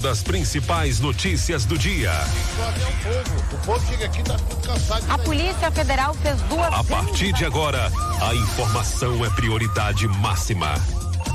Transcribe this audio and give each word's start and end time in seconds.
das 0.00 0.22
principais 0.22 0.98
notícias 0.98 1.64
do 1.64 1.76
dia. 1.76 2.12
O 3.52 3.58
povo 3.66 3.86
chega 3.86 4.06
aqui 4.06 4.22
tá 4.22 4.36
cansado. 4.64 5.04
A 5.08 5.18
Polícia 5.18 5.70
Federal 5.70 6.14
fez 6.14 6.40
duas. 6.42 6.72
A 6.72 6.82
partir 6.82 7.32
de 7.32 7.44
agora, 7.44 7.92
a 8.22 8.34
informação 8.34 9.24
é 9.24 9.30
prioridade 9.30 10.08
máxima. 10.08 10.74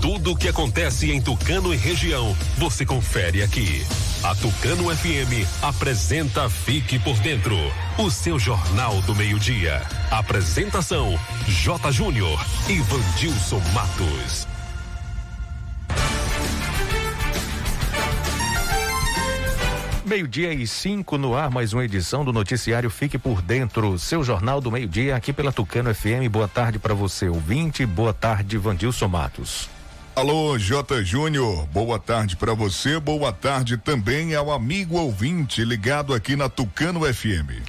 Tudo 0.02 0.32
o 0.32 0.36
que 0.36 0.48
acontece 0.48 1.12
em 1.12 1.22
Tucano 1.22 1.74
e 1.74 1.78
região, 1.78 2.36
você 2.58 2.86
confere 2.86 3.44
aqui. 3.44 3.86
A 4.24 4.34
Tucano 4.36 4.96
FM 4.96 5.48
apresenta 5.62 6.50
Fique 6.50 6.98
por 6.98 7.18
Dentro, 7.20 7.58
o 7.98 8.10
seu 8.10 8.40
jornal 8.40 9.00
do 9.02 9.14
meio-dia. 9.14 9.84
Apresentação: 10.10 11.20
J. 11.48 11.92
Júnior 11.92 12.44
e 12.68 12.80
Vandilson 12.80 13.62
Matos. 13.74 14.55
Meio-dia 20.06 20.54
e 20.54 20.68
cinco 20.68 21.18
no 21.18 21.36
ar, 21.36 21.50
mais 21.50 21.74
uma 21.74 21.84
edição 21.84 22.24
do 22.24 22.32
noticiário 22.32 22.92
Fique 22.92 23.18
por 23.18 23.42
Dentro, 23.42 23.98
seu 23.98 24.24
jornal 24.24 24.62
do 24.62 24.72
meio-dia 24.72 25.16
aqui 25.16 25.34
pela 25.34 25.52
Tucano 25.52 25.92
FM. 25.96 26.30
Boa 26.30 26.48
tarde 26.48 26.78
para 26.78 26.94
você, 26.94 27.28
ouvinte. 27.28 27.84
Boa 27.88 28.14
tarde, 28.14 28.56
Vandilson 28.56 29.08
Matos. 29.08 29.68
Alô, 30.16 30.60
J. 30.60 31.04
Júnior, 31.04 31.66
boa 31.74 31.98
tarde 31.98 32.36
para 32.36 32.54
você, 32.54 33.00
boa 33.00 33.34
tarde 33.34 33.78
também 33.78 34.36
ao 34.36 34.52
amigo 34.52 34.96
ouvinte 34.96 35.66
ligado 35.66 36.14
aqui 36.14 36.36
na 36.36 36.50
Tucano 36.50 37.02
FM. 37.12 37.66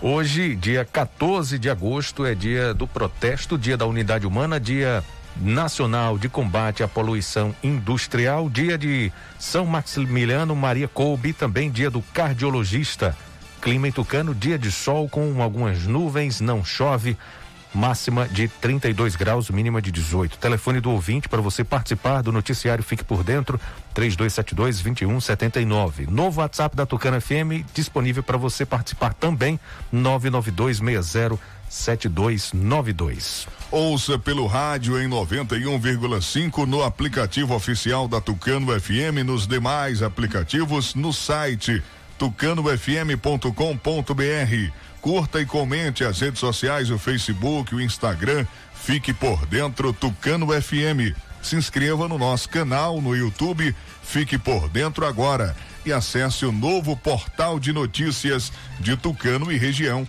Hoje, 0.00 0.56
dia 0.56 0.82
14 0.82 1.58
de 1.58 1.68
agosto, 1.68 2.24
é 2.24 2.34
dia 2.34 2.72
do 2.72 2.86
protesto, 2.86 3.58
dia 3.58 3.76
da 3.76 3.84
unidade 3.84 4.26
humana, 4.26 4.58
dia 4.58 5.04
nacional 5.40 6.18
de 6.18 6.28
combate 6.28 6.82
à 6.82 6.88
poluição 6.88 7.54
industrial, 7.62 8.48
dia 8.48 8.78
de 8.78 9.12
São 9.38 9.66
Maximiliano 9.66 10.54
Maria 10.56 10.88
Kolbe, 10.88 11.32
também 11.32 11.70
dia 11.70 11.90
do 11.90 12.02
cardiologista. 12.02 13.16
Clima 13.60 13.88
em 13.88 13.92
Tucano, 13.92 14.34
dia 14.34 14.58
de 14.58 14.70
sol 14.70 15.08
com 15.08 15.42
algumas 15.42 15.84
nuvens, 15.84 16.40
não 16.40 16.64
chove 16.64 17.16
máxima 17.76 18.26
de 18.26 18.48
32 18.48 19.16
graus, 19.16 19.50
mínima 19.50 19.82
de 19.82 19.92
18. 19.92 20.38
Telefone 20.38 20.80
do 20.80 20.90
ouvinte 20.90 21.28
para 21.28 21.42
você 21.42 21.62
participar 21.62 22.22
do 22.22 22.32
noticiário 22.32 22.82
Fique 22.82 23.04
por 23.04 23.22
Dentro, 23.22 23.60
3272 23.94 24.80
2179. 24.80 26.06
Novo 26.10 26.40
WhatsApp 26.40 26.74
da 26.74 26.86
Tucana 26.86 27.20
FM 27.20 27.64
disponível 27.74 28.22
para 28.22 28.38
você 28.38 28.64
participar 28.64 29.12
também, 29.12 29.60
99260 29.92 31.38
7292. 31.68 33.48
Ouça 33.70 34.18
pelo 34.18 34.46
rádio 34.46 35.00
em 35.00 35.08
91,5 35.08 36.66
no 36.66 36.82
aplicativo 36.82 37.54
oficial 37.54 38.06
da 38.06 38.20
Tucano 38.20 38.78
FM, 38.78 39.24
nos 39.24 39.46
demais 39.46 40.02
aplicativos, 40.02 40.94
no 40.94 41.12
site 41.12 41.82
tucanofm.com.br. 42.18 44.72
Curta 45.00 45.40
e 45.40 45.46
comente 45.46 46.04
as 46.04 46.20
redes 46.20 46.40
sociais, 46.40 46.90
o 46.90 46.98
Facebook, 46.98 47.74
o 47.74 47.80
Instagram. 47.80 48.46
Fique 48.74 49.12
por 49.12 49.46
dentro 49.46 49.92
Tucano 49.92 50.48
FM. 50.48 51.14
Se 51.42 51.56
inscreva 51.56 52.08
no 52.08 52.18
nosso 52.18 52.48
canal 52.48 53.00
no 53.00 53.14
YouTube. 53.14 53.74
Fique 54.02 54.38
por 54.38 54.68
dentro 54.68 55.06
agora 55.06 55.54
e 55.84 55.92
acesse 55.92 56.44
o 56.44 56.50
novo 56.50 56.96
portal 56.96 57.60
de 57.60 57.72
notícias 57.72 58.52
de 58.80 58.96
Tucano 58.96 59.52
e 59.52 59.56
região 59.56 60.06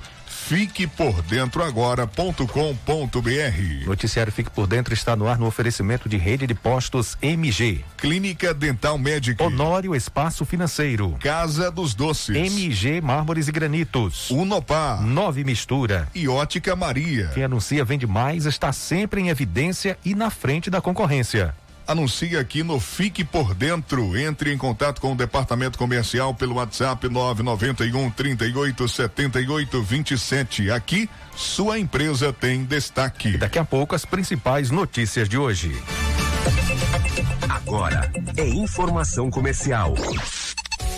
Fique 0.47 0.87
por 0.87 1.21
dentro 1.23 1.61
agora.com.br. 1.61 3.85
Noticiário 3.85 4.31
Fique 4.31 4.49
por 4.49 4.65
Dentro 4.65 4.93
está 4.93 5.13
no 5.13 5.27
ar 5.27 5.37
no 5.37 5.45
oferecimento 5.45 6.07
de 6.07 6.15
rede 6.15 6.47
de 6.47 6.55
postos 6.55 7.17
MG. 7.21 7.83
Clínica 7.97 8.53
Dental 8.53 8.97
Médica. 8.97 9.43
Honório 9.43 9.93
Espaço 9.93 10.45
Financeiro. 10.45 11.17
Casa 11.19 11.69
dos 11.69 11.93
Doces. 11.93 12.33
MG 12.33 13.01
Mármores 13.01 13.49
e 13.49 13.51
Granitos. 13.51 14.31
Unopar. 14.31 15.03
Nove 15.03 15.43
Mistura. 15.43 16.07
E 16.15 16.29
Ótica 16.29 16.77
Maria. 16.77 17.29
Quem 17.33 17.43
anuncia 17.43 17.83
vende 17.83 18.07
mais 18.07 18.45
está 18.45 18.71
sempre 18.71 19.19
em 19.19 19.27
evidência 19.27 19.99
e 20.05 20.15
na 20.15 20.29
frente 20.29 20.69
da 20.69 20.79
concorrência 20.79 21.53
anuncia 21.87 22.39
aqui 22.39 22.63
no 22.63 22.79
Fique 22.79 23.23
por 23.23 23.55
Dentro. 23.55 24.17
Entre 24.17 24.53
em 24.53 24.57
contato 24.57 24.99
com 24.99 25.13
o 25.13 25.15
departamento 25.15 25.77
comercial 25.77 26.33
pelo 26.33 26.55
WhatsApp 26.55 27.07
991 27.07 28.09
38 28.11 28.87
78 28.87 29.81
27. 29.81 30.71
Aqui, 30.71 31.09
sua 31.35 31.79
empresa 31.79 32.33
tem 32.33 32.63
destaque. 32.65 33.29
E 33.29 33.37
daqui 33.37 33.57
a 33.57 33.65
pouco, 33.65 33.95
as 33.95 34.05
principais 34.05 34.69
notícias 34.69 35.29
de 35.29 35.37
hoje. 35.37 35.75
Agora 37.49 38.11
é 38.37 38.47
informação 38.47 39.29
comercial. 39.29 39.93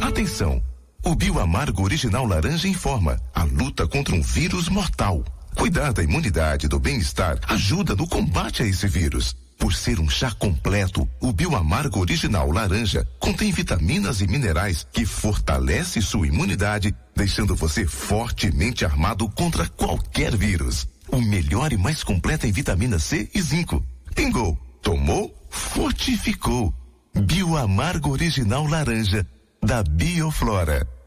Atenção! 0.00 0.62
O 1.04 1.16
Bioamargo 1.16 1.82
Original 1.82 2.24
Laranja 2.24 2.68
informa 2.68 3.20
a 3.34 3.42
luta 3.42 3.88
contra 3.88 4.14
um 4.14 4.22
vírus 4.22 4.68
mortal. 4.68 5.24
Cuidar 5.56 5.92
da 5.92 6.00
imunidade 6.00 6.66
e 6.66 6.68
do 6.68 6.78
bem-estar 6.78 7.40
ajuda 7.48 7.96
no 7.96 8.06
combate 8.06 8.62
a 8.62 8.66
esse 8.66 8.86
vírus. 8.86 9.36
Por 9.58 9.74
ser 9.74 9.98
um 9.98 10.08
chá 10.08 10.30
completo, 10.30 11.08
o 11.20 11.32
Bioamargo 11.32 11.98
Original 11.98 12.52
Laranja 12.52 13.04
contém 13.18 13.50
vitaminas 13.50 14.20
e 14.20 14.28
minerais 14.28 14.86
que 14.92 15.04
fortalece 15.04 16.00
sua 16.00 16.28
imunidade, 16.28 16.94
deixando 17.16 17.56
você 17.56 17.84
fortemente 17.84 18.84
armado 18.84 19.28
contra 19.28 19.68
qualquer 19.68 20.36
vírus. 20.36 20.86
O 21.08 21.20
melhor 21.20 21.72
e 21.72 21.76
mais 21.76 22.04
completo 22.04 22.46
em 22.46 22.52
vitamina 22.52 23.00
C 23.00 23.28
e 23.34 23.42
zinco. 23.42 23.84
Pingou, 24.14 24.56
tomou, 24.80 25.34
fortificou. 25.50 26.72
Bioamargo 27.14 28.10
Original 28.10 28.68
Laranja, 28.68 29.26
da 29.60 29.82
Bioflora. 29.82 31.01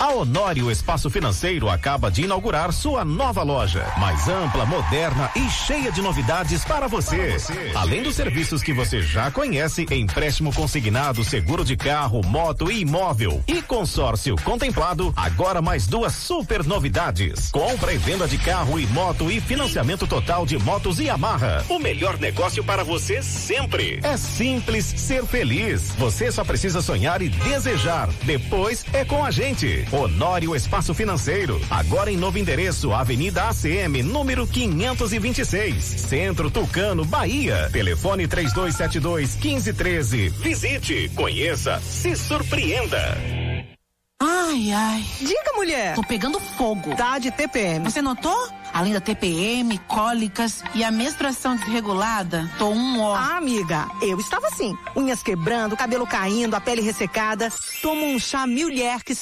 A 0.00 0.10
Honório 0.12 0.70
Espaço 0.70 1.10
Financeiro 1.10 1.68
acaba 1.68 2.08
de 2.08 2.22
inaugurar 2.22 2.72
sua 2.72 3.04
nova 3.04 3.42
loja, 3.42 3.84
mais 3.98 4.28
ampla, 4.28 4.64
moderna 4.64 5.28
e 5.34 5.50
cheia 5.50 5.90
de 5.90 6.00
novidades 6.00 6.64
para 6.64 6.86
você. 6.86 7.16
para 7.16 7.38
você. 7.38 7.72
Além 7.74 8.02
dos 8.04 8.14
serviços 8.14 8.62
que 8.62 8.72
você 8.72 9.02
já 9.02 9.28
conhece, 9.32 9.86
empréstimo 9.90 10.54
consignado, 10.54 11.24
seguro 11.24 11.64
de 11.64 11.76
carro, 11.76 12.24
moto 12.24 12.70
e 12.70 12.82
imóvel 12.82 13.42
e 13.48 13.60
consórcio 13.60 14.36
contemplado, 14.44 15.12
agora 15.16 15.60
mais 15.60 15.88
duas 15.88 16.12
super 16.14 16.64
novidades. 16.64 17.50
Compra 17.50 17.92
e 17.92 17.98
venda 17.98 18.28
de 18.28 18.38
carro 18.38 18.78
e 18.78 18.86
moto 18.86 19.28
e 19.32 19.40
financiamento 19.40 20.06
total 20.06 20.46
de 20.46 20.56
motos 20.58 21.00
e 21.00 21.10
amarra. 21.10 21.64
O 21.68 21.78
melhor 21.80 22.18
negócio 22.18 22.62
para 22.62 22.84
você 22.84 23.20
sempre. 23.20 23.98
É 24.04 24.16
simples 24.16 24.84
ser 24.84 25.26
feliz. 25.26 25.92
Você 25.98 26.30
só 26.30 26.44
precisa 26.44 26.80
sonhar 26.80 27.20
e 27.20 27.28
desejar. 27.28 28.08
Depois 28.22 28.84
é 28.92 29.04
com 29.04 29.24
a 29.24 29.30
gente. 29.32 29.57
Honório 29.90 30.54
Espaço 30.54 30.94
Financeiro. 30.94 31.60
Agora 31.70 32.10
em 32.10 32.16
novo 32.16 32.38
endereço, 32.38 32.92
Avenida 32.92 33.48
ACM, 33.48 34.02
número 34.02 34.46
526. 34.46 35.84
Centro 35.84 36.50
Tucano, 36.50 37.04
Bahia. 37.04 37.68
Telefone 37.72 38.28
3272 38.28 39.36
1513. 39.36 40.28
Visite, 40.28 41.10
conheça, 41.14 41.80
se 41.80 42.14
surpreenda. 42.16 43.16
Ai, 44.20 44.72
ai. 44.72 45.04
Diga, 45.20 45.52
mulher. 45.54 45.94
Tô 45.94 46.02
pegando 46.02 46.40
fogo. 46.40 46.94
Tá 46.96 47.18
de 47.18 47.30
TPM. 47.30 47.84
Você 47.88 48.02
notou? 48.02 48.48
Além 48.72 48.92
da 48.92 49.00
TPM, 49.00 49.78
cólicas 49.86 50.62
e 50.74 50.84
a 50.84 50.90
menstruação 50.90 51.56
desregulada, 51.56 52.50
tô 52.58 52.68
um 52.68 53.00
ó. 53.00 53.14
Ah, 53.14 53.36
amiga, 53.36 53.88
eu 54.02 54.18
estava 54.18 54.46
assim. 54.48 54.76
Unhas 54.94 55.22
quebrando, 55.22 55.76
cabelo 55.76 56.06
caindo, 56.06 56.54
a 56.54 56.60
pele 56.60 56.82
ressecada. 56.82 57.50
Tomo 57.82 58.06
um 58.06 58.18
chá 58.18 58.46
Mil 58.46 58.68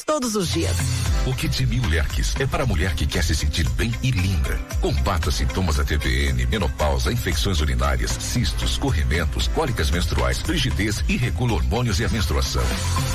todos 0.04 0.36
os 0.36 0.48
dias. 0.48 0.95
O 1.26 1.34
Kit 1.34 1.66
Mil 1.66 1.84
Lerques 1.88 2.36
é 2.38 2.46
para 2.46 2.62
a 2.62 2.66
mulher 2.66 2.94
que 2.94 3.04
quer 3.04 3.24
se 3.24 3.34
sentir 3.34 3.68
bem 3.70 3.92
e 4.00 4.12
linda. 4.12 4.56
Combata 4.80 5.28
sintomas 5.28 5.74
da 5.74 5.84
TPN, 5.84 6.46
menopausa, 6.46 7.12
infecções 7.12 7.60
urinárias, 7.60 8.12
cistos, 8.12 8.78
corrimentos, 8.78 9.48
cólicas 9.48 9.90
menstruais, 9.90 10.40
frigidez 10.40 11.02
e 11.08 11.16
regula 11.16 11.54
hormônios 11.54 11.98
e 11.98 12.04
a 12.04 12.08
menstruação. 12.08 12.62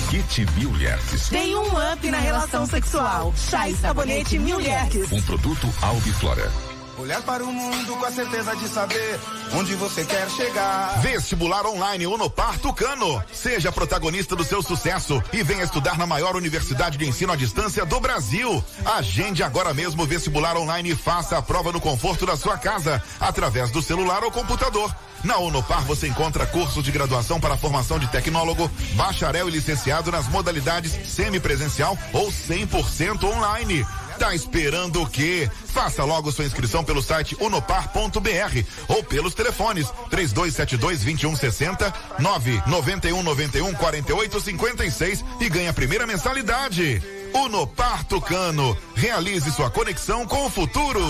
Kit 0.10 0.46
Mil 0.58 0.74
Lerques. 0.74 1.30
Tem 1.30 1.56
um 1.56 1.94
up 1.94 2.12
na 2.12 2.20
relação 2.20 2.66
sexual. 2.66 3.34
Chá 3.38 3.70
e 3.70 3.76
sabonete 3.76 4.38
Mil 4.38 4.58
Lerques. 4.58 5.10
Um 5.10 5.22
produto 5.22 5.74
Albiflora. 5.82 6.71
Olhar 7.02 7.22
para 7.24 7.44
o 7.44 7.52
mundo 7.52 7.98
com 7.98 8.06
a 8.06 8.12
certeza 8.12 8.56
de 8.56 8.68
saber 8.68 9.20
onde 9.56 9.74
você 9.74 10.06
quer 10.06 10.30
chegar. 10.30 11.02
Vestibular 11.02 11.66
online 11.66 12.06
Unopar 12.06 12.60
Tucano. 12.60 13.24
Seja 13.34 13.72
protagonista 13.72 14.36
do 14.36 14.44
seu 14.44 14.62
sucesso 14.62 15.22
e 15.34 15.42
venha 15.42 15.64
estudar 15.64 15.98
na 15.98 16.06
maior 16.06 16.36
universidade 16.36 17.00
de 17.00 17.10
ensino 17.10 17.34
à 17.34 17.36
distância 17.36 17.84
do 17.88 18.00
Brasil. 18.00 18.64
Agende 18.86 19.42
agora 19.42 19.74
mesmo 19.74 20.04
o 20.04 20.06
vestibular 20.06 20.56
online 20.56 20.92
e 20.92 20.96
faça 20.96 21.40
a 21.40 21.42
prova 21.42 21.72
no 21.72 21.82
conforto 21.82 22.24
da 22.24 22.38
sua 22.38 22.56
casa, 22.56 23.02
através 23.20 23.72
do 23.72 23.82
celular 23.82 24.24
ou 24.24 24.32
computador. 24.32 24.96
Na 25.24 25.38
Unopar 25.38 25.84
você 25.86 26.08
encontra 26.08 26.46
cursos 26.46 26.84
de 26.84 26.92
graduação 26.92 27.40
para 27.40 27.58
formação 27.58 27.98
de 27.98 28.08
tecnólogo, 28.10 28.70
bacharel 28.94 29.48
e 29.50 29.52
licenciado 29.52 30.12
nas 30.12 30.28
modalidades 30.28 30.92
semipresencial 31.10 31.98
ou 32.14 32.32
100% 32.32 33.24
online. 33.24 33.86
Tá 34.22 34.36
esperando 34.36 35.02
o 35.02 35.10
quê? 35.10 35.50
Faça 35.74 36.04
logo 36.04 36.32
sua 36.32 36.46
inscrição 36.46 36.84
pelo 36.84 37.02
site 37.02 37.36
unopar.br 37.40 38.64
ou 38.88 39.04
pelos 39.04 39.34
telefones 39.34 39.88
3272 40.12 41.00
2160 41.00 41.92
991 42.20 43.24
91 43.24 43.74
48 43.74 44.40
56 44.40 45.26
e 45.40 45.50
ganhe 45.50 45.68
a 45.70 45.74
primeira 45.74 46.06
mensalidade. 46.06 47.02
Unopar 47.34 48.04
Tucano. 48.04 48.78
Realize 48.94 49.52
sua 49.52 49.72
conexão 49.72 50.28
com 50.28 50.46
o 50.46 50.50
futuro. 50.52 51.02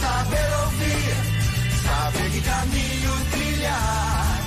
Saber 0.00 0.58
ouvir, 0.64 1.14
saber 1.84 2.30
que 2.32 2.40
caminho 2.40 3.26
trilhar. 3.30 4.40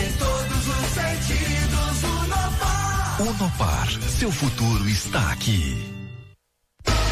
Em 0.00 0.12
todos 0.12 0.68
os 0.68 0.90
sentidos, 0.94 2.04
Unopar. 2.22 3.20
Unopar, 3.20 3.88
seu 4.16 4.30
futuro 4.30 4.88
está 4.88 5.32
aqui. 5.32 6.03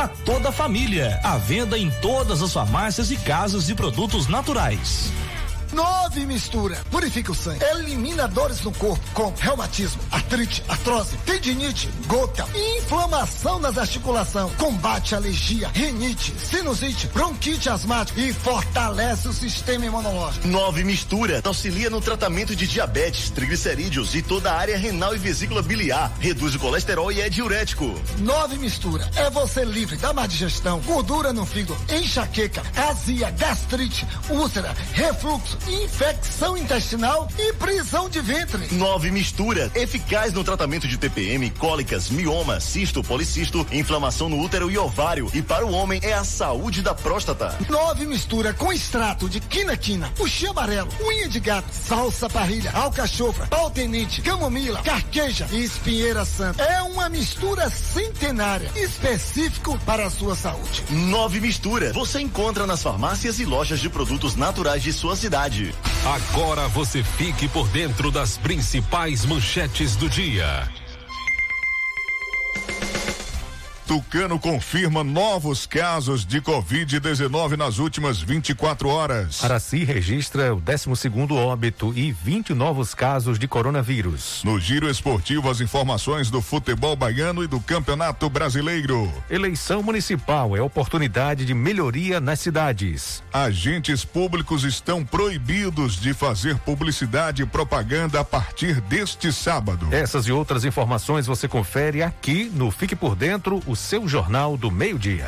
para 0.00 0.08
toda 0.08 0.48
a 0.48 0.52
família. 0.52 1.20
À 1.22 1.36
venda 1.36 1.78
em 1.78 1.90
todas 2.00 2.40
as 2.40 2.54
farmácias 2.54 3.10
e 3.10 3.18
casas 3.18 3.66
de 3.66 3.74
produtos 3.74 4.28
naturais. 4.28 5.12
Nove 5.72 6.26
mistura. 6.26 6.76
Purifica 6.90 7.30
o 7.30 7.34
sangue. 7.34 7.64
Elimina 7.64 8.26
dores 8.26 8.60
no 8.62 8.72
corpo 8.72 9.02
com 9.14 9.32
reumatismo, 9.38 10.00
artrite, 10.10 10.62
artrose, 10.68 11.16
tendinite, 11.18 11.88
gota, 12.06 12.46
inflamação 12.78 13.58
nas 13.60 13.78
articulações. 13.78 14.52
Combate 14.56 15.14
alergia, 15.14 15.68
rinite, 15.72 16.34
sinusite, 16.38 17.06
bronquite 17.08 17.68
asmática 17.68 18.20
e 18.20 18.32
fortalece 18.32 19.28
o 19.28 19.32
sistema 19.32 19.86
imunológico. 19.86 20.48
Nove 20.48 20.82
mistura. 20.82 21.40
Auxilia 21.44 21.88
no 21.88 22.00
tratamento 22.00 22.56
de 22.56 22.66
diabetes, 22.66 23.30
triglicerídeos 23.30 24.14
e 24.14 24.22
toda 24.22 24.50
a 24.50 24.58
área 24.58 24.76
renal 24.76 25.14
e 25.14 25.18
vesícula 25.18 25.62
biliar. 25.62 26.12
Reduz 26.18 26.54
o 26.54 26.58
colesterol 26.58 27.12
e 27.12 27.20
é 27.20 27.28
diurético. 27.28 27.94
Nove 28.18 28.58
mistura. 28.58 29.08
É 29.14 29.30
você 29.30 29.64
livre 29.64 29.96
da 29.96 30.12
má 30.12 30.26
digestão, 30.26 30.80
gordura 30.80 31.32
no 31.32 31.46
fígado, 31.46 31.80
enxaqueca, 31.92 32.62
azia, 32.76 33.30
gastrite, 33.30 34.06
úlcera, 34.30 34.74
refluxo 34.92 35.59
infecção 35.68 36.56
intestinal 36.56 37.28
e 37.38 37.52
prisão 37.54 38.08
de 38.08 38.20
ventre. 38.20 38.74
Nove 38.74 39.10
mistura, 39.10 39.70
eficaz 39.74 40.32
no 40.32 40.44
tratamento 40.44 40.86
de 40.88 40.96
TPM, 40.96 41.50
cólicas, 41.50 42.10
mioma, 42.10 42.60
cisto, 42.60 43.02
policisto, 43.02 43.66
inflamação 43.72 44.28
no 44.28 44.40
útero 44.40 44.70
e 44.70 44.78
ovário. 44.78 45.30
E 45.34 45.42
para 45.42 45.66
o 45.66 45.72
homem 45.72 46.00
é 46.02 46.12
a 46.12 46.24
saúde 46.24 46.82
da 46.82 46.94
próstata. 46.94 47.56
Nove 47.68 48.06
mistura 48.06 48.52
com 48.54 48.72
extrato 48.72 49.28
de 49.28 49.40
quina-quina, 49.40 50.10
puxi 50.16 50.46
amarelo, 50.46 50.88
unha 51.02 51.28
de 51.28 51.40
gato, 51.40 51.68
salsa 51.72 52.28
parrilha, 52.28 52.70
alcachofra, 52.72 53.46
pau 53.46 53.70
tenente, 53.70 54.22
camomila, 54.22 54.82
carqueja 54.82 55.46
e 55.50 55.64
espinheira 55.64 56.24
santa. 56.24 56.62
É 56.62 56.82
uma 56.82 57.08
mistura 57.08 57.68
centenária, 57.70 58.70
específico 58.76 59.78
para 59.84 60.06
a 60.06 60.10
sua 60.10 60.34
saúde. 60.36 60.84
Nove 60.90 61.40
mistura, 61.40 61.92
você 61.92 62.20
encontra 62.20 62.66
nas 62.66 62.82
farmácias 62.82 63.40
e 63.40 63.44
lojas 63.44 63.80
de 63.80 63.88
produtos 63.88 64.36
naturais 64.36 64.82
de 64.82 64.92
sua 64.92 65.16
cidade. 65.16 65.49
Agora 66.04 66.68
você 66.68 67.02
fique 67.02 67.48
por 67.48 67.68
dentro 67.68 68.10
das 68.10 68.38
principais 68.38 69.24
manchetes 69.24 69.96
do 69.96 70.08
dia. 70.08 70.68
Tucano 73.90 74.38
confirma 74.38 75.02
novos 75.02 75.66
casos 75.66 76.24
de 76.24 76.40
Covid-19 76.40 77.56
nas 77.56 77.80
últimas 77.80 78.20
24 78.20 78.88
horas. 78.88 79.42
Araci 79.42 79.82
registra 79.82 80.54
o 80.54 80.60
12 80.60 80.94
segundo 80.94 81.34
óbito 81.34 81.92
e 81.96 82.12
20 82.12 82.54
novos 82.54 82.94
casos 82.94 83.36
de 83.36 83.48
coronavírus. 83.48 84.42
No 84.44 84.60
giro 84.60 84.88
esportivo, 84.88 85.50
as 85.50 85.60
informações 85.60 86.30
do 86.30 86.40
futebol 86.40 86.94
baiano 86.94 87.42
e 87.42 87.48
do 87.48 87.58
Campeonato 87.58 88.30
Brasileiro. 88.30 89.12
Eleição 89.28 89.82
municipal 89.82 90.56
é 90.56 90.62
oportunidade 90.62 91.44
de 91.44 91.52
melhoria 91.52 92.20
nas 92.20 92.38
cidades. 92.38 93.24
Agentes 93.32 94.04
públicos 94.04 94.62
estão 94.62 95.04
proibidos 95.04 96.00
de 96.00 96.14
fazer 96.14 96.56
publicidade 96.58 97.42
e 97.42 97.46
propaganda 97.46 98.20
a 98.20 98.24
partir 98.24 98.80
deste 98.82 99.32
sábado. 99.32 99.88
Essas 99.90 100.28
e 100.28 100.30
outras 100.30 100.64
informações 100.64 101.26
você 101.26 101.48
confere 101.48 102.04
aqui 102.04 102.48
no 102.54 102.70
Fique 102.70 102.94
por 102.94 103.16
Dentro, 103.16 103.60
o 103.66 103.79
seu 103.80 104.06
Jornal 104.06 104.58
do 104.58 104.70
Meio-Dia. 104.70 105.26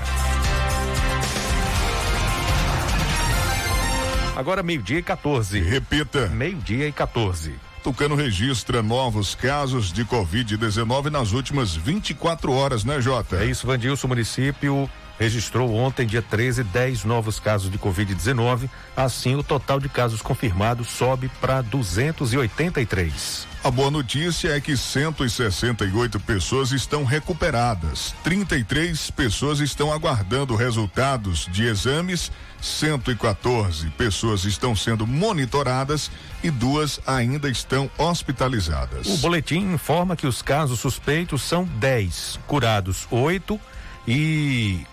Agora 4.36 4.62
meio-dia 4.62 4.98
e 4.98 5.02
14. 5.02 5.58
Repita. 5.60 6.28
Meio-dia 6.28 6.86
e 6.86 6.92
14. 6.92 7.54
Tucano 7.82 8.14
registra 8.14 8.82
novos 8.82 9.34
casos 9.34 9.90
de 9.92 10.04
Covid-19 10.04 11.10
nas 11.10 11.32
últimas 11.32 11.74
24 11.74 12.52
horas, 12.52 12.84
né, 12.84 13.00
Jota? 13.00 13.36
É 13.36 13.46
isso, 13.46 13.66
Vandilson, 13.66 14.06
município 14.06 14.88
registrou 15.18 15.74
ontem, 15.74 16.06
dia 16.06 16.22
13, 16.22 16.64
10 16.64 17.04
novos 17.04 17.38
casos 17.38 17.70
de 17.70 17.78
Covid-19. 17.78 18.68
Assim, 18.96 19.34
o 19.34 19.42
total 19.42 19.80
de 19.80 19.88
casos 19.88 20.22
confirmados 20.22 20.88
sobe 20.88 21.30
para 21.40 21.62
283. 21.62 23.52
A 23.64 23.70
boa 23.70 23.92
notícia 23.92 24.48
é 24.48 24.60
que 24.60 24.76
168 24.76 26.18
pessoas 26.18 26.72
estão 26.72 27.04
recuperadas, 27.04 28.12
33 28.24 29.12
pessoas 29.12 29.60
estão 29.60 29.92
aguardando 29.92 30.56
resultados 30.56 31.46
de 31.48 31.66
exames, 31.66 32.32
114 32.60 33.88
pessoas 33.90 34.44
estão 34.44 34.74
sendo 34.74 35.06
monitoradas 35.06 36.10
e 36.42 36.50
duas 36.50 37.00
ainda 37.06 37.48
estão 37.48 37.88
hospitalizadas. 37.96 39.06
O 39.06 39.18
boletim 39.18 39.72
informa 39.72 40.16
que 40.16 40.26
os 40.26 40.42
casos 40.42 40.80
suspeitos 40.80 41.42
são 41.42 41.64
10, 41.64 42.40
curados 42.48 43.06
8 43.12 43.54
e 43.54 43.71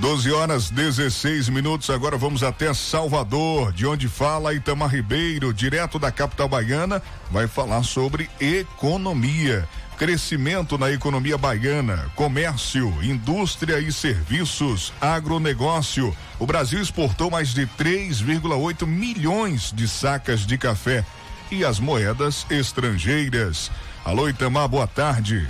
12 0.00 0.30
horas 0.30 0.70
16 0.70 1.48
minutos. 1.48 1.90
Agora 1.90 2.16
vamos 2.16 2.44
até 2.44 2.72
Salvador, 2.72 3.72
de 3.72 3.84
onde 3.84 4.06
fala 4.06 4.54
Itamar 4.54 4.90
Ribeiro, 4.90 5.52
direto 5.52 5.98
da 5.98 6.12
capital 6.12 6.48
baiana, 6.48 7.02
vai 7.32 7.48
falar 7.48 7.82
sobre 7.82 8.30
economia 8.40 9.68
crescimento 9.98 10.78
na 10.78 10.92
economia 10.92 11.36
baiana, 11.36 12.08
comércio, 12.14 12.94
indústria 13.02 13.80
e 13.80 13.92
serviços, 13.92 14.92
agronegócio. 15.00 16.16
O 16.38 16.46
Brasil 16.46 16.80
exportou 16.80 17.28
mais 17.28 17.52
de 17.52 17.66
3,8 17.66 18.86
milhões 18.86 19.72
de 19.74 19.88
sacas 19.88 20.46
de 20.46 20.56
café 20.56 21.04
e 21.50 21.64
as 21.64 21.80
moedas 21.80 22.46
estrangeiras. 22.48 23.72
Alô, 24.08 24.26
Itamar, 24.26 24.66
boa 24.66 24.86
tarde. 24.86 25.46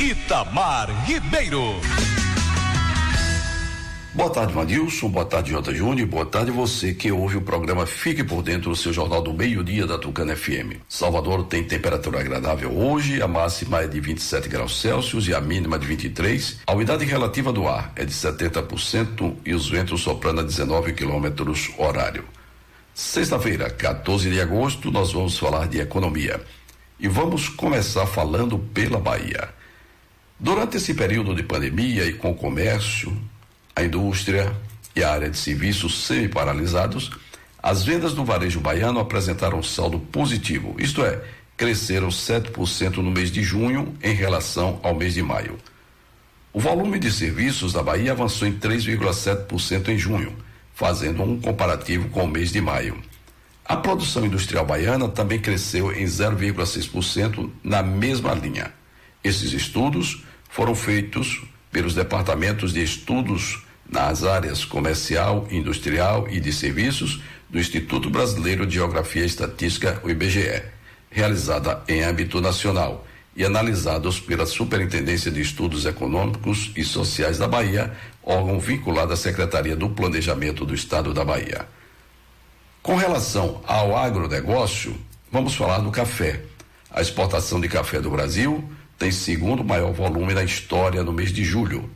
Itamar 0.00 0.90
Ribeiro. 1.06 1.80
Boa 4.14 4.30
tarde, 4.30 4.52
Vanilson. 4.52 5.08
Boa 5.08 5.24
tarde, 5.24 5.50
J. 5.50 5.74
Júnior. 5.74 6.06
Boa 6.06 6.24
tarde 6.24 6.52
você 6.52 6.94
que 6.94 7.10
ouve 7.10 7.36
o 7.36 7.40
programa 7.40 7.84
Fique 7.84 8.22
por 8.22 8.44
Dentro 8.44 8.70
do 8.70 8.76
seu 8.76 8.92
Jornal 8.92 9.20
do 9.20 9.34
Meio-Dia 9.34 9.88
da 9.88 9.98
Tucana 9.98 10.36
FM. 10.36 10.78
Salvador 10.88 11.42
tem 11.46 11.64
temperatura 11.64 12.20
agradável 12.20 12.70
hoje, 12.70 13.20
a 13.20 13.26
máxima 13.26 13.80
é 13.80 13.88
de 13.88 13.98
27 13.98 14.48
graus 14.48 14.80
Celsius 14.80 15.26
e 15.26 15.34
a 15.34 15.40
mínima 15.40 15.80
de 15.80 15.86
23. 15.88 16.60
A 16.64 16.72
umidade 16.74 17.04
relativa 17.04 17.52
do 17.52 17.66
ar 17.66 17.92
é 17.96 18.04
de 18.04 18.12
70% 18.12 19.34
e 19.44 19.52
os 19.52 19.68
ventos 19.68 20.00
soprando 20.02 20.42
a 20.42 20.44
19 20.44 20.92
quilômetros 20.92 21.72
horário. 21.76 22.24
Sexta-feira, 22.94 23.68
14 23.68 24.30
de 24.30 24.40
agosto, 24.40 24.92
nós 24.92 25.12
vamos 25.12 25.36
falar 25.36 25.66
de 25.66 25.80
economia. 25.80 26.40
E 27.00 27.08
vamos 27.08 27.48
começar 27.48 28.06
falando 28.06 28.60
pela 28.60 29.00
Bahia. 29.00 29.48
Durante 30.38 30.76
esse 30.76 30.94
período 30.94 31.34
de 31.34 31.42
pandemia 31.42 32.04
e 32.04 32.12
com 32.12 32.30
o 32.30 32.34
comércio, 32.36 33.16
a 33.74 33.82
indústria 33.82 34.54
e 34.94 35.02
a 35.02 35.10
área 35.10 35.28
de 35.28 35.36
serviços 35.36 36.04
semi-paralisados, 36.04 37.10
as 37.62 37.84
vendas 37.84 38.12
do 38.14 38.24
varejo 38.24 38.60
baiano 38.60 39.00
apresentaram 39.00 39.62
saldo 39.62 39.98
positivo, 39.98 40.76
isto 40.78 41.02
é, 41.04 41.20
cresceram 41.56 42.08
7% 42.08 42.96
no 42.96 43.10
mês 43.10 43.30
de 43.30 43.42
junho 43.42 43.94
em 44.02 44.14
relação 44.14 44.78
ao 44.82 44.94
mês 44.94 45.14
de 45.14 45.22
maio. 45.22 45.58
O 46.52 46.60
volume 46.60 46.98
de 46.98 47.10
serviços 47.10 47.72
da 47.72 47.82
Bahia 47.82 48.12
avançou 48.12 48.46
em 48.46 48.52
3,7% 48.52 49.88
em 49.88 49.98
junho, 49.98 50.36
fazendo 50.74 51.22
um 51.22 51.40
comparativo 51.40 52.08
com 52.10 52.24
o 52.24 52.28
mês 52.28 52.52
de 52.52 52.60
maio. 52.60 52.96
A 53.64 53.76
produção 53.76 54.26
industrial 54.26 54.66
baiana 54.66 55.08
também 55.08 55.40
cresceu 55.40 55.90
em 55.90 56.04
0,6% 56.04 57.50
na 57.62 57.82
mesma 57.82 58.34
linha. 58.34 58.72
Esses 59.22 59.52
estudos 59.52 60.22
foram 60.50 60.74
feitos 60.74 61.42
pelos 61.74 61.92
departamentos 61.92 62.72
de 62.72 62.84
estudos 62.84 63.64
nas 63.90 64.22
áreas 64.22 64.64
comercial, 64.64 65.48
industrial 65.50 66.28
e 66.30 66.38
de 66.38 66.52
serviços 66.52 67.20
do 67.50 67.58
Instituto 67.58 68.08
Brasileiro 68.08 68.64
de 68.64 68.74
Geografia 68.74 69.24
e 69.24 69.26
Estatística, 69.26 70.00
o 70.04 70.08
IBGE, 70.08 70.62
realizada 71.10 71.82
em 71.88 72.04
âmbito 72.04 72.40
nacional 72.40 73.04
e 73.36 73.44
analisados 73.44 74.20
pela 74.20 74.46
Superintendência 74.46 75.32
de 75.32 75.40
Estudos 75.40 75.84
Econômicos 75.84 76.70
e 76.76 76.84
Sociais 76.84 77.38
da 77.38 77.48
Bahia, 77.48 77.92
órgão 78.22 78.60
vinculado 78.60 79.12
à 79.12 79.16
Secretaria 79.16 79.74
do 79.74 79.88
Planejamento 79.88 80.64
do 80.64 80.76
Estado 80.76 81.12
da 81.12 81.24
Bahia. 81.24 81.66
Com 82.84 82.94
relação 82.94 83.60
ao 83.66 83.96
agronegócio, 83.96 84.96
vamos 85.30 85.56
falar 85.56 85.78
do 85.78 85.90
café. 85.90 86.40
A 86.88 87.02
exportação 87.02 87.60
de 87.60 87.68
café 87.68 88.00
do 88.00 88.10
Brasil 88.10 88.62
tem 88.98 89.10
segundo 89.10 89.64
maior 89.64 89.92
volume 89.92 90.34
na 90.34 90.44
história 90.44 91.02
no 91.02 91.12
mês 91.12 91.32
de 91.32 91.44
julho. 91.44 91.90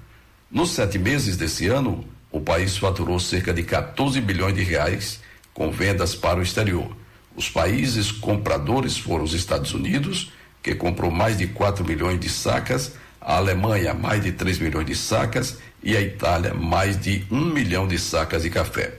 Nos 0.50 0.70
sete 0.70 0.98
meses 0.98 1.36
desse 1.36 1.66
ano, 1.68 2.04
o 2.30 2.40
país 2.40 2.76
faturou 2.76 3.18
cerca 3.20 3.52
de 3.52 3.62
14 3.62 4.20
bilhões 4.20 4.54
de 4.54 4.62
reais 4.62 5.20
com 5.54 5.70
vendas 5.70 6.14
para 6.14 6.38
o 6.38 6.42
exterior. 6.42 6.94
Os 7.34 7.48
países 7.48 8.10
compradores 8.10 8.98
foram 8.98 9.24
os 9.24 9.32
Estados 9.32 9.72
Unidos, 9.72 10.32
que 10.62 10.74
comprou 10.74 11.10
mais 11.10 11.38
de 11.38 11.46
4 11.46 11.84
milhões 11.84 12.18
de 12.18 12.28
sacas, 12.28 12.94
a 13.20 13.36
Alemanha, 13.36 13.94
mais 13.94 14.22
de 14.22 14.32
3 14.32 14.58
milhões 14.58 14.86
de 14.86 14.94
sacas 14.94 15.58
e 15.82 15.96
a 15.96 16.00
Itália, 16.00 16.54
mais 16.54 17.00
de 17.00 17.24
1 17.30 17.44
milhão 17.44 17.86
de 17.86 17.98
sacas 17.98 18.42
de 18.42 18.50
café. 18.50 18.94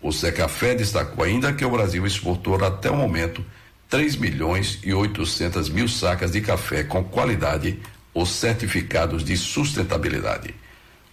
O 0.00 0.12
Secafé 0.12 0.74
destacou 0.74 1.24
ainda 1.24 1.52
que 1.52 1.64
o 1.64 1.70
Brasil 1.70 2.06
exportou 2.06 2.62
até 2.64 2.90
o 2.90 2.96
momento 2.96 3.44
3 3.90 4.16
milhões 4.16 4.78
e 4.84 4.94
800 4.94 5.68
mil 5.68 5.88
sacas 5.88 6.30
de 6.30 6.40
café 6.40 6.84
com 6.84 7.02
qualidade 7.02 7.78
ou 8.14 8.24
certificados 8.24 9.24
de 9.24 9.36
sustentabilidade. 9.36 10.54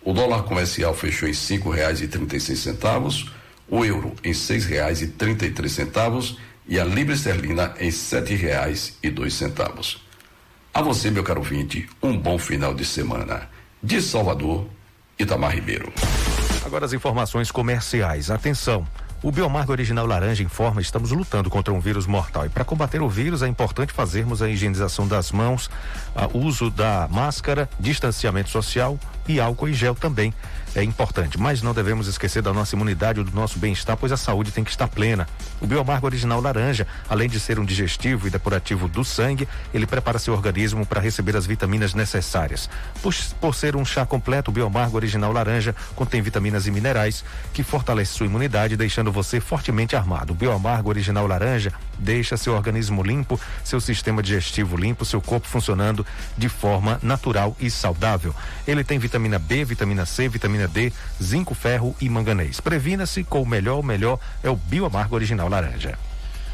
O 0.03 0.13
dólar 0.13 0.43
comercial 0.43 0.93
fechou 0.93 1.27
em 1.27 1.33
cinco 1.33 1.71
reais 1.71 2.01
e 2.01 2.07
trinta 2.07 2.37
e 2.37 2.39
seis 2.39 2.59
centavos, 2.59 3.31
o 3.67 3.83
euro 3.83 4.15
em 4.23 4.33
seis 4.33 4.65
reais 4.65 5.01
e 5.01 5.07
trinta 5.07 5.45
e 5.45 5.51
três 5.51 5.73
centavos 5.73 6.37
e 6.67 6.79
a 6.79 6.85
libra 6.85 7.15
esterlina 7.15 7.73
em 7.79 7.89
sete 7.89 8.35
reais 8.35 8.97
e 9.01 9.09
dois 9.09 9.33
centavos. 9.33 10.05
A 10.71 10.81
você, 10.81 11.09
meu 11.09 11.23
caro 11.23 11.41
vinte, 11.41 11.89
um 12.01 12.15
bom 12.15 12.37
final 12.37 12.75
de 12.75 12.85
semana. 12.85 13.49
De 13.81 13.99
Salvador, 14.01 14.67
Itamar 15.17 15.55
Ribeiro. 15.55 15.91
Agora 16.63 16.85
as 16.85 16.93
informações 16.93 17.49
comerciais. 17.49 18.29
Atenção. 18.29 18.85
O 19.23 19.31
Biomargo 19.31 19.71
Original 19.71 20.05
Laranja 20.05 20.43
informa: 20.43 20.79
estamos 20.79 21.11
lutando 21.11 21.49
contra 21.49 21.73
um 21.73 21.79
vírus 21.79 22.05
mortal. 22.05 22.45
E 22.45 22.49
para 22.49 22.63
combater 22.63 23.01
o 23.01 23.09
vírus 23.09 23.41
é 23.41 23.47
importante 23.47 23.91
fazermos 23.91 24.43
a 24.43 24.49
higienização 24.49 25.07
das 25.07 25.31
mãos, 25.31 25.69
o 26.33 26.37
uso 26.37 26.69
da 26.69 27.07
máscara, 27.11 27.67
distanciamento 27.79 28.49
social, 28.49 28.99
e 29.27 29.39
álcool 29.39 29.69
e 29.69 29.73
gel 29.73 29.95
também 29.95 30.33
é 30.77 30.83
importante, 30.83 31.39
mas 31.39 31.63
não 31.63 31.73
devemos 31.73 32.07
esquecer 32.07 32.39
da 32.39 32.53
nossa 32.53 32.75
imunidade 32.75 33.19
ou 33.19 33.25
do 33.25 33.31
nosso 33.31 33.57
bem-estar, 33.57 33.97
pois 33.97 34.11
a 34.11 34.17
saúde 34.17 34.51
tem 34.51 34.63
que 34.63 34.69
estar 34.69 34.87
plena. 34.87 35.27
O 35.59 35.65
Biomargo 35.65 36.05
Original 36.05 36.39
Laranja, 36.39 36.85
além 37.09 37.27
de 37.27 37.39
ser 37.39 37.57
um 37.57 37.65
digestivo 37.65 38.27
e 38.27 38.29
depurativo 38.29 38.87
do 38.87 39.03
sangue, 39.03 39.47
ele 39.73 39.87
prepara 39.87 40.19
seu 40.19 40.35
organismo 40.35 40.85
para 40.85 41.01
receber 41.01 41.35
as 41.35 41.47
vitaminas 41.47 41.95
necessárias. 41.95 42.69
Por, 43.01 43.15
por 43.41 43.55
ser 43.55 43.75
um 43.75 43.83
chá 43.83 44.05
completo, 44.05 44.51
o 44.51 44.53
Biomargo 44.53 44.97
Original 44.97 45.33
Laranja 45.33 45.75
contém 45.95 46.21
vitaminas 46.21 46.67
e 46.67 46.71
minerais 46.71 47.25
que 47.53 47.63
fortalecem 47.63 48.15
sua 48.15 48.25
imunidade, 48.27 48.77
deixando 48.77 49.11
você 49.11 49.39
fortemente 49.39 49.95
armado. 49.95 50.33
O 50.33 50.35
Biomargo 50.35 50.89
Original 50.89 51.25
Laranja 51.25 51.73
deixa 51.97 52.37
seu 52.37 52.53
organismo 52.53 53.01
limpo, 53.01 53.39
seu 53.63 53.81
sistema 53.81 54.21
digestivo 54.21 54.77
limpo, 54.77 55.05
seu 55.05 55.21
corpo 55.21 55.47
funcionando 55.47 56.05
de 56.37 56.47
forma 56.47 56.99
natural 57.01 57.57
e 57.59 57.71
saudável. 57.71 58.35
Ele 58.67 58.83
tem 58.83 58.99
vitamina 58.99 59.39
B, 59.39 59.65
vitamina 59.65 60.05
C, 60.05 60.29
vitamina 60.29 60.66
D, 60.67 60.91
zinco, 61.21 61.55
ferro 61.55 61.95
e 61.99 62.09
manganês. 62.09 62.59
Previna-se 62.59 63.23
com 63.23 63.41
o 63.41 63.47
melhor, 63.47 63.79
o 63.79 63.83
melhor 63.83 64.19
é 64.43 64.49
o 64.49 64.55
Bioamargo 64.55 65.15
Original 65.15 65.49
Laranja. 65.49 65.97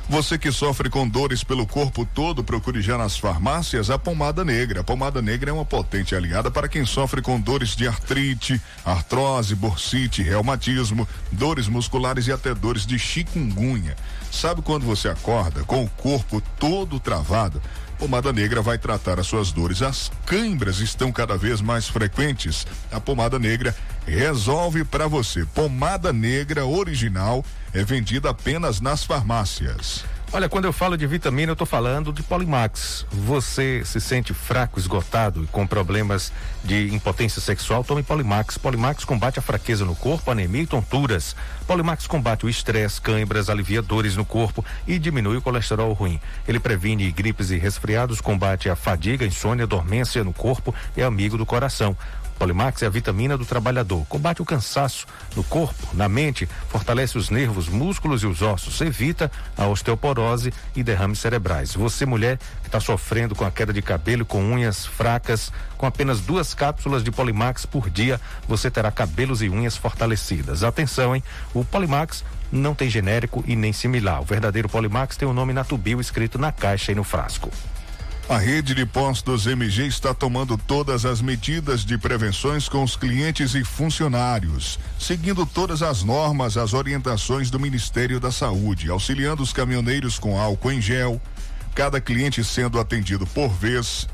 Você 0.10 0.38
que 0.38 0.51
sofre 0.51 0.89
com 0.89 1.08
dores 1.08 1.46
pelo 1.46 1.65
corpo 1.65 2.05
todo, 2.05 2.43
procure 2.43 2.82
já 2.82 2.98
nas 2.98 3.17
farmácias 3.17 3.89
a 3.89 3.98
pomada 3.98 4.43
negra. 4.43 4.82
A 4.82 4.84
pomada 4.84 5.22
negra 5.22 5.50
é 5.50 5.53
uma 5.53 5.63
potente 5.63 6.13
aliada 6.13 6.51
para 6.51 6.67
quem 6.67 6.86
sofre 6.86 7.22
com 7.22 7.39
dores 7.39 7.70
de 7.70 7.88
artrite, 7.88 8.62
artrose, 8.84 9.55
bursite, 9.55 10.22
reumatismo, 10.22 11.08
dores 11.32 11.70
musculares 11.70 12.27
e 12.27 12.34
até 12.34 12.53
dores 12.53 12.86
de 12.86 13.00
chikungunya. 13.00 13.96
Sabe 14.29 14.62
quando 14.62 14.86
você 14.86 15.08
acorda 15.08 15.63
com 15.63 15.86
o 15.86 15.89
corpo 15.89 16.41
todo 16.60 17.00
travado? 17.00 17.62
Pomada 18.03 18.33
Negra 18.33 18.62
vai 18.62 18.77
tratar 18.77 19.17
as 19.17 19.27
suas 19.27 19.53
dores. 19.53 19.81
As 19.81 20.12
câimbras 20.25 20.79
estão 20.79 21.10
cada 21.10 21.38
vez 21.38 21.62
mais 21.62 21.88
frequentes. 21.88 22.67
A 22.91 23.00
pomada 23.00 23.39
negra 23.39 23.74
resolve 24.05 24.83
para 24.83 25.07
você. 25.07 25.45
Pomada 25.45 26.12
negra 26.12 26.65
original 26.65 27.45
é 27.74 27.81
vendida 27.81 28.29
apenas 28.29 28.81
nas 28.81 29.05
farmácias. 29.05 30.03
Olha, 30.35 30.49
quando 30.49 30.65
eu 30.65 30.73
falo 30.73 30.97
de 30.97 31.05
vitamina, 31.05 31.51
eu 31.51 31.53
estou 31.53 31.67
falando 31.67 32.11
de 32.11 32.23
Polimax. 32.23 33.05
Você 33.11 33.85
se 33.85 34.01
sente 34.01 34.33
fraco, 34.33 34.79
esgotado 34.79 35.43
e 35.43 35.45
com 35.45 35.67
problemas 35.67 36.33
de 36.63 36.91
impotência 36.91 37.39
sexual? 37.39 37.83
Tome 37.83 38.01
Polimax. 38.01 38.57
Polimax 38.57 39.05
combate 39.05 39.37
a 39.37 39.43
fraqueza 39.43 39.85
no 39.85 39.95
corpo, 39.95 40.31
anemia 40.31 40.63
e 40.63 40.65
tonturas. 40.65 41.35
Polimax 41.67 42.07
combate 42.07 42.47
o 42.47 42.49
estresse, 42.49 42.99
cãibras, 42.99 43.47
alivia 43.47 43.79
dores 43.79 44.15
no 44.15 44.25
corpo 44.25 44.65
e 44.87 44.97
diminui 44.97 45.37
o 45.37 45.41
colesterol 45.41 45.93
ruim. 45.93 46.19
Ele 46.47 46.59
previne 46.59 47.11
gripes 47.11 47.51
e 47.51 47.57
resfriados, 47.59 48.19
combate 48.19 48.71
a 48.71 48.75
fadiga, 48.75 49.27
insônia, 49.27 49.67
dormência 49.67 50.23
no 50.23 50.33
corpo 50.33 50.73
e 50.97 51.01
é 51.01 51.05
amigo 51.05 51.37
do 51.37 51.45
coração. 51.45 51.95
Polimax 52.43 52.81
é 52.81 52.88
a 52.88 52.89
vitamina 52.89 53.38
do 53.38 53.45
trabalhador. 53.45 54.05
Combate 54.07 54.41
o 54.41 54.45
cansaço 54.45 55.07
no 55.33 55.45
corpo, 55.45 55.88
na 55.93 56.09
mente, 56.09 56.45
fortalece 56.67 57.17
os 57.17 57.29
nervos, 57.29 57.69
músculos 57.69 58.21
e 58.21 58.27
os 58.27 58.41
ossos, 58.41 58.81
evita 58.81 59.31
a 59.55 59.65
osteoporose 59.65 60.53
e 60.75 60.83
derrames 60.83 61.19
cerebrais. 61.19 61.73
Você, 61.73 62.05
mulher, 62.05 62.38
que 62.62 62.67
está 62.67 62.81
sofrendo 62.81 63.33
com 63.33 63.45
a 63.45 63.51
queda 63.51 63.71
de 63.71 63.81
cabelo, 63.81 64.25
com 64.25 64.43
unhas 64.43 64.85
fracas, 64.85 65.53
com 65.77 65.85
apenas 65.85 66.19
duas 66.19 66.53
cápsulas 66.53 67.01
de 67.01 67.12
Polimax 67.12 67.65
por 67.65 67.89
dia, 67.89 68.19
você 68.45 68.69
terá 68.69 68.91
cabelos 68.91 69.41
e 69.41 69.47
unhas 69.47 69.77
fortalecidas. 69.77 70.65
Atenção, 70.65 71.15
hein? 71.15 71.23
O 71.53 71.63
Polimax 71.63 72.25
não 72.51 72.75
tem 72.75 72.89
genérico 72.89 73.41
e 73.47 73.55
nem 73.55 73.71
similar. 73.71 74.21
O 74.21 74.25
verdadeiro 74.25 74.67
Polimax 74.67 75.15
tem 75.15 75.25
o 75.25 75.33
nome 75.33 75.53
Natubio 75.53 76.01
escrito 76.01 76.38
na 76.38 76.51
caixa 76.51 76.91
e 76.91 76.95
no 76.95 77.05
frasco. 77.05 77.50
A 78.30 78.38
rede 78.38 78.74
de 78.74 78.86
postos 78.86 79.46
MG 79.46 79.86
está 79.86 80.13
tomando 80.13 80.58
todas 80.58 81.06
as 81.06 81.22
medidas 81.22 81.84
de 81.84 81.98
prevenções 81.98 82.70
com 82.70 82.82
os 82.82 82.96
clientes 82.96 83.53
e 83.53 83.65
funcionários, 83.65 84.80
seguindo 84.98 85.46
todas 85.46 85.82
as 85.82 86.03
normas, 86.03 86.56
as 86.56 86.74
orientações 86.74 87.51
do 87.51 87.60
Ministério 87.60 88.22
da 88.22 88.32
Saúde, 88.32 88.89
auxiliando 88.89 89.44
os 89.44 89.51
caminhoneiros 89.51 90.18
com 90.18 90.39
álcool 90.39 90.72
em 90.72 90.82
gel, 90.82 91.22
cada 91.75 92.00
cliente 92.00 92.46
sendo 92.46 92.80
atendido 92.80 93.27
por 93.27 93.50
vez. 93.50 94.08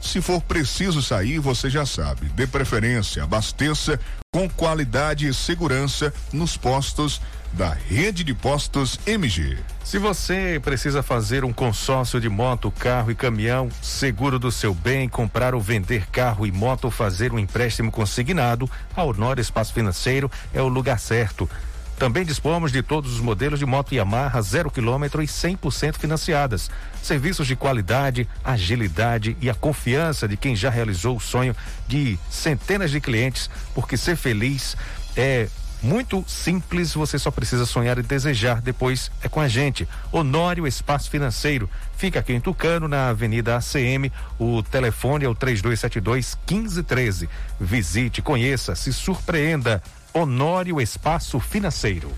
Se 0.00 0.22
for 0.22 0.40
preciso 0.40 1.02
sair, 1.02 1.38
você 1.38 1.68
já 1.68 1.84
sabe, 1.84 2.30
dê 2.30 2.46
preferência, 2.46 3.24
abasteça 3.24 4.00
com 4.32 4.48
qualidade 4.48 5.28
e 5.28 5.34
segurança 5.34 6.14
nos 6.32 6.56
postos 6.56 7.20
da 7.52 7.70
rede 7.70 8.22
de 8.24 8.34
postos 8.34 8.98
MG. 9.06 9.58
Se 9.84 9.98
você 9.98 10.60
precisa 10.62 11.02
fazer 11.02 11.44
um 11.44 11.52
consórcio 11.52 12.20
de 12.20 12.28
moto, 12.28 12.70
carro 12.70 13.10
e 13.10 13.14
caminhão, 13.14 13.68
seguro 13.82 14.38
do 14.38 14.52
seu 14.52 14.72
bem, 14.72 15.08
comprar 15.08 15.54
ou 15.54 15.60
vender 15.60 16.06
carro 16.10 16.46
e 16.46 16.52
moto 16.52 16.84
ou 16.84 16.90
fazer 16.90 17.32
um 17.32 17.38
empréstimo 17.38 17.90
consignado, 17.90 18.70
a 18.94 19.02
Honor 19.02 19.38
Espaço 19.38 19.72
Financeiro 19.72 20.30
é 20.54 20.62
o 20.62 20.68
lugar 20.68 20.98
certo. 20.98 21.48
Também 22.00 22.24
dispomos 22.24 22.72
de 22.72 22.82
todos 22.82 23.12
os 23.12 23.20
modelos 23.20 23.58
de 23.58 23.66
moto 23.66 23.94
Yamaha 23.94 24.40
zero 24.40 24.70
quilômetro 24.70 25.22
e 25.22 25.26
100% 25.26 25.98
financiadas. 25.98 26.70
Serviços 27.02 27.46
de 27.46 27.54
qualidade, 27.54 28.26
agilidade 28.42 29.36
e 29.38 29.50
a 29.50 29.54
confiança 29.54 30.26
de 30.26 30.34
quem 30.34 30.56
já 30.56 30.70
realizou 30.70 31.16
o 31.16 31.20
sonho 31.20 31.54
de 31.86 32.18
centenas 32.30 32.90
de 32.90 33.02
clientes, 33.02 33.50
porque 33.74 33.98
ser 33.98 34.16
feliz 34.16 34.78
é 35.14 35.48
muito 35.82 36.24
simples, 36.28 36.92
você 36.92 37.18
só 37.18 37.30
precisa 37.30 37.64
sonhar 37.64 37.98
e 37.98 38.02
desejar. 38.02 38.60
Depois 38.60 39.10
é 39.22 39.28
com 39.28 39.40
a 39.40 39.48
gente. 39.48 39.88
Honório 40.12 40.66
Espaço 40.66 41.10
Financeiro. 41.10 41.68
Fica 41.96 42.20
aqui 42.20 42.32
em 42.32 42.40
Tucano, 42.40 42.86
na 42.86 43.08
Avenida 43.08 43.56
ACM. 43.56 44.12
O 44.38 44.62
telefone 44.62 45.24
é 45.24 45.28
o 45.28 45.34
3272 45.34 46.36
1513. 46.48 47.28
Visite, 47.58 48.20
conheça, 48.20 48.74
se 48.74 48.92
surpreenda. 48.92 49.82
Honório 50.12 50.80
Espaço 50.80 51.40
Financeiro. 51.40 52.10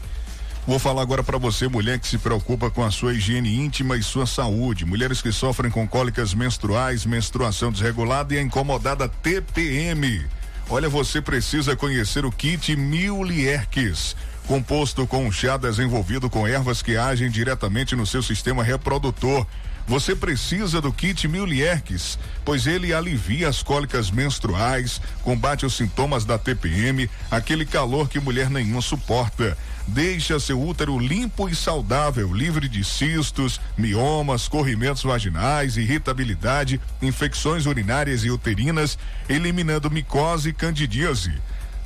Vou 0.66 0.78
falar 0.78 1.02
agora 1.02 1.24
para 1.24 1.38
você, 1.38 1.66
mulher 1.66 1.98
que 1.98 2.06
se 2.06 2.18
preocupa 2.18 2.70
com 2.70 2.84
a 2.84 2.90
sua 2.90 3.12
higiene 3.14 3.56
íntima 3.56 3.96
e 3.96 4.02
sua 4.02 4.26
saúde. 4.26 4.84
Mulheres 4.84 5.20
que 5.20 5.32
sofrem 5.32 5.70
com 5.70 5.86
cólicas 5.88 6.34
menstruais, 6.34 7.04
menstruação 7.04 7.72
desregulada 7.72 8.34
e 8.34 8.38
a 8.38 8.42
incomodada 8.42 9.08
TPM. 9.08 10.24
Olha, 10.68 10.88
você 10.88 11.20
precisa 11.20 11.76
conhecer 11.76 12.24
o 12.24 12.32
kit 12.32 12.74
Mil 12.76 13.22
Lierques. 13.22 14.16
Composto 14.46 15.06
com 15.06 15.26
um 15.26 15.32
chá 15.32 15.56
desenvolvido 15.56 16.28
com 16.28 16.46
ervas 16.46 16.82
que 16.82 16.96
agem 16.96 17.30
diretamente 17.30 17.94
no 17.94 18.06
seu 18.06 18.22
sistema 18.22 18.62
reprodutor. 18.62 19.46
Você 19.86 20.14
precisa 20.14 20.80
do 20.80 20.92
kit 20.92 21.26
Mil 21.26 21.44
Lierques, 21.44 22.18
pois 22.44 22.66
ele 22.66 22.94
alivia 22.94 23.48
as 23.48 23.62
cólicas 23.62 24.10
menstruais, 24.10 25.00
combate 25.22 25.66
os 25.66 25.74
sintomas 25.74 26.24
da 26.24 26.38
TPM, 26.38 27.10
aquele 27.30 27.66
calor 27.66 28.08
que 28.08 28.20
mulher 28.20 28.48
nenhuma 28.48 28.80
suporta 28.80 29.56
deixa 29.86 30.38
seu 30.38 30.60
útero 30.60 30.98
limpo 30.98 31.48
e 31.48 31.54
saudável, 31.54 32.32
livre 32.32 32.68
de 32.68 32.84
cistos, 32.84 33.60
miomas, 33.76 34.48
corrimentos 34.48 35.02
vaginais, 35.02 35.76
irritabilidade, 35.76 36.80
infecções 37.00 37.66
urinárias 37.66 38.24
e 38.24 38.30
uterinas, 38.30 38.98
eliminando 39.28 39.90
micose 39.90 40.50
e 40.50 40.52
candidíase. 40.52 41.32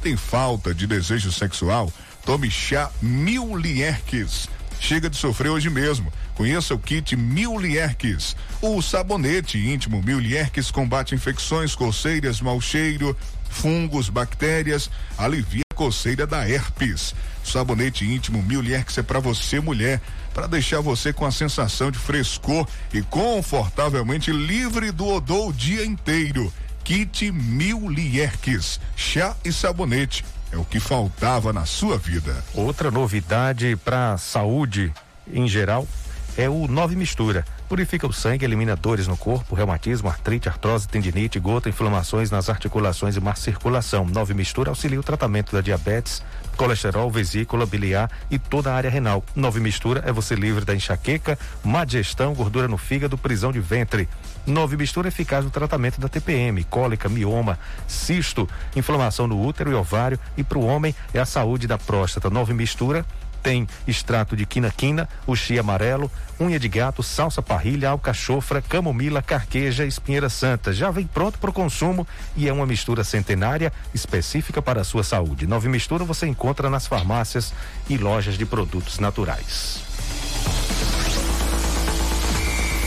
Tem 0.03 0.17
falta 0.17 0.75
de 0.75 0.87
desejo 0.87 1.33
sexual? 1.33 1.93
Tome 2.25 2.51
chá 2.51 2.91
Mil 3.01 3.57
Lierques. 3.57 4.49
Chega 4.79 5.09
de 5.09 5.17
sofrer 5.17 5.49
hoje 5.49 5.71
mesmo. 5.71 6.13
Conheça 6.37 6.75
o 6.75 6.79
kit 6.79 7.17
Mil 7.17 7.59
Lierques. 7.59 8.37
O 8.61 8.83
sabonete 8.83 9.59
íntimo 9.59 10.03
Mil 10.03 10.21
Lierques 10.21 10.71
combate 10.71 11.15
infecções, 11.15 11.75
coceiras, 11.75 12.43
mau 12.43 12.61
cheiro, 12.61 13.17
fungos, 13.49 14.11
bactérias, 14.11 14.91
alivia 15.17 15.63
a 15.73 15.75
coceira 15.75 16.27
da 16.27 16.47
herpes. 16.47 17.15
Sabonete 17.43 18.05
íntimo 18.05 18.43
Milherx 18.43 18.99
é 18.99 19.03
para 19.03 19.19
você, 19.21 19.61
mulher, 19.61 20.01
para 20.35 20.47
deixar 20.47 20.81
você 20.81 21.13
com 21.13 21.25
a 21.25 21.31
sensação 21.31 21.91
de 21.91 21.99
frescor 21.99 22.67
e 22.93 23.01
confortavelmente 23.03 24.31
livre 24.31 24.91
do 24.91 25.07
odor 25.07 25.49
o 25.49 25.53
dia 25.53 25.87
inteiro. 25.87 26.53
Kit 26.85 27.33
Mil 27.33 27.89
Lierques, 27.89 28.79
chá 28.95 29.35
e 29.45 29.53
sabonete. 29.53 30.25
É 30.53 30.57
o 30.59 30.65
que 30.65 30.79
faltava 30.79 31.53
na 31.53 31.65
sua 31.65 31.97
vida. 31.97 32.45
Outra 32.53 32.91
novidade 32.91 33.75
para 33.77 34.19
saúde 34.19 34.93
em 35.33 35.49
geral 35.49 35.89
é 36.37 36.49
o 36.49 36.69
Nove 36.69 36.95
Mistura. 36.95 37.45
Purifica 37.69 38.07
o 38.07 38.13
sangue, 38.13 38.45
elimina 38.45 38.77
dores 38.77 39.07
no 39.07 39.17
corpo, 39.17 39.55
reumatismo, 39.55 40.09
artrite, 40.09 40.49
artrose, 40.49 40.87
tendinite, 40.87 41.41
gota, 41.41 41.69
inflamações 41.69 42.31
nas 42.31 42.49
articulações 42.49 43.17
e 43.17 43.21
má 43.21 43.35
circulação. 43.35 44.05
Nove 44.05 44.35
Mistura 44.35 44.71
auxilia 44.71 45.01
o 45.01 45.03
tratamento 45.03 45.53
da 45.53 45.61
diabetes, 45.61 46.23
colesterol, 46.57 47.11
vesícula, 47.11 47.67
biliar 47.67 48.11
e 48.31 48.39
toda 48.39 48.71
a 48.71 48.75
área 48.75 48.91
renal. 48.91 49.25
Nove 49.35 49.61
Mistura 49.61 50.03
é 50.07 50.13
você 50.13 50.35
livre 50.35 50.65
da 50.65 50.75
enxaqueca, 50.75 51.39
má 51.65 51.85
digestão, 51.85 52.35
gordura 52.35 52.69
no 52.69 52.77
fígado, 52.77 53.17
prisão 53.17 53.51
de 53.51 53.61
ventre. 53.61 54.09
Nove 54.47 54.77
Mistura 54.77 55.09
é 55.09 55.11
eficaz 55.11 55.45
no 55.45 55.51
tratamento 55.51 56.01
da 56.01 56.09
TPM, 56.09 56.63
cólica, 56.65 57.09
mioma, 57.09 57.59
cisto, 57.89 58.49
inflamação 58.77 59.27
no 59.27 59.45
útero 59.45 59.73
e 59.73 59.75
ovário 59.75 60.21
e 60.37 60.45
para 60.45 60.59
o 60.59 60.65
homem 60.65 60.95
é 61.13 61.19
a 61.19 61.27
saúde 61.27 61.67
da 61.67 61.79
próstata. 61.79 62.31
Nove 62.31 62.55
Mistura 62.55 63.05
tem 63.47 63.65
extrato 63.87 64.35
de 64.35 64.45
quina-quina, 64.45 65.09
uxi 65.25 65.57
amarelo, 65.57 66.11
unha 66.41 66.59
de 66.59 66.69
gato, 66.69 67.01
salsa 67.01 67.41
parrilha, 67.41 67.91
alcachofra, 67.91 68.61
camomila, 68.61 69.23
carqueja, 69.23 69.87
espinheira 69.87 70.29
santa. 70.29 70.73
Já 70.73 70.91
vem 70.91 71.07
pronto 71.07 71.39
para 71.39 71.51
o 71.51 71.53
consumo 71.53 72.05
e 72.35 72.49
é 72.49 72.53
uma 72.53 72.67
mistura 72.67 73.05
centenária 73.05 73.73
específica 73.95 74.61
para 74.61 74.81
a 74.81 74.85
sua 74.85 75.05
saúde. 75.05 75.47
Nova 75.47 75.69
mistura 75.69 76.05
você 76.05 76.27
encontra 76.27 76.69
nas 76.69 76.89
farmácias 76.89 77.55
e 77.89 77.97
lojas 77.97 78.37
de 78.37 78.45
produtos 78.45 78.99
naturais. 78.99 79.79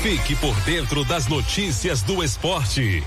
Fique 0.03 0.35
por 0.35 0.55
dentro 0.63 1.05
das 1.05 1.27
notícias 1.27 2.01
do 2.01 2.21
esporte. 2.21 3.01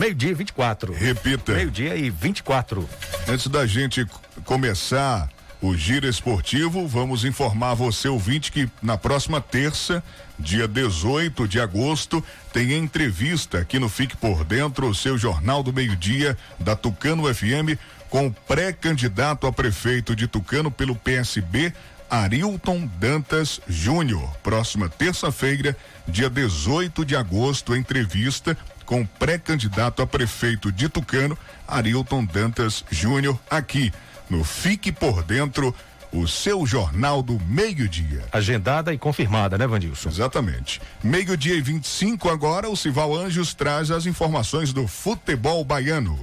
Meio-dia 0.00 0.30
e 0.30 0.34
24. 0.34 0.94
Repita. 0.94 1.52
Meio-dia 1.52 1.94
e 1.94 2.08
24. 2.08 2.88
Antes 3.28 3.46
da 3.48 3.66
gente 3.66 4.06
começar 4.46 5.28
o 5.60 5.76
giro 5.76 6.08
esportivo, 6.08 6.88
vamos 6.88 7.22
informar 7.22 7.74
você, 7.74 8.08
ouvinte, 8.08 8.50
que 8.50 8.66
na 8.82 8.96
próxima 8.96 9.42
terça, 9.42 10.02
dia 10.38 10.66
18 10.66 11.46
de 11.46 11.60
agosto, 11.60 12.24
tem 12.50 12.72
entrevista 12.72 13.58
aqui 13.58 13.78
no 13.78 13.90
Fique 13.90 14.16
por 14.16 14.42
Dentro, 14.42 14.88
o 14.88 14.94
seu 14.94 15.18
Jornal 15.18 15.62
do 15.62 15.70
Meio-Dia 15.70 16.34
da 16.58 16.74
Tucano 16.74 17.32
FM, 17.34 17.78
com 18.08 18.28
o 18.28 18.32
pré-candidato 18.32 19.46
a 19.46 19.52
prefeito 19.52 20.16
de 20.16 20.26
Tucano 20.26 20.70
pelo 20.70 20.96
PSB, 20.96 21.74
Arilton 22.08 22.88
Dantas 22.98 23.60
Júnior. 23.68 24.34
Próxima 24.42 24.88
terça-feira, 24.88 25.76
dia 26.08 26.30
18 26.30 27.04
de 27.04 27.14
agosto, 27.14 27.76
entrevista 27.76 28.56
com 28.90 29.02
o 29.02 29.06
pré-candidato 29.06 30.02
a 30.02 30.06
prefeito 30.06 30.72
de 30.72 30.88
Tucano, 30.88 31.38
Arilton 31.68 32.24
Dantas 32.24 32.84
Júnior, 32.90 33.38
aqui 33.48 33.92
no 34.28 34.42
Fique 34.42 34.90
por 34.90 35.22
Dentro, 35.22 35.72
o 36.12 36.26
seu 36.26 36.66
jornal 36.66 37.22
do 37.22 37.38
meio-dia. 37.46 38.24
Agendada 38.32 38.92
e 38.92 38.98
confirmada, 38.98 39.56
né, 39.56 39.66
Vandilson? 39.66 40.08
Exatamente. 40.08 40.80
Meio-dia 41.02 41.54
e 41.54 41.60
25 41.60 42.28
agora, 42.28 42.68
o 42.68 42.76
Cival 42.76 43.14
Anjos 43.14 43.54
traz 43.54 43.90
as 43.90 44.06
informações 44.06 44.72
do 44.72 44.86
futebol 44.86 45.64
baiano. 45.64 46.18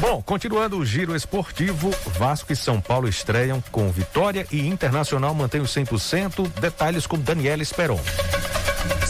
Bom, 0.00 0.20
continuando 0.22 0.76
o 0.76 0.84
giro 0.84 1.16
esportivo, 1.16 1.90
Vasco 2.18 2.52
e 2.52 2.56
São 2.56 2.80
Paulo 2.80 3.08
estreiam 3.08 3.62
com 3.72 3.90
vitória 3.90 4.46
e 4.52 4.66
Internacional 4.66 5.34
mantém 5.34 5.60
os 5.60 5.74
100%. 5.74 6.46
Detalhes 6.60 7.06
com 7.06 7.18
Daniela 7.18 7.62
Esperon. 7.62 8.00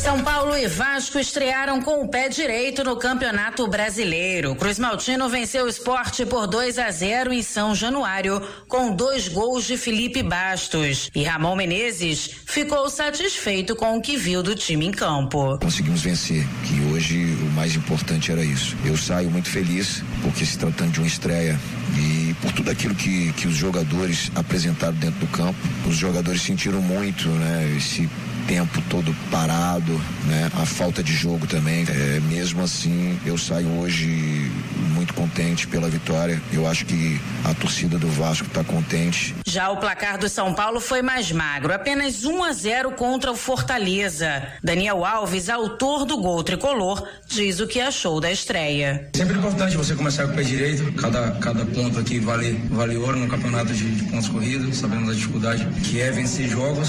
São 0.04 0.22
Paulo 0.22 0.54
e 0.54 0.66
Vasco 0.66 1.18
estrearam 1.18 1.80
com 1.80 2.02
o 2.02 2.08
pé 2.08 2.28
direito 2.28 2.84
no 2.84 2.94
Campeonato 2.94 3.66
Brasileiro. 3.66 4.54
Cruz 4.54 4.78
Maltino 4.78 5.30
venceu 5.30 5.64
o 5.64 5.68
esporte 5.68 6.26
por 6.26 6.46
2 6.46 6.78
a 6.78 6.90
0 6.90 7.32
em 7.32 7.42
São 7.42 7.74
Januário, 7.74 8.38
com 8.68 8.94
dois 8.94 9.28
gols 9.28 9.64
de 9.64 9.78
Felipe 9.78 10.22
Bastos. 10.22 11.10
E 11.14 11.24
Ramon 11.24 11.56
Menezes 11.56 12.30
ficou 12.44 12.90
satisfeito 12.90 13.74
com 13.74 13.96
o 13.96 14.02
que 14.02 14.18
viu 14.18 14.42
do 14.42 14.54
time 14.54 14.84
em 14.84 14.90
campo. 14.90 15.58
Conseguimos 15.58 16.02
vencer, 16.02 16.46
que 16.64 16.92
hoje 16.92 17.24
o 17.40 17.50
mais 17.52 17.74
importante 17.74 18.30
era 18.30 18.44
isso. 18.44 18.76
Eu 18.84 18.98
saio 18.98 19.30
muito 19.30 19.48
feliz, 19.48 20.02
porque 20.20 20.44
se 20.44 20.58
tratando 20.58 20.92
de 20.92 20.98
uma 21.00 21.08
estreia 21.08 21.58
e 21.96 22.34
por 22.42 22.52
tudo 22.52 22.70
aquilo 22.70 22.94
que, 22.94 23.32
que 23.32 23.48
os 23.48 23.54
jogadores 23.54 24.30
apresentaram 24.34 24.92
dentro 24.98 25.20
do 25.20 25.26
campo, 25.28 25.58
os 25.88 25.96
jogadores 25.96 26.42
sentiram 26.42 26.82
muito, 26.82 27.26
né? 27.30 27.74
Esse 27.78 28.06
tempo 28.46 28.82
todo 28.88 29.14
parado, 29.30 29.92
né? 30.26 30.50
A 30.54 30.66
falta 30.66 31.02
de 31.02 31.12
jogo 31.12 31.46
também. 31.46 31.84
É, 31.88 32.20
mesmo 32.20 32.62
assim, 32.62 33.18
eu 33.24 33.36
saio 33.36 33.68
hoje 33.78 34.50
muito 34.94 35.14
contente 35.14 35.66
pela 35.66 35.88
vitória. 35.88 36.40
Eu 36.52 36.66
acho 36.66 36.86
que 36.86 37.20
a 37.44 37.54
torcida 37.54 37.98
do 37.98 38.08
Vasco 38.08 38.46
está 38.46 38.62
contente. 38.64 39.34
Já 39.46 39.70
o 39.70 39.76
placar 39.76 40.18
do 40.18 40.28
São 40.28 40.54
Paulo 40.54 40.80
foi 40.80 41.02
mais 41.02 41.30
magro, 41.32 41.72
apenas 41.72 42.24
1 42.24 42.44
a 42.44 42.52
0 42.52 42.92
contra 42.92 43.30
o 43.30 43.36
Fortaleza. 43.36 44.46
Daniel 44.62 45.04
Alves, 45.04 45.48
autor 45.48 46.04
do 46.04 46.16
gol 46.18 46.42
tricolor, 46.42 47.06
diz 47.26 47.60
o 47.60 47.66
que 47.66 47.80
achou 47.80 48.20
da 48.20 48.30
estreia. 48.30 49.08
Sempre 49.14 49.38
importante 49.38 49.76
você 49.76 49.94
começar 49.94 50.26
com 50.26 50.32
o 50.32 50.36
pé 50.36 50.42
direito. 50.42 50.92
Cada, 50.92 51.32
cada 51.32 51.64
ponto 51.66 51.98
aqui 51.98 52.18
vale, 52.18 52.52
vale 52.70 52.96
ouro 52.96 53.18
no 53.18 53.28
campeonato 53.28 53.72
de, 53.72 53.90
de 53.90 54.04
pontos 54.04 54.28
corridos. 54.28 54.76
Sabemos 54.76 55.10
a 55.10 55.14
dificuldade 55.14 55.66
que 55.82 56.00
é 56.00 56.10
vencer 56.10 56.48
jogos. 56.48 56.88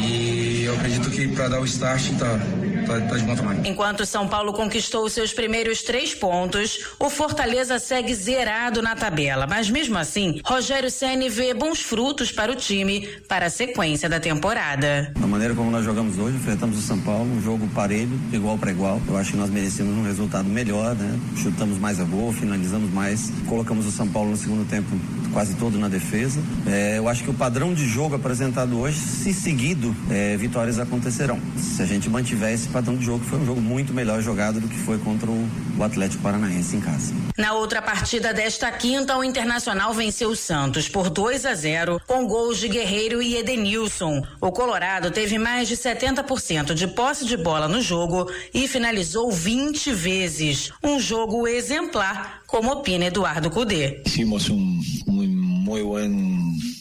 E 0.00 0.35
eu 0.66 0.74
acredito 0.74 1.10
que 1.10 1.28
para 1.28 1.48
dar 1.48 1.60
o 1.60 1.64
start 1.64 2.10
tá 2.18 2.40
tá, 2.86 3.00
tá 3.00 3.16
de 3.16 3.24
bom 3.24 3.34
tamanho. 3.34 3.60
Enquanto 3.64 4.06
São 4.06 4.28
Paulo 4.28 4.52
conquistou 4.52 5.08
seus 5.08 5.32
primeiros 5.32 5.82
três 5.82 6.14
pontos, 6.14 6.86
o 6.98 7.10
Fortaleza 7.10 7.78
segue 7.78 8.14
zerado 8.14 8.80
na 8.80 8.94
tabela. 8.94 9.46
Mas 9.46 9.68
mesmo 9.68 9.98
assim, 9.98 10.40
Rogério 10.44 10.90
Ceni 10.90 11.28
vê 11.28 11.52
bons 11.52 11.80
frutos 11.80 12.30
para 12.32 12.50
o 12.50 12.54
time 12.54 13.06
para 13.28 13.46
a 13.46 13.50
sequência 13.50 14.08
da 14.08 14.20
temporada. 14.20 15.12
Da 15.18 15.26
maneira 15.26 15.54
como 15.54 15.70
nós 15.70 15.84
jogamos 15.84 16.18
hoje, 16.18 16.36
enfrentamos 16.36 16.78
o 16.78 16.82
São 16.82 16.98
Paulo, 17.00 17.30
um 17.30 17.42
jogo 17.42 17.66
parelho, 17.74 18.16
de 18.30 18.36
igual 18.36 18.56
para 18.56 18.70
igual. 18.70 19.00
Eu 19.08 19.16
acho 19.16 19.32
que 19.32 19.36
nós 19.36 19.50
merecemos 19.50 19.96
um 19.96 20.02
resultado 20.02 20.48
melhor, 20.48 20.94
né? 20.94 21.18
Chutamos 21.36 21.78
mais 21.78 22.00
a 22.00 22.04
gol, 22.04 22.32
finalizamos 22.32 22.90
mais, 22.92 23.30
colocamos 23.46 23.86
o 23.86 23.90
São 23.90 24.08
Paulo 24.08 24.30
no 24.30 24.36
segundo 24.36 24.68
tempo 24.68 24.88
quase 25.32 25.54
todo 25.54 25.78
na 25.78 25.88
defesa. 25.88 26.40
É, 26.66 26.98
eu 26.98 27.08
acho 27.08 27.22
que 27.22 27.30
o 27.30 27.34
padrão 27.34 27.74
de 27.74 27.86
jogo 27.86 28.14
apresentado 28.14 28.78
hoje, 28.78 28.98
se 28.98 29.34
seguido, 29.34 29.94
é, 30.10 30.36
vitórias 30.36 30.78
acontecerão. 30.78 31.38
Se 31.58 31.82
a 31.82 31.86
gente 31.86 32.08
mantiver 32.08 32.52
esse 32.52 32.68
padrão 32.76 32.94
de 32.94 33.06
jogo, 33.06 33.24
foi 33.24 33.38
um 33.38 33.46
jogo 33.46 33.60
muito 33.62 33.94
melhor 33.94 34.20
jogado 34.20 34.60
do 34.60 34.68
que 34.68 34.76
foi 34.76 34.98
contra 34.98 35.30
o, 35.30 35.48
Atlético 35.82 36.22
Paranaense 36.22 36.76
em 36.76 36.80
casa. 36.80 37.14
Na 37.36 37.54
outra 37.54 37.80
partida 37.80 38.34
desta 38.34 38.70
quinta, 38.70 39.16
o 39.16 39.24
Internacional 39.24 39.94
venceu 39.94 40.30
o 40.30 40.36
Santos 40.36 40.88
por 40.88 41.08
2 41.08 41.46
a 41.46 41.54
0 41.54 42.00
com 42.06 42.26
gols 42.26 42.58
de 42.58 42.68
Guerreiro 42.68 43.22
e 43.22 43.36
Edenilson. 43.36 44.22
O 44.40 44.52
Colorado 44.52 45.10
teve 45.10 45.38
mais 45.38 45.68
de 45.68 45.76
70% 45.76 46.74
de 46.74 46.86
posse 46.88 47.24
de 47.24 47.36
bola 47.36 47.66
no 47.66 47.80
jogo 47.80 48.30
e 48.52 48.68
finalizou 48.68 49.30
20 49.30 49.92
vezes. 49.92 50.70
Um 50.82 50.98
jogo 50.98 51.46
exemplar, 51.46 52.42
como 52.46 52.72
opina 52.72 53.06
Eduardo 53.06 53.50
Cudê. 53.50 54.02
Hicimos 54.04 54.50
um, 54.50 54.80
um 55.06 55.64
buen 55.64 55.80
juego. 55.80 56.75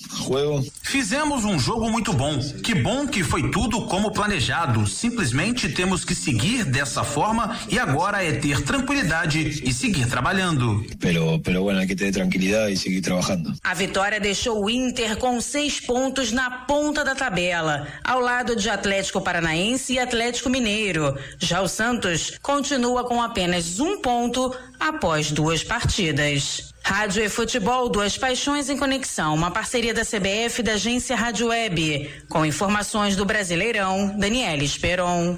Fizemos 0.81 1.43
um 1.43 1.59
jogo 1.59 1.89
muito 1.89 2.13
bom. 2.13 2.39
Que 2.63 2.73
bom 2.75 3.07
que 3.07 3.23
foi 3.23 3.49
tudo 3.51 3.85
como 3.87 4.11
planejado. 4.11 4.87
Simplesmente 4.87 5.69
temos 5.69 6.05
que 6.05 6.15
seguir 6.15 6.63
dessa 6.63 7.03
forma 7.03 7.57
e 7.69 7.77
agora 7.77 8.23
é 8.23 8.33
ter 8.33 8.61
tranquilidade 8.63 9.61
e 9.63 9.73
seguir 9.73 10.07
trabalhando. 10.07 10.85
Pero, 10.99 11.39
pero 11.39 11.63
bueno, 11.63 11.79
hay 11.79 11.87
que 11.87 11.95
ter 11.95 12.11
tranquilidade 12.11 12.73
e 12.73 12.77
seguir 12.77 13.01
trabalhando. 13.01 13.53
A 13.63 13.73
vitória 13.73 14.19
deixou 14.19 14.63
o 14.63 14.69
Inter 14.69 15.17
com 15.17 15.39
seis 15.41 15.79
pontos 15.79 16.31
na 16.31 16.49
ponta 16.49 17.03
da 17.03 17.15
tabela, 17.15 17.87
ao 18.03 18.19
lado 18.19 18.55
de 18.55 18.69
Atlético 18.69 19.21
Paranaense 19.21 19.93
e 19.93 19.99
Atlético 19.99 20.49
Mineiro. 20.49 21.17
Já 21.39 21.61
o 21.61 21.67
Santos 21.67 22.37
continua 22.41 23.03
com 23.03 23.21
apenas 23.21 23.79
um 23.79 23.99
ponto 23.99 24.55
após 24.79 25.31
duas 25.31 25.63
partidas. 25.63 26.74
Rádio 26.85 27.23
e 27.23 27.29
Futebol, 27.29 27.89
duas 27.89 28.15
paixões 28.15 28.69
em 28.69 28.77
conexão. 28.77 29.33
Uma 29.33 29.49
parceria 29.49 29.91
da 29.91 30.03
CBF 30.05 30.59
e 30.59 30.63
da 30.63 30.73
agência 30.73 31.15
Rádio 31.15 31.47
Web. 31.47 32.13
Com 32.29 32.45
informações 32.45 33.15
do 33.15 33.25
Brasileirão, 33.25 34.15
Daniela 34.19 34.63
Esperon. 34.63 35.35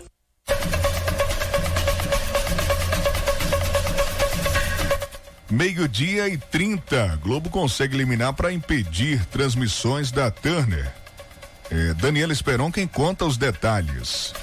Meio-dia 5.50 6.28
e 6.28 6.38
30. 6.38 7.18
Globo 7.24 7.50
consegue 7.50 7.96
eliminar 7.96 8.34
para 8.34 8.52
impedir 8.52 9.26
transmissões 9.28 10.12
da 10.12 10.30
Turner. 10.30 10.92
É, 11.72 11.94
Daniela 11.94 12.34
Esperon 12.34 12.70
quem 12.70 12.86
conta 12.86 13.24
os 13.24 13.38
detalhes. 13.38 14.34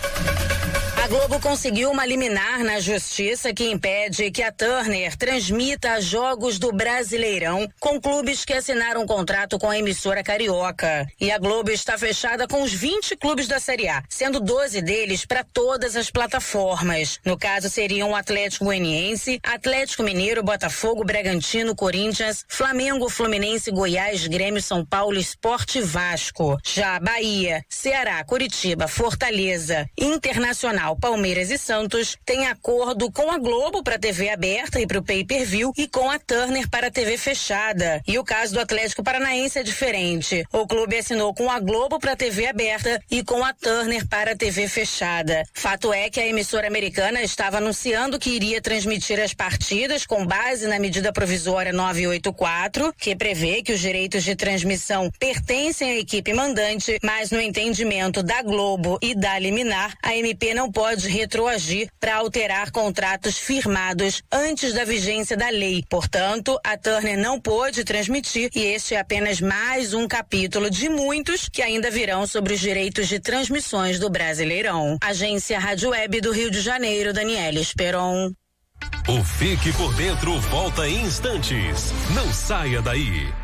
A 1.05 1.07
Globo 1.07 1.39
conseguiu 1.39 1.91
uma 1.91 2.07
liminar 2.07 2.65
na 2.65 2.81
justiça 2.81 3.53
que 3.53 3.71
impede 3.71 4.31
que 4.31 4.43
a 4.43 4.51
Turner 4.51 5.15
transmita 5.19 6.01
jogos 6.01 6.59
do 6.59 6.73
Brasileirão 6.73 7.69
com 7.79 8.01
clubes 8.01 8.43
que 8.43 8.55
assinaram 8.55 9.03
um 9.03 9.07
contrato 9.07 9.59
com 9.59 9.69
a 9.69 9.79
emissora 9.79 10.23
carioca. 10.23 11.07
E 11.21 11.31
a 11.31 11.37
Globo 11.37 11.71
está 11.71 11.99
fechada 11.99 12.49
com 12.49 12.63
os 12.63 12.73
20 12.73 13.19
clubes 13.19 13.47
da 13.47 13.61
Série 13.61 13.87
A, 13.87 14.03
sendo 14.09 14.41
12 14.41 14.81
deles 14.81 15.27
para 15.27 15.45
todas 15.45 15.95
as 15.95 16.11
plataformas. 16.11 17.21
No 17.23 17.37
caso, 17.37 17.69
seriam 17.69 18.13
o 18.13 18.17
Atlético 18.17 18.65
Goianiense, 18.65 19.39
Atlético 19.43 20.05
Mineiro, 20.05 20.43
Botafogo, 20.43 21.05
Bragantino, 21.05 21.77
Corinthians, 21.77 22.47
Flamengo, 22.49 23.11
Fluminense, 23.11 23.71
Goiás, 23.71 24.27
Grêmio, 24.27 24.63
São 24.63 24.83
Paulo, 24.83 25.19
Esporte 25.19 25.83
Vasco. 25.83 26.57
Já 26.65 26.99
Bahia, 26.99 27.63
Ceará, 27.69 28.25
Curitiba, 28.25 28.89
Fortaleza, 28.89 29.87
Internacional, 29.99 30.94
Palmeiras 30.97 31.51
e 31.51 31.59
Santos 31.59 32.17
têm 32.25 32.47
acordo 32.47 33.11
com 33.11 33.31
a 33.31 33.39
Globo 33.39 33.83
para 33.83 33.99
TV 33.99 34.31
aberta 34.31 34.81
e 34.81 34.87
para 34.87 34.99
o 34.99 35.03
pay-per-view 35.03 35.73
e 35.77 35.87
com 35.89 36.11
a 36.11 36.19
Turner 36.19 36.69
para 36.69 36.91
TV 36.91 37.19
fechada. 37.19 38.01
E 38.07 38.19
o 38.19 38.25
caso 38.25 38.55
do 38.55 38.61
Atlético 38.61 39.03
Paranaense 39.03 39.59
é 39.59 39.63
diferente. 39.63 40.45
O 40.53 40.67
clube 40.67 40.97
assinou 40.97 41.35
com 41.35 41.51
a 41.51 41.59
Globo 41.59 41.99
para 41.99 42.17
TV 42.17 42.47
aberta 42.47 43.01
e 43.11 43.23
com 43.23 43.45
a 43.45 43.53
Turner 43.53 44.07
para 44.07 44.37
TV 44.37 44.69
fechada. 44.69 45.43
Fato 45.53 45.93
é 45.93 46.09
que 46.09 46.21
a 46.21 46.27
emissora 46.27 46.67
americana 46.67 47.23
estava 47.23 47.59
anunciando 47.59 48.19
que 48.19 48.31
iria 48.31 48.61
transmitir 48.61 49.21
as 49.21 49.35
partidas 49.35 50.07
com 50.07 50.25
base 50.25 50.67
na 50.67 50.79
medida 50.79 51.13
provisória 51.13 51.73
984, 51.73 52.95
que 52.97 53.17
prevê 53.17 53.63
que 53.63 53.73
os 53.73 53.81
direitos 53.81 54.23
de 54.25 54.37
transmissão 54.37 55.11
pertencem 55.19 55.91
à 55.91 55.99
equipe 55.99 56.33
mandante, 56.33 56.99
mas 57.03 57.31
no 57.31 57.41
entendimento 57.41 58.23
da 58.23 58.43
Globo 58.43 58.99
e 59.03 59.15
da 59.15 59.39
liminar, 59.39 59.95
a 60.03 60.17
MP 60.17 60.55
não 60.55 60.71
pode 60.71 60.84
retroagir 60.93 61.89
para 61.99 62.17
alterar 62.17 62.71
contratos 62.71 63.39
firmados 63.39 64.23
antes 64.31 64.73
da 64.73 64.85
vigência 64.85 65.37
da 65.37 65.49
lei. 65.49 65.83
Portanto, 65.89 66.59
a 66.63 66.77
Turner 66.77 67.19
não 67.19 67.41
pôde 67.41 67.85
transmitir 67.85 68.51
e 68.55 68.61
este 68.61 68.95
é 68.95 69.01
apenas 69.01 69.41
mais 69.41 69.95
um 69.95 70.07
capítulo 70.07 70.71
de 70.71 70.89
muitos 70.89 71.49
que 71.49 71.63
ainda 71.63 71.91
virão 71.91 72.27
sobre 72.27 72.55
os 72.55 72.61
direitos 72.61 73.09
de 73.09 73.19
transmissões 73.19 73.99
do 73.99 74.11
Brasileirão. 74.11 74.99
Agência 75.03 75.59
Rádio 75.59 75.91
Web 75.91 76.21
do 76.21 76.33
Rio 76.33 76.51
de 76.51 76.61
Janeiro, 76.61 77.13
Daniela 77.13 77.59
Esperon. 77.59 78.33
O 79.09 79.25
Fique 79.25 79.73
por 79.73 79.95
Dentro 79.95 80.39
volta 80.41 80.89
em 80.89 81.03
instantes. 81.03 81.93
Não 82.15 82.33
saia 82.33 82.81
daí. 82.83 83.44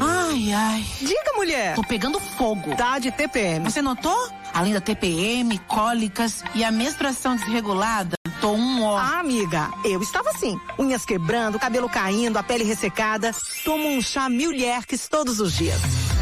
Ai, 0.00 0.52
ai. 0.52 0.84
Diga, 1.00 1.32
mulher. 1.36 1.74
Tô 1.74 1.82
pegando 1.82 2.18
fogo. 2.20 2.74
Tá 2.76 2.98
de 2.98 3.10
TPM. 3.10 3.64
Você 3.64 3.82
notou? 3.82 4.28
Além 4.52 4.72
da 4.72 4.80
TPM, 4.80 5.58
cólicas 5.66 6.44
e 6.54 6.62
a 6.62 6.70
menstruação 6.70 7.34
desregulada, 7.36 8.14
tô 8.40 8.52
um 8.52 8.84
ó. 8.84 8.96
Ah, 8.96 9.18
amiga, 9.18 9.68
eu 9.84 10.00
estava 10.00 10.30
assim. 10.30 10.58
Unhas 10.78 11.04
quebrando, 11.04 11.58
cabelo 11.58 11.88
caindo, 11.88 12.36
a 12.36 12.42
pele 12.42 12.62
ressecada. 12.64 13.32
Tomo 13.64 13.88
um 13.88 14.00
chá 14.00 14.28
Milherques 14.28 15.08
todos 15.08 15.40
os 15.40 15.52
dias. 15.54 15.80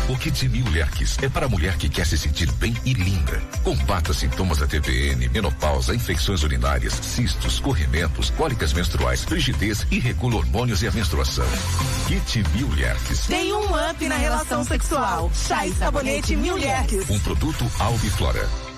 O 0.09 0.17
Kit 0.17 0.49
Mil 0.49 0.69
Lerques 0.71 1.17
é 1.23 1.29
para 1.29 1.47
a 1.47 1.49
mulher 1.49 1.77
que 1.77 1.89
quer 1.89 2.05
se 2.05 2.19
sentir 2.19 2.51
bem 2.53 2.75
e 2.85 2.93
linda. 2.93 3.41
Combata 3.63 4.13
sintomas 4.13 4.59
da 4.59 4.67
TPN, 4.67 5.29
menopausa, 5.29 5.95
infecções 5.95 6.43
urinárias, 6.43 6.93
cistos, 6.93 7.61
corrimentos, 7.61 8.31
cólicas 8.31 8.73
menstruais, 8.73 9.23
frigidez 9.23 9.87
e 9.91 10.01
regula 10.01 10.37
hormônios 10.37 10.83
e 10.83 10.89
a 10.89 10.91
menstruação. 10.91 11.47
Kit 12.09 12.43
Mil 12.55 12.69
Lerques. 12.75 13.27
Tem 13.27 13.53
um 13.53 13.91
up 13.91 14.09
na 14.09 14.17
relação 14.17 14.65
sexual. 14.65 15.31
Chá 15.35 15.67
e 15.67 15.73
sabonete 15.75 16.35
Milherques. 16.35 17.09
Um 17.09 17.19
produto 17.21 17.71
Albiflora. 17.79 18.72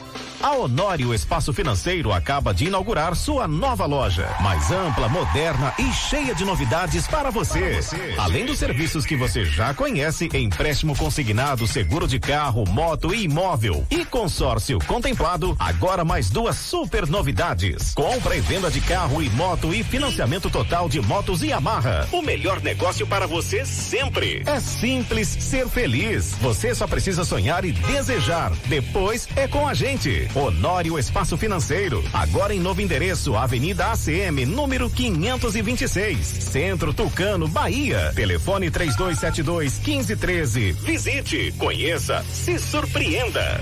A 0.45 0.57
Honório 0.57 1.15
Espaço 1.15 1.55
Financeiro 1.55 2.13
acaba 2.13 2.53
de 2.53 2.67
inaugurar 2.67 3.17
sua 3.17 3.49
nova 3.49 3.87
loja, 3.87 4.29
mais 4.43 4.71
ampla, 4.71 5.09
moderna 5.09 5.73
e 5.79 5.91
cheia 5.91 6.35
de 6.35 6.45
novidades 6.45 7.07
para 7.07 7.31
você. 7.31 7.81
Além 8.19 8.45
dos 8.45 8.59
serviços 8.59 9.07
que 9.07 9.17
você 9.17 9.47
já 9.47 9.73
conhece, 9.73 10.29
empréstimo 10.35 10.95
consignado, 10.95 11.67
seguro 11.67 12.07
de 12.07 12.21
carro, 12.21 12.63
moto 12.69 13.15
e 13.15 13.25
imóvel 13.25 13.87
e 13.91 14.05
consórcio 14.05 14.79
contemplado, 14.87 15.57
agora 15.59 16.05
mais 16.05 16.29
duas 16.29 16.57
super 16.57 17.07
novidades. 17.07 17.95
Compra 17.95 18.37
e 18.37 18.41
venda 18.41 18.71
de 18.71 18.83
carro 18.83 19.23
e 19.23 19.31
moto 19.31 19.73
e 19.73 19.83
financiamento 19.83 20.51
total 20.51 20.91
de 20.91 21.01
motos 21.01 21.43
e 21.43 21.55
amarra. 21.55 22.07
O 22.13 22.21
melhor 22.21 22.61
negócio 22.61 23.07
para 23.07 23.27
você 23.27 23.65
sempre. 23.65 24.43
É 24.45 24.61
simples 24.61 25.27
ser 25.27 25.67
feliz. 25.71 26.35
Você 26.43 26.75
só 26.75 26.87
precisa 26.87 27.25
sonhar 27.25 27.65
e 27.65 27.73
desejar. 27.73 28.53
Depois 28.67 29.27
é 29.37 29.49
com 29.49 29.67
a 29.67 29.73
gente. 29.73 30.34
Honório 30.35 30.99
Espaço 30.99 31.37
Financeiro. 31.37 32.05
Agora 32.13 32.55
em 32.55 32.61
novo 32.61 32.81
endereço, 32.81 33.37
Avenida 33.37 33.93
ACM, 33.93 34.45
número 34.47 34.91
526. 34.91 36.27
Centro 36.27 36.93
Tucano, 36.93 37.47
Bahia. 37.47 38.13
Telefone 38.15 38.71
3272 38.71 39.79
1513. 39.79 40.73
Visite, 40.73 41.55
conheça, 41.59 42.25
se 42.31 42.59
surpreenda. 42.59 43.61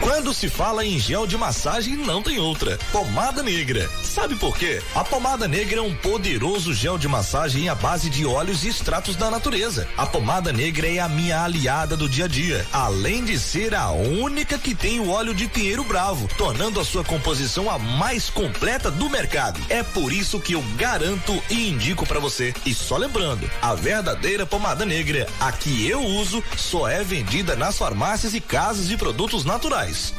Quando 0.00 0.32
se 0.32 0.48
fala 0.48 0.84
em 0.84 0.98
gel 0.98 1.26
de 1.26 1.36
massagem, 1.36 1.96
não 1.96 2.22
tem 2.22 2.38
outra. 2.38 2.78
Pomada 2.90 3.42
Negra. 3.42 3.88
Sabe 4.02 4.34
por 4.36 4.56
quê? 4.56 4.80
A 4.94 5.04
pomada 5.04 5.46
negra 5.46 5.78
é 5.78 5.82
um 5.82 5.94
poderoso 5.94 6.72
gel 6.72 6.96
de 6.96 7.06
massagem 7.06 7.68
à 7.68 7.74
base 7.74 8.08
de 8.08 8.24
óleos 8.24 8.64
e 8.64 8.68
extratos 8.68 9.16
da 9.16 9.30
natureza. 9.30 9.86
A 9.96 10.06
pomada 10.06 10.52
negra 10.52 10.88
é 10.88 11.00
a 11.00 11.08
minha 11.08 11.42
aliada 11.42 11.96
do 11.96 12.08
dia 12.08 12.24
a 12.24 12.28
dia, 12.28 12.64
além 12.72 13.24
de 13.24 13.38
ser 13.38 13.74
a 13.74 13.90
única 13.90 14.58
que 14.58 14.74
tem 14.74 15.00
o 15.00 15.10
óleo 15.10 15.34
de 15.34 15.48
pinheiro 15.48 15.84
bravo, 15.84 16.28
tornando 16.38 16.80
a 16.80 16.84
sua 16.84 17.04
composição 17.04 17.70
a 17.70 17.78
mais 17.78 18.30
completa 18.30 18.90
do 18.90 19.10
mercado. 19.10 19.60
É 19.68 19.82
por 19.82 20.12
isso 20.12 20.40
que 20.40 20.54
eu 20.54 20.62
garanto 20.76 21.42
e 21.50 21.68
indico 21.68 22.06
para 22.06 22.20
você. 22.20 22.54
E 22.64 22.72
só 22.72 22.96
lembrando, 22.96 23.50
a 23.60 23.74
verdadeira 23.74 24.46
pomada 24.46 24.86
negra, 24.86 25.26
a 25.38 25.52
que 25.52 25.86
eu 25.86 26.00
uso, 26.00 26.42
só 26.56 26.88
é 26.88 27.04
vendida 27.04 27.54
nas 27.54 27.76
farmácias 27.76 28.34
e 28.34 28.40
casas 28.40 28.88
de 28.88 28.96
produtos 28.96 29.44
naturais 29.44 29.65
naturais. 29.66 30.14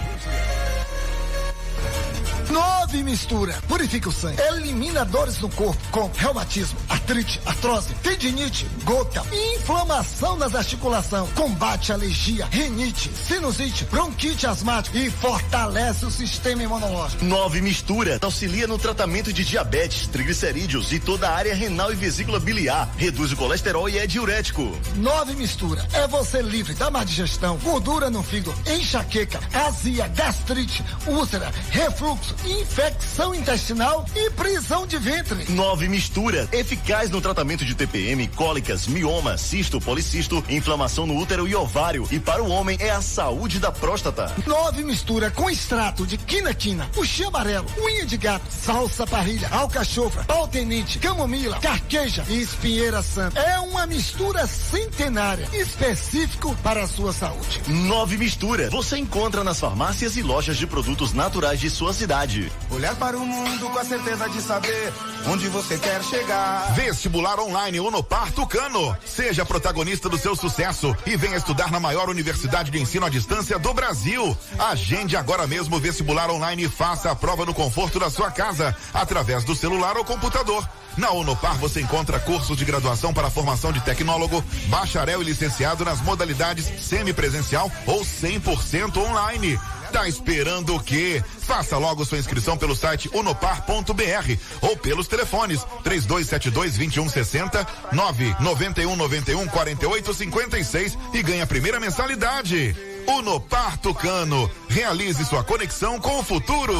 Nove 2.86 3.02
mistura. 3.02 3.52
Purifica 3.66 4.08
o 4.08 4.12
sangue. 4.12 4.40
Elimina 4.40 5.04
dores 5.04 5.40
no 5.40 5.48
corpo 5.48 5.76
com 5.90 6.08
reumatismo, 6.16 6.78
artrite, 6.88 7.40
artrose, 7.44 7.92
tendinite, 7.94 8.64
gota, 8.84 9.24
inflamação 9.56 10.36
nas 10.36 10.54
articulações. 10.54 11.28
Combate 11.32 11.92
alergia, 11.92 12.46
rinite, 12.46 13.10
sinusite, 13.26 13.84
bronquite 13.86 14.46
asmática 14.46 14.96
e 14.96 15.10
fortalece 15.10 16.06
o 16.06 16.12
sistema 16.12 16.62
imunológico. 16.62 17.24
Nove 17.24 17.60
mistura. 17.60 18.20
Auxilia 18.22 18.68
no 18.68 18.78
tratamento 18.78 19.32
de 19.32 19.44
diabetes, 19.44 20.06
triglicerídeos 20.06 20.92
e 20.92 21.00
toda 21.00 21.28
a 21.28 21.34
área 21.34 21.56
renal 21.56 21.92
e 21.92 21.96
vesícula 21.96 22.38
biliar. 22.38 22.88
Reduz 22.96 23.32
o 23.32 23.36
colesterol 23.36 23.88
e 23.88 23.98
é 23.98 24.06
diurético. 24.06 24.62
Nove 24.94 25.34
mistura. 25.34 25.84
É 25.92 26.06
você 26.06 26.40
livre 26.40 26.72
da 26.74 26.88
má 26.88 27.02
digestão, 27.02 27.56
gordura 27.56 28.08
no 28.10 28.22
fígado, 28.22 28.56
enxaqueca, 28.64 29.40
azia, 29.52 30.06
gastrite, 30.06 30.84
úlcera, 31.08 31.50
refluxo, 31.70 32.32
infecção 32.76 33.34
intestinal 33.34 34.04
e 34.14 34.28
prisão 34.32 34.86
de 34.86 34.98
ventre. 34.98 35.50
Nove 35.50 35.88
mistura, 35.88 36.46
eficaz 36.52 37.08
no 37.08 37.22
tratamento 37.22 37.64
de 37.64 37.74
TPM, 37.74 38.28
cólicas, 38.28 38.86
mioma, 38.86 39.38
cisto, 39.38 39.80
policisto, 39.80 40.44
inflamação 40.46 41.06
no 41.06 41.16
útero 41.16 41.48
e 41.48 41.54
ovário. 41.54 42.06
E 42.10 42.20
para 42.20 42.44
o 42.44 42.50
homem 42.50 42.76
é 42.78 42.90
a 42.90 43.00
saúde 43.00 43.58
da 43.58 43.72
próstata. 43.72 44.30
Nove 44.46 44.84
mistura 44.84 45.30
com 45.30 45.48
extrato 45.48 46.06
de 46.06 46.18
quina-quina, 46.18 46.86
puxi 46.92 47.24
amarelo, 47.24 47.66
unha 47.80 48.04
de 48.04 48.18
gato, 48.18 48.44
salsa 48.50 49.06
parrilha, 49.06 49.48
alcachofra, 49.48 50.24
pau 50.24 50.46
tenente, 50.46 50.98
camomila, 50.98 51.58
carqueja 51.60 52.26
e 52.28 52.42
espinheira 52.42 53.00
santa. 53.00 53.40
É 53.40 53.58
uma 53.58 53.86
mistura 53.86 54.46
centenária, 54.46 55.48
específico 55.54 56.54
para 56.62 56.84
a 56.84 56.86
sua 56.86 57.14
saúde. 57.14 57.62
Nove 57.68 58.18
mistura, 58.18 58.68
você 58.68 58.98
encontra 58.98 59.42
nas 59.42 59.58
farmácias 59.58 60.14
e 60.18 60.22
lojas 60.22 60.58
de 60.58 60.66
produtos 60.66 61.14
naturais 61.14 61.58
de 61.58 61.70
sua 61.70 61.94
cidade. 61.94 62.52
Olhar 62.70 62.94
para 62.96 63.16
o 63.16 63.24
mundo 63.24 63.70
com 63.70 63.78
a 63.78 63.84
certeza 63.84 64.28
de 64.28 64.40
saber 64.40 64.92
onde 65.28 65.48
você 65.48 65.78
quer 65.78 66.02
chegar. 66.02 66.74
Vestibular 66.74 67.38
online 67.38 67.80
Unopar 67.80 68.32
Tucano. 68.32 68.96
Seja 69.04 69.46
protagonista 69.46 70.08
do 70.08 70.18
seu 70.18 70.34
sucesso 70.34 70.94
e 71.06 71.16
venha 71.16 71.36
estudar 71.36 71.70
na 71.70 71.78
maior 71.78 72.08
universidade 72.08 72.70
de 72.70 72.80
ensino 72.80 73.06
à 73.06 73.08
distância 73.08 73.58
do 73.58 73.72
Brasil. 73.72 74.36
Agende 74.58 75.16
agora 75.16 75.46
mesmo 75.46 75.76
o 75.76 75.80
vestibular 75.80 76.30
online 76.30 76.64
e 76.64 76.68
faça 76.68 77.10
a 77.10 77.16
prova 77.16 77.46
no 77.46 77.54
conforto 77.54 77.98
da 77.98 78.10
sua 78.10 78.30
casa, 78.30 78.76
através 78.92 79.44
do 79.44 79.54
celular 79.54 79.96
ou 79.96 80.04
computador. 80.04 80.68
Na 80.96 81.10
Unopar 81.12 81.56
você 81.58 81.80
encontra 81.80 82.18
cursos 82.18 82.56
de 82.56 82.64
graduação 82.64 83.12
para 83.12 83.30
formação 83.30 83.70
de 83.70 83.80
tecnólogo, 83.82 84.42
bacharel 84.68 85.20
e 85.20 85.24
licenciado 85.24 85.84
nas 85.84 86.00
modalidades 86.00 86.64
semipresencial 86.82 87.70
ou 87.86 88.00
100% 88.00 88.96
online. 88.96 89.60
Tá 89.92 90.08
esperando 90.08 90.74
o 90.74 90.80
quê? 90.80 91.22
Faça 91.40 91.76
logo 91.78 92.04
sua 92.04 92.18
inscrição 92.18 92.56
pelo 92.56 92.74
site 92.74 93.10
unopar.br 93.12 94.36
ou 94.60 94.76
pelos 94.76 95.06
telefones 95.06 95.64
3272 95.82 96.76
2160 96.76 97.66
991 97.92 98.96
91 98.96 99.46
48 99.46 100.14
56 100.14 100.98
e 101.14 101.22
ganhe 101.22 101.40
a 101.40 101.46
primeira 101.46 101.80
mensalidade. 101.80 102.74
Unopar 103.06 103.78
Tucano, 103.78 104.50
realize 104.68 105.24
sua 105.24 105.44
conexão 105.44 106.00
com 106.00 106.18
o 106.18 106.24
futuro. 106.24 106.74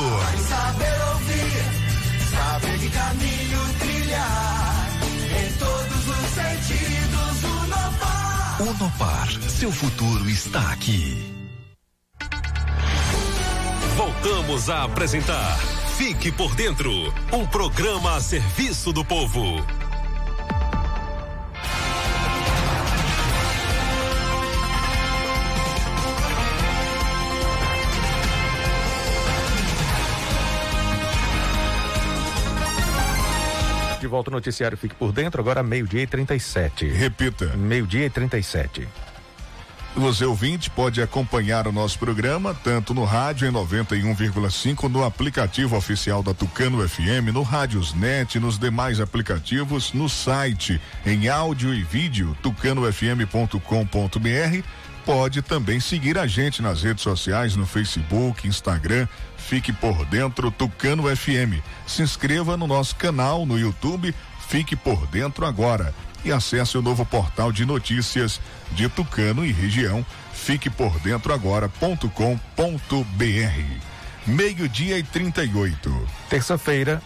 Saber 0.49 1.03
ouvir, 1.13 2.31
saber 2.31 2.79
que 2.79 2.91
caminho 2.91 3.61
trilhar, 3.79 4.89
em 5.31 5.53
todos 5.53 6.09
os 6.09 6.31
sentidos, 6.35 7.45
Unopar. 7.65 8.63
Unopar, 8.63 9.29
seu 9.49 9.71
futuro 9.71 10.29
está 10.29 10.73
aqui. 10.73 11.36
Voltamos 14.23 14.71
a 14.71 14.85
apresentar 14.85 15.59
Fique 15.97 16.33
por 16.33 16.55
Dentro 16.55 16.91
um 17.33 17.47
programa 17.47 18.17
a 18.17 18.21
serviço 18.21 18.93
do 18.93 19.05
povo. 19.05 19.63
De 34.01 34.07
volta 34.07 34.31
ao 34.31 34.35
noticiário 34.35 34.79
Fique 34.79 34.95
por 34.95 35.13
Dentro, 35.13 35.41
agora 35.41 35.63
meio-dia 35.63 36.03
e 36.03 36.07
37. 36.07 36.87
Repita. 36.89 37.57
Meio-dia 37.57 38.07
e 38.07 38.11
37. 38.11 39.06
Você 39.97 40.27
ouvinte 40.27 40.69
pode 40.69 41.01
acompanhar 41.01 41.67
o 41.67 41.73
nosso 41.73 41.99
programa 41.99 42.53
tanto 42.53 42.93
no 42.93 43.05
rádio 43.05 43.49
em 43.49 43.51
91,5, 43.51 44.91
no 44.91 45.03
aplicativo 45.03 45.75
oficial 45.75 46.23
da 46.23 46.35
Tucano 46.35 46.87
FM, 46.87 47.33
no 47.33 47.41
Rádiosnet, 47.41 48.39
nos 48.39 48.59
demais 48.59 49.01
aplicativos, 49.01 49.95
no 49.95 50.07
site 50.07 50.79
em 51.05 51.29
áudio 51.29 51.73
e 51.73 51.83
vídeo 51.83 52.37
tucanofm.com.br. 52.43 54.63
Pode 55.07 55.41
também 55.41 55.81
seguir 55.81 56.19
a 56.19 56.27
gente 56.27 56.61
nas 56.61 56.83
redes 56.83 57.03
sociais, 57.03 57.57
no 57.57 57.65
Facebook, 57.65 58.47
Instagram. 58.47 59.09
Fique 59.39 59.73
por 59.73 60.05
dentro 60.05 60.51
Tucano 60.51 61.05
FM. 61.05 61.63
Se 61.87 62.03
inscreva 62.03 62.55
no 62.55 62.67
nosso 62.67 62.95
canal 62.97 63.47
no 63.47 63.59
YouTube. 63.59 64.15
Fique 64.47 64.77
por 64.77 65.07
dentro 65.07 65.47
agora 65.47 65.95
e 66.25 66.33
acesse 66.33 66.77
o 66.77 66.83
novo 66.83 67.05
portal 67.05 67.53
de 67.53 67.65
notícias 67.65 68.41
de 68.73 68.89
Tucano 68.89 69.45
e 69.45 69.53
região. 69.53 70.05
Fique 70.33 70.69
por 70.69 70.99
dentro 71.01 71.33
agora.com.br. 71.33 72.11
Meio-dia 74.27 74.99
e 74.99 75.03
38. 75.03 76.09
Terça-feira, 76.29 77.01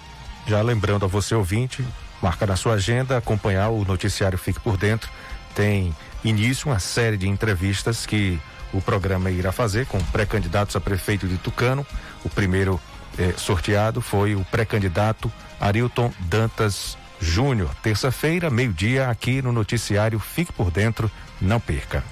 já 0.47 0.63
lembrando 0.63 1.05
a 1.05 1.09
você 1.09 1.35
ouvinte, 1.35 1.85
marca 2.23 2.47
na 2.47 2.57
sua 2.57 2.75
agenda 2.75 3.17
acompanhar 3.17 3.69
o 3.69 3.85
noticiário 3.85 4.39
Fique 4.39 4.61
por 4.61 4.77
Dentro. 4.77 5.11
Tem 5.55 5.95
início 6.25 6.69
uma 6.69 6.79
série 6.79 7.17
de 7.17 7.29
entrevistas 7.29 8.07
que 8.07 8.41
o 8.73 8.81
programa 8.81 9.31
irá 9.31 9.53
fazer 9.53 9.87
com 9.87 9.99
pré-candidatos 10.05 10.77
a 10.77 10.81
prefeito 10.81 11.27
de 11.27 11.37
Tucano. 11.37 11.87
O 12.25 12.31
primeiro 12.31 12.81
eh, 13.19 13.35
sorteado 13.37 14.01
foi 14.01 14.35
o 14.35 14.45
pré-candidato 14.45 15.31
Arilton 15.61 16.13
Dantas 16.21 16.97
Júnior, 17.21 17.75
terça-feira, 17.83 18.49
meio-dia, 18.49 19.09
aqui 19.09 19.43
no 19.43 19.53
noticiário 19.53 20.19
Fique 20.19 20.53
por 20.53 20.71
Dentro, 20.71 21.11
não 21.41 21.61
perca. 21.61 22.03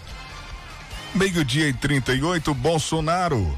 Meio-dia 1.14 1.68
e 1.68 1.72
38, 1.72 2.52
Bolsonaro 2.52 3.56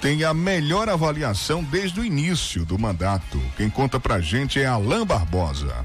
tem 0.00 0.22
a 0.22 0.32
melhor 0.32 0.88
avaliação 0.88 1.62
desde 1.64 1.98
o 1.98 2.04
início 2.04 2.64
do 2.64 2.78
mandato. 2.78 3.40
Quem 3.56 3.68
conta 3.68 3.98
pra 3.98 4.20
gente 4.20 4.60
é 4.60 4.66
Alain 4.66 5.04
Barbosa. 5.04 5.84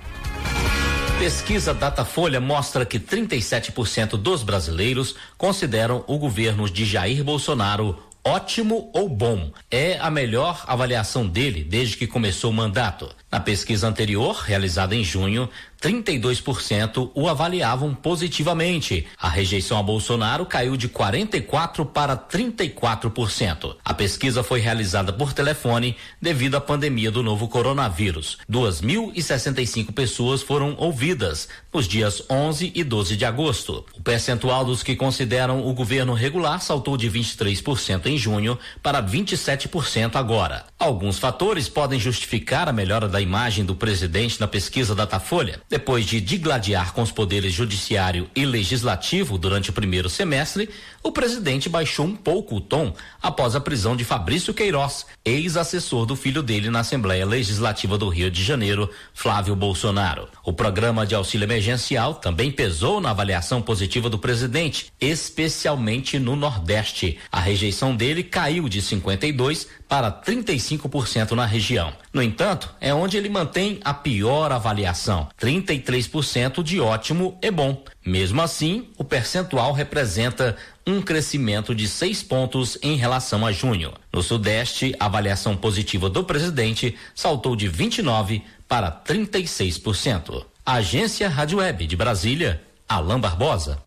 Pesquisa 1.18 1.74
Datafolha 1.74 2.40
mostra 2.40 2.86
que 2.86 3.00
37% 3.00 4.18
dos 4.18 4.44
brasileiros 4.44 5.16
consideram 5.38 6.04
o 6.08 6.18
governo 6.18 6.70
de 6.70 6.86
Jair 6.86 7.24
Bolsonaro 7.24 7.98
ótimo 8.24 8.90
ou 8.94 9.10
bom. 9.10 9.52
É 9.70 9.98
a 10.00 10.10
melhor 10.10 10.64
avaliação 10.68 11.28
dele 11.28 11.64
desde 11.64 11.98
que 11.98 12.08
começou 12.08 12.52
o 12.52 12.54
mandato. 12.54 13.14
Na 13.32 13.40
pesquisa 13.40 13.88
anterior, 13.88 14.36
realizada 14.36 14.96
em 14.96 15.04
junho, 15.04 15.50
32% 15.84 17.12
o 17.14 17.28
avaliavam 17.28 17.94
positivamente. 17.94 19.06
A 19.18 19.28
rejeição 19.28 19.78
a 19.78 19.84
Bolsonaro 19.84 20.46
caiu 20.46 20.78
de 20.78 20.88
44 20.88 21.86
para 21.86 22.16
34%. 22.16 23.76
A 23.84 23.94
pesquisa 23.94 24.42
foi 24.42 24.62
realizada 24.62 25.12
por 25.12 25.34
telefone 25.34 25.98
devido 26.22 26.56
à 26.56 26.62
pandemia 26.62 27.12
do 27.12 27.22
novo 27.22 27.50
coronavírus. 27.50 28.38
2.065 28.50 29.92
pessoas 29.92 30.42
foram 30.42 30.74
ouvidas 30.78 31.50
nos 31.74 31.86
dias 31.86 32.24
11 32.30 32.72
e 32.74 32.84
12 32.84 33.18
de 33.18 33.26
agosto. 33.26 33.86
O 33.94 34.02
percentual 34.02 34.64
dos 34.64 34.84
que 34.84 34.96
consideram 34.96 35.68
o 35.68 35.74
governo 35.74 36.14
regular 36.14 36.62
saltou 36.62 36.96
de 36.96 37.12
23% 37.12 38.06
em 38.06 38.18
junho 38.18 38.58
para 38.82 39.04
27% 39.04 40.16
agora. 40.16 40.66
Alguns 40.80 41.20
fatores 41.20 41.68
podem 41.68 42.00
justificar 42.00 42.70
a 42.70 42.74
melhora 42.74 43.10
da 43.10 43.20
imagem 43.20 43.66
do 43.66 43.76
presidente 43.76 44.40
na 44.40 44.48
pesquisa 44.48 44.96
Datafolha. 44.96 45.62
Depois 45.74 46.06
de 46.06 46.22
digladiar 46.22 46.94
com 46.94 47.02
os 47.02 47.12
poderes 47.12 47.52
judiciário 47.52 48.30
e 48.36 48.46
legislativo 48.46 49.40
durante 49.40 49.72
o 49.72 49.74
primeiro 49.74 50.08
semestre, 50.08 50.70
o 51.02 51.12
presidente 51.12 51.68
baixou 51.68 52.06
um 52.06 52.16
pouco 52.16 52.58
o 52.58 52.62
tom 52.62 52.94
após 53.20 53.56
a 53.56 53.60
prisão 53.60 53.96
de 53.96 54.04
Fabrício 54.04 54.54
Queiroz, 54.54 55.08
ex-assessor 55.26 56.06
do 56.06 56.16
filho 56.16 56.44
dele 56.44 56.70
na 56.70 56.82
Assembleia 56.82 57.26
Legislativa 57.26 57.98
do 57.98 58.08
Rio 58.08 58.30
de 58.30 58.44
Janeiro, 58.44 58.88
Flávio 59.16 59.56
Bolsonaro. 59.56 60.28
O 60.46 60.54
programa 60.54 61.08
de 61.08 61.16
auxílio 61.16 61.46
emergencial 61.46 62.14
também 62.14 62.52
pesou 62.52 63.02
na 63.02 63.10
avaliação 63.10 63.60
positiva 63.60 64.12
do 64.12 64.20
presidente, 64.20 64.94
especialmente 65.02 66.20
no 66.20 66.36
Nordeste. 66.36 67.18
A 67.32 67.40
rejeição 67.40 67.96
dele 67.96 68.22
caiu 68.22 68.70
de 68.70 68.80
52 68.80 69.68
para 69.94 70.12
35% 70.12 71.34
na 71.34 71.46
região. 71.46 71.94
No 72.12 72.24
entanto, 72.24 72.74
é 72.82 72.92
onde 72.92 73.16
ele 73.16 73.30
mantém 73.30 73.80
a 73.84 73.94
pior 73.94 74.52
avaliação, 74.52 75.30
33% 75.40 76.64
de 76.64 76.80
ótimo 76.80 77.38
e 77.40 77.52
bom. 77.52 77.84
Mesmo 78.04 78.42
assim, 78.42 78.88
o 78.98 79.04
percentual 79.04 79.72
representa 79.72 80.58
um 80.88 81.00
crescimento 81.00 81.76
de 81.76 81.88
seis 81.88 82.24
pontos 82.24 82.76
em 82.82 82.96
relação 82.96 83.46
a 83.46 83.52
junho. 83.52 83.94
No 84.12 84.24
Sudeste, 84.24 84.96
a 85.00 85.06
avaliação 85.06 85.56
positiva 85.56 86.10
do 86.10 86.24
presidente 86.24 86.98
saltou 87.14 87.56
de 87.56 87.68
29 87.68 88.42
para 88.68 88.92
36%. 88.92 90.44
Agência 90.66 91.30
Rádio 91.30 91.60
Web 91.60 91.86
de 91.86 91.96
Brasília, 91.96 92.64
Alain 92.90 93.20
Barbosa. 93.20 93.78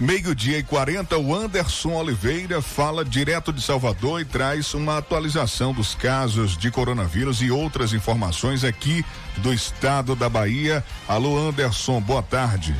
Meio-dia 0.00 0.56
e 0.56 0.62
40, 0.62 1.18
o 1.18 1.34
Anderson 1.34 1.92
Oliveira 1.92 2.62
fala 2.62 3.04
direto 3.04 3.52
de 3.52 3.60
Salvador 3.60 4.22
e 4.22 4.24
traz 4.24 4.72
uma 4.72 4.96
atualização 4.96 5.74
dos 5.74 5.94
casos 5.94 6.56
de 6.56 6.70
coronavírus 6.70 7.42
e 7.42 7.50
outras 7.50 7.92
informações 7.92 8.64
aqui 8.64 9.04
do 9.36 9.52
estado 9.52 10.16
da 10.16 10.26
Bahia. 10.26 10.82
Alô, 11.06 11.36
Anderson, 11.36 12.00
boa 12.00 12.22
tarde. 12.22 12.74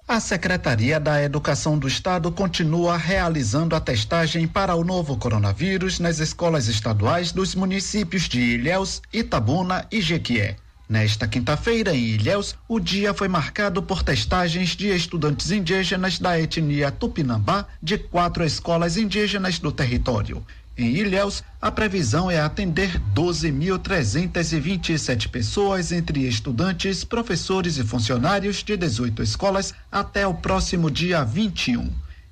A 0.05 0.19
Secretaria 0.19 0.99
da 0.99 1.23
Educação 1.23 1.77
do 1.77 1.87
Estado 1.87 2.29
continua 2.31 2.97
realizando 2.97 3.77
a 3.77 3.79
testagem 3.79 4.45
para 4.45 4.75
o 4.75 4.83
novo 4.83 5.15
coronavírus 5.15 5.99
nas 5.99 6.19
escolas 6.19 6.67
estaduais 6.67 7.31
dos 7.31 7.55
municípios 7.55 8.23
de 8.23 8.41
Ilhéus, 8.41 9.01
Itabuna 9.13 9.87
e 9.89 10.01
Jequié. 10.01 10.57
Nesta 10.89 11.27
quinta-feira, 11.27 11.95
em 11.95 12.03
Ilhéus, 12.03 12.55
o 12.67 12.79
dia 12.79 13.13
foi 13.13 13.27
marcado 13.27 13.83
por 13.83 14.01
testagens 14.01 14.75
de 14.75 14.87
estudantes 14.87 15.51
indígenas 15.51 16.17
da 16.17 16.41
etnia 16.41 16.89
Tupinambá 16.89 17.67
de 17.79 17.99
quatro 17.99 18.43
escolas 18.43 18.97
indígenas 18.97 19.59
do 19.59 19.71
território. 19.71 20.43
Em 20.75 20.95
Ilhéus, 20.95 21.43
a 21.61 21.69
previsão 21.69 22.31
é 22.31 22.39
atender 22.39 22.99
12.327 23.13 25.29
pessoas, 25.29 25.91
entre 25.91 26.27
estudantes, 26.27 27.03
professores 27.03 27.77
e 27.77 27.83
funcionários 27.83 28.63
de 28.63 28.75
18 28.75 29.21
escolas, 29.21 29.75
até 29.91 30.25
o 30.25 30.33
próximo 30.33 30.89
dia 30.89 31.23
21. 31.23 31.87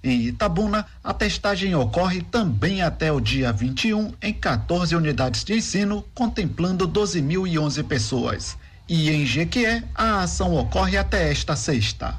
Em 0.07 0.21
Itabuna, 0.27 0.85
a 1.03 1.13
testagem 1.13 1.75
ocorre 1.75 2.21
também 2.21 2.81
até 2.81 3.11
o 3.11 3.19
dia 3.19 3.51
21 3.51 4.13
em 4.21 4.31
14 4.31 4.95
unidades 4.95 5.43
de 5.43 5.53
ensino, 5.55 6.01
contemplando 6.15 6.87
12.011 6.87 7.83
pessoas. 7.83 8.57
E 8.87 9.09
em 9.09 9.25
Jequié, 9.25 9.83
a 9.93 10.21
ação 10.21 10.55
ocorre 10.55 10.95
até 10.95 11.29
esta 11.29 11.57
sexta. 11.57 12.15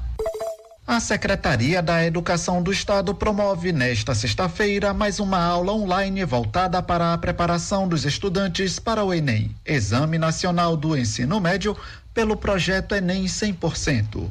A 0.85 0.99
Secretaria 0.99 1.81
da 1.81 2.05
Educação 2.05 2.61
do 2.61 2.71
Estado 2.71 3.15
promove 3.15 3.71
nesta 3.71 4.13
sexta-feira 4.13 4.93
mais 4.93 5.19
uma 5.19 5.39
aula 5.39 5.73
online 5.73 6.23
voltada 6.25 6.83
para 6.83 7.11
a 7.11 7.17
preparação 7.17 7.87
dos 7.87 8.05
estudantes 8.05 8.77
para 8.77 9.03
o 9.03 9.11
Enem, 9.11 9.49
Exame 9.65 10.19
Nacional 10.19 10.77
do 10.77 10.95
Ensino 10.95 11.39
Médio, 11.39 11.75
pelo 12.13 12.37
projeto 12.37 12.93
Enem 12.93 13.25
100%. 13.25 14.29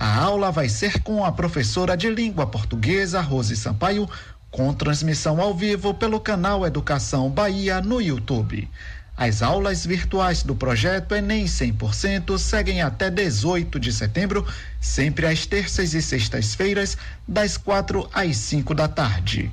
A 0.00 0.16
aula 0.16 0.50
vai 0.50 0.66
ser 0.66 1.02
com 1.02 1.26
a 1.26 1.30
professora 1.30 1.94
de 1.94 2.08
língua 2.08 2.46
portuguesa 2.46 3.20
Rose 3.20 3.54
Sampaio, 3.54 4.08
com 4.50 4.72
transmissão 4.72 5.38
ao 5.42 5.52
vivo 5.52 5.92
pelo 5.92 6.18
canal 6.18 6.66
Educação 6.66 7.28
Bahia 7.28 7.82
no 7.82 8.00
YouTube. 8.00 8.66
As 9.14 9.42
aulas 9.42 9.84
virtuais 9.84 10.42
do 10.42 10.54
projeto 10.54 11.14
Enem 11.14 11.44
100% 11.44 12.38
seguem 12.38 12.80
até 12.80 13.10
18 13.10 13.78
de 13.78 13.92
setembro, 13.92 14.46
sempre 14.80 15.26
às 15.26 15.44
terças 15.44 15.92
e 15.92 16.00
sextas-feiras, 16.00 16.96
das 17.28 17.58
quatro 17.58 18.08
às 18.10 18.38
cinco 18.38 18.74
da 18.74 18.88
tarde. 18.88 19.52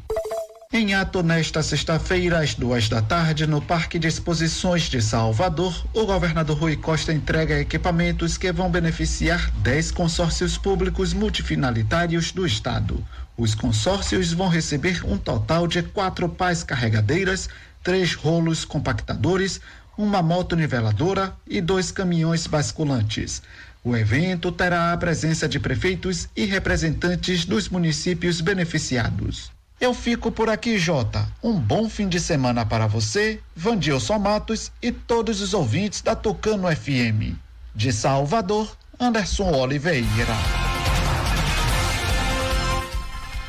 Em 0.69 0.93
ato 0.93 1.23
nesta 1.23 1.63
sexta-feira, 1.63 2.39
às 2.39 2.53
duas 2.53 2.89
da 2.89 3.01
tarde, 3.01 3.47
no 3.47 3.61
Parque 3.61 3.97
de 3.97 4.05
Exposições 4.05 4.83
de 4.89 5.01
Salvador, 5.01 5.73
o 5.93 6.05
governador 6.05 6.57
Rui 6.57 6.75
Costa 6.75 7.13
entrega 7.13 7.57
equipamentos 7.57 8.37
que 8.37 8.51
vão 8.51 8.69
beneficiar 8.69 9.49
10 9.61 9.91
consórcios 9.91 10.57
públicos 10.57 11.13
multifinalitários 11.13 12.33
do 12.33 12.45
estado. 12.45 13.01
Os 13.37 13.55
consórcios 13.55 14.33
vão 14.33 14.49
receber 14.49 15.05
um 15.05 15.17
total 15.17 15.67
de 15.67 15.81
quatro 15.83 16.27
pás 16.27 16.63
carregadeiras, 16.63 17.47
três 17.81 18.13
rolos 18.13 18.65
compactadores, 18.65 19.61
uma 19.97 20.21
moto 20.21 20.53
niveladora 20.53 21.33
e 21.47 21.61
dois 21.61 21.93
caminhões 21.93 22.45
basculantes. 22.45 23.41
O 23.85 23.95
evento 23.95 24.51
terá 24.51 24.91
a 24.91 24.97
presença 24.97 25.47
de 25.47 25.61
prefeitos 25.61 26.27
e 26.35 26.43
representantes 26.43 27.45
dos 27.45 27.69
municípios 27.69 28.41
beneficiados. 28.41 29.55
Eu 29.79 29.93
fico 29.93 30.31
por 30.31 30.49
aqui, 30.49 30.79
Jota. 30.79 31.27
Um 31.41 31.53
bom 31.53 31.87
fim 31.87 32.09
de 32.09 32.19
semana 32.19 32.65
para 32.65 32.87
você, 32.87 33.39
Vandilson 33.55 34.17
Matos 34.17 34.71
e 34.81 34.91
todos 34.91 35.39
os 35.39 35.53
ouvintes 35.53 36.01
da 36.01 36.15
Tocano 36.15 36.67
FM. 36.75 37.37
De 37.75 37.93
Salvador, 37.93 38.75
Anderson 38.99 39.51
Oliveira. 39.51 40.33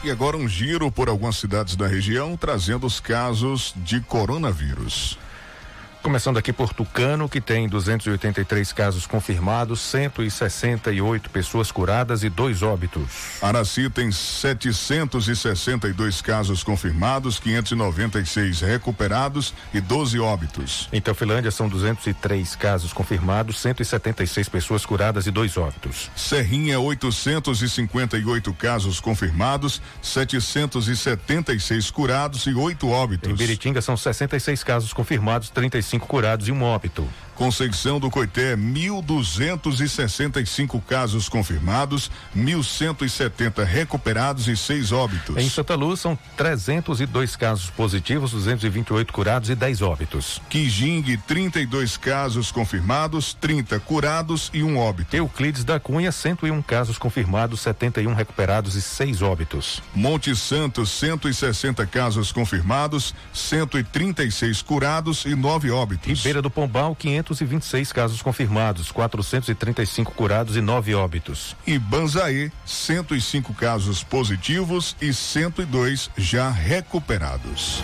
E 0.04 0.10
agora 0.10 0.36
um 0.36 0.46
giro 0.46 0.92
por 0.92 1.08
algumas 1.08 1.36
cidades 1.36 1.74
da 1.74 1.86
região, 1.86 2.36
trazendo 2.36 2.86
os 2.86 3.00
casos 3.00 3.72
de 3.76 4.00
coronavírus. 4.02 5.18
Começando 6.08 6.38
aqui 6.38 6.54
por 6.54 6.72
Tucano, 6.72 7.28
que 7.28 7.38
tem 7.38 7.68
283 7.68 8.72
casos 8.72 9.06
confirmados, 9.06 9.82
168 9.82 11.28
pessoas 11.28 11.70
curadas 11.70 12.22
e 12.22 12.30
dois 12.30 12.62
óbitos. 12.62 13.36
Araci 13.42 13.90
tem 13.90 14.10
762 14.10 16.22
casos 16.22 16.64
confirmados, 16.64 17.38
596 17.38 18.62
recuperados 18.62 19.52
e 19.74 19.82
12 19.82 20.18
óbitos. 20.18 20.88
Em 20.90 20.98
Teofilândia 20.98 21.50
são 21.50 21.68
203 21.68 22.56
casos 22.56 22.94
confirmados, 22.94 23.60
176 23.60 24.48
pessoas 24.48 24.86
curadas 24.86 25.26
e 25.26 25.30
dois 25.30 25.58
óbitos. 25.58 26.10
Serrinha, 26.16 26.80
858 26.80 28.54
casos 28.54 28.98
confirmados, 28.98 29.82
776 30.00 31.90
curados 31.90 32.46
e 32.46 32.54
oito 32.54 32.88
óbitos. 32.88 33.30
Em 33.30 33.34
Biritinga 33.34 33.82
são 33.82 33.94
66 33.94 34.64
casos 34.64 34.94
confirmados, 34.94 35.50
35 35.50 35.97
cinco 35.98 36.06
curados 36.06 36.46
e 36.46 36.52
um 36.52 36.62
óbito. 36.62 37.06
Conceição 37.38 37.98
do 38.00 38.10
Coité, 38.10 38.56
1.265 38.56 40.82
casos 40.82 41.28
confirmados, 41.28 42.10
1.170 42.36 43.62
recuperados 43.62 44.48
e 44.48 44.56
seis 44.56 44.90
óbitos. 44.90 45.36
Em 45.36 45.48
Santa 45.48 45.76
Luz 45.76 46.00
são 46.00 46.18
302 46.36 47.36
casos 47.36 47.70
positivos, 47.70 48.32
228 48.32 49.12
curados 49.12 49.50
e 49.50 49.54
10 49.54 49.82
óbitos. 49.82 50.42
Quijingue, 50.50 51.16
32 51.16 51.96
casos 51.96 52.50
confirmados, 52.50 53.34
30 53.34 53.78
curados 53.78 54.50
e 54.52 54.64
um 54.64 54.76
óbito. 54.76 55.14
Euclides 55.14 55.62
da 55.62 55.78
Cunha, 55.78 56.10
101 56.10 56.60
casos 56.62 56.98
confirmados, 56.98 57.60
71 57.60 58.14
recuperados 58.14 58.74
e 58.74 58.82
seis 58.82 59.22
óbitos. 59.22 59.80
Monte 59.94 60.34
Santo, 60.34 60.84
160 60.84 61.86
casos 61.86 62.32
confirmados, 62.32 63.14
136 63.32 64.60
curados 64.60 65.24
e 65.24 65.36
nove 65.36 65.70
óbitos. 65.70 66.18
Ribeira 66.18 66.42
do 66.42 66.50
Pombal, 66.50 66.96
500 66.96 67.27
526 67.28 67.92
casos 67.92 68.22
confirmados, 68.22 68.90
435 68.90 70.12
curados 70.12 70.56
e 70.56 70.60
9 70.60 70.94
óbitos. 70.94 71.56
E 71.66 71.78
Banzaê, 71.78 72.50
105 72.64 73.52
casos 73.54 74.02
positivos 74.02 74.96
e 75.00 75.12
102 75.12 76.10
já 76.16 76.50
recuperados. 76.50 77.82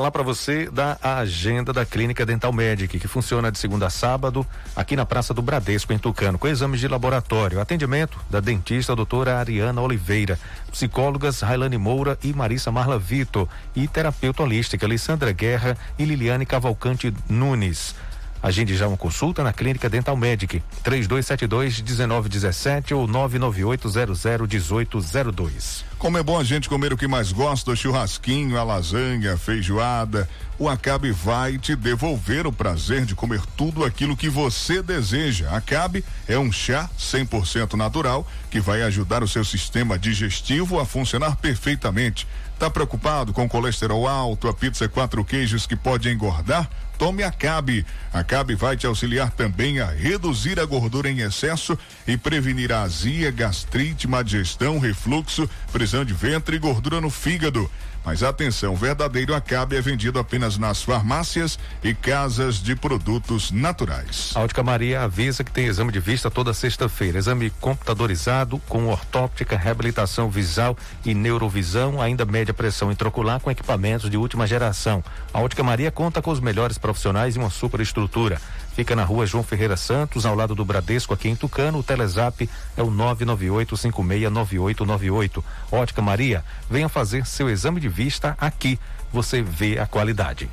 Falar 0.00 0.10
para 0.10 0.22
você 0.22 0.70
da 0.70 0.96
agenda 1.02 1.74
da 1.74 1.84
Clínica 1.84 2.24
Dental 2.24 2.50
Medic, 2.54 2.98
que 2.98 3.06
funciona 3.06 3.52
de 3.52 3.58
segunda 3.58 3.88
a 3.88 3.90
sábado 3.90 4.46
aqui 4.74 4.96
na 4.96 5.04
Praça 5.04 5.34
do 5.34 5.42
Bradesco, 5.42 5.92
em 5.92 5.98
Tucano, 5.98 6.38
com 6.38 6.48
exames 6.48 6.80
de 6.80 6.88
laboratório. 6.88 7.60
Atendimento 7.60 8.18
da 8.30 8.40
dentista 8.40 8.96
doutora 8.96 9.36
Ariana 9.36 9.82
Oliveira, 9.82 10.38
psicólogas 10.72 11.42
Railane 11.42 11.76
Moura 11.76 12.18
e 12.24 12.32
Marissa 12.32 12.72
Marla 12.72 12.98
Vitor 12.98 13.46
e 13.76 13.86
terapeuta 13.86 14.42
holística 14.42 14.86
Alessandra 14.86 15.32
Guerra 15.32 15.76
e 15.98 16.06
Liliane 16.06 16.46
Cavalcante 16.46 17.12
Nunes. 17.28 17.94
Agende 18.42 18.74
já 18.74 18.88
uma 18.88 18.96
consulta 18.96 19.44
na 19.44 19.52
Clínica 19.52 19.86
Dental 19.88 20.16
Medic, 20.16 20.60
3272-1917 20.82 22.96
ou 22.96 23.06
998001802. 23.06 25.84
Como 25.98 26.16
é 26.16 26.22
bom 26.22 26.40
a 26.40 26.44
gente 26.44 26.66
comer 26.66 26.90
o 26.92 26.96
que 26.96 27.06
mais 27.06 27.32
gosta, 27.32 27.70
o 27.70 27.76
churrasquinho, 27.76 28.58
a 28.58 28.64
lasanha, 28.64 29.34
a 29.34 29.36
feijoada. 29.36 30.26
O 30.58 30.66
Acabe 30.68 31.12
vai 31.12 31.58
te 31.58 31.76
devolver 31.76 32.46
o 32.46 32.52
prazer 32.52 33.04
de 33.04 33.14
comer 33.14 33.42
tudo 33.56 33.84
aquilo 33.84 34.16
que 34.16 34.30
você 34.30 34.82
deseja. 34.82 35.50
Acabe 35.50 36.02
é 36.26 36.38
um 36.38 36.50
chá 36.50 36.88
100% 36.98 37.74
natural 37.74 38.26
que 38.50 38.60
vai 38.60 38.80
ajudar 38.82 39.22
o 39.22 39.28
seu 39.28 39.44
sistema 39.44 39.98
digestivo 39.98 40.80
a 40.80 40.86
funcionar 40.86 41.36
perfeitamente. 41.36 42.26
Tá 42.58 42.70
preocupado 42.70 43.32
com 43.32 43.48
colesterol 43.48 44.08
alto, 44.08 44.48
a 44.48 44.54
pizza 44.54 44.88
quatro 44.88 45.24
queijos 45.24 45.66
que 45.66 45.76
pode 45.76 46.10
engordar? 46.10 46.68
Tome 47.00 47.22
Acabe. 47.22 47.86
Acabe 48.12 48.54
vai 48.54 48.76
te 48.76 48.86
auxiliar 48.86 49.30
também 49.30 49.80
a 49.80 49.86
reduzir 49.86 50.60
a 50.60 50.66
gordura 50.66 51.08
em 51.08 51.20
excesso 51.20 51.78
e 52.06 52.14
prevenir 52.14 52.70
a 52.70 52.82
azia, 52.82 53.30
gastrite, 53.30 54.06
má 54.06 54.22
digestão, 54.22 54.78
refluxo, 54.78 55.48
prisão 55.72 56.04
de 56.04 56.12
ventre 56.12 56.56
e 56.56 56.58
gordura 56.58 57.00
no 57.00 57.08
fígado. 57.08 57.70
Mas 58.10 58.24
atenção, 58.24 58.74
verdadeiro 58.74 59.36
Acabe 59.36 59.76
é 59.76 59.80
vendido 59.80 60.18
apenas 60.18 60.58
nas 60.58 60.82
farmácias 60.82 61.56
e 61.80 61.94
casas 61.94 62.56
de 62.56 62.74
produtos 62.74 63.52
naturais. 63.52 64.32
A 64.34 64.40
Ótica 64.40 64.64
Maria 64.64 65.02
avisa 65.02 65.44
que 65.44 65.52
tem 65.52 65.66
exame 65.66 65.92
de 65.92 66.00
vista 66.00 66.28
toda 66.28 66.52
sexta-feira. 66.52 67.18
Exame 67.18 67.50
computadorizado 67.60 68.58
com 68.68 68.88
ortóptica, 68.88 69.56
reabilitação 69.56 70.28
visual 70.28 70.76
e 71.04 71.14
neurovisão, 71.14 72.02
ainda 72.02 72.24
média 72.24 72.52
pressão 72.52 72.90
intraocular 72.90 73.38
com 73.38 73.48
equipamentos 73.48 74.10
de 74.10 74.16
última 74.16 74.44
geração. 74.44 75.04
A 75.32 75.40
Ótica 75.40 75.62
Maria 75.62 75.92
conta 75.92 76.20
com 76.20 76.32
os 76.32 76.40
melhores 76.40 76.78
profissionais 76.78 77.36
e 77.36 77.38
uma 77.38 77.48
superestrutura. 77.48 78.40
Fica 78.80 78.96
na 78.96 79.04
rua 79.04 79.26
João 79.26 79.44
Ferreira 79.44 79.76
Santos, 79.76 80.24
ao 80.24 80.34
lado 80.34 80.54
do 80.54 80.64
Bradesco, 80.64 81.12
aqui 81.12 81.28
em 81.28 81.36
Tucano. 81.36 81.80
O 81.80 81.82
Telezap 81.82 82.48
é 82.78 82.82
o 82.82 82.90
998-569898. 82.90 85.44
Ótica 85.70 86.00
Maria, 86.00 86.42
venha 86.70 86.88
fazer 86.88 87.26
seu 87.26 87.50
exame 87.50 87.78
de 87.78 87.90
vista 87.90 88.34
aqui. 88.40 88.80
Você 89.12 89.42
vê 89.42 89.78
a 89.78 89.86
qualidade. 89.86 90.48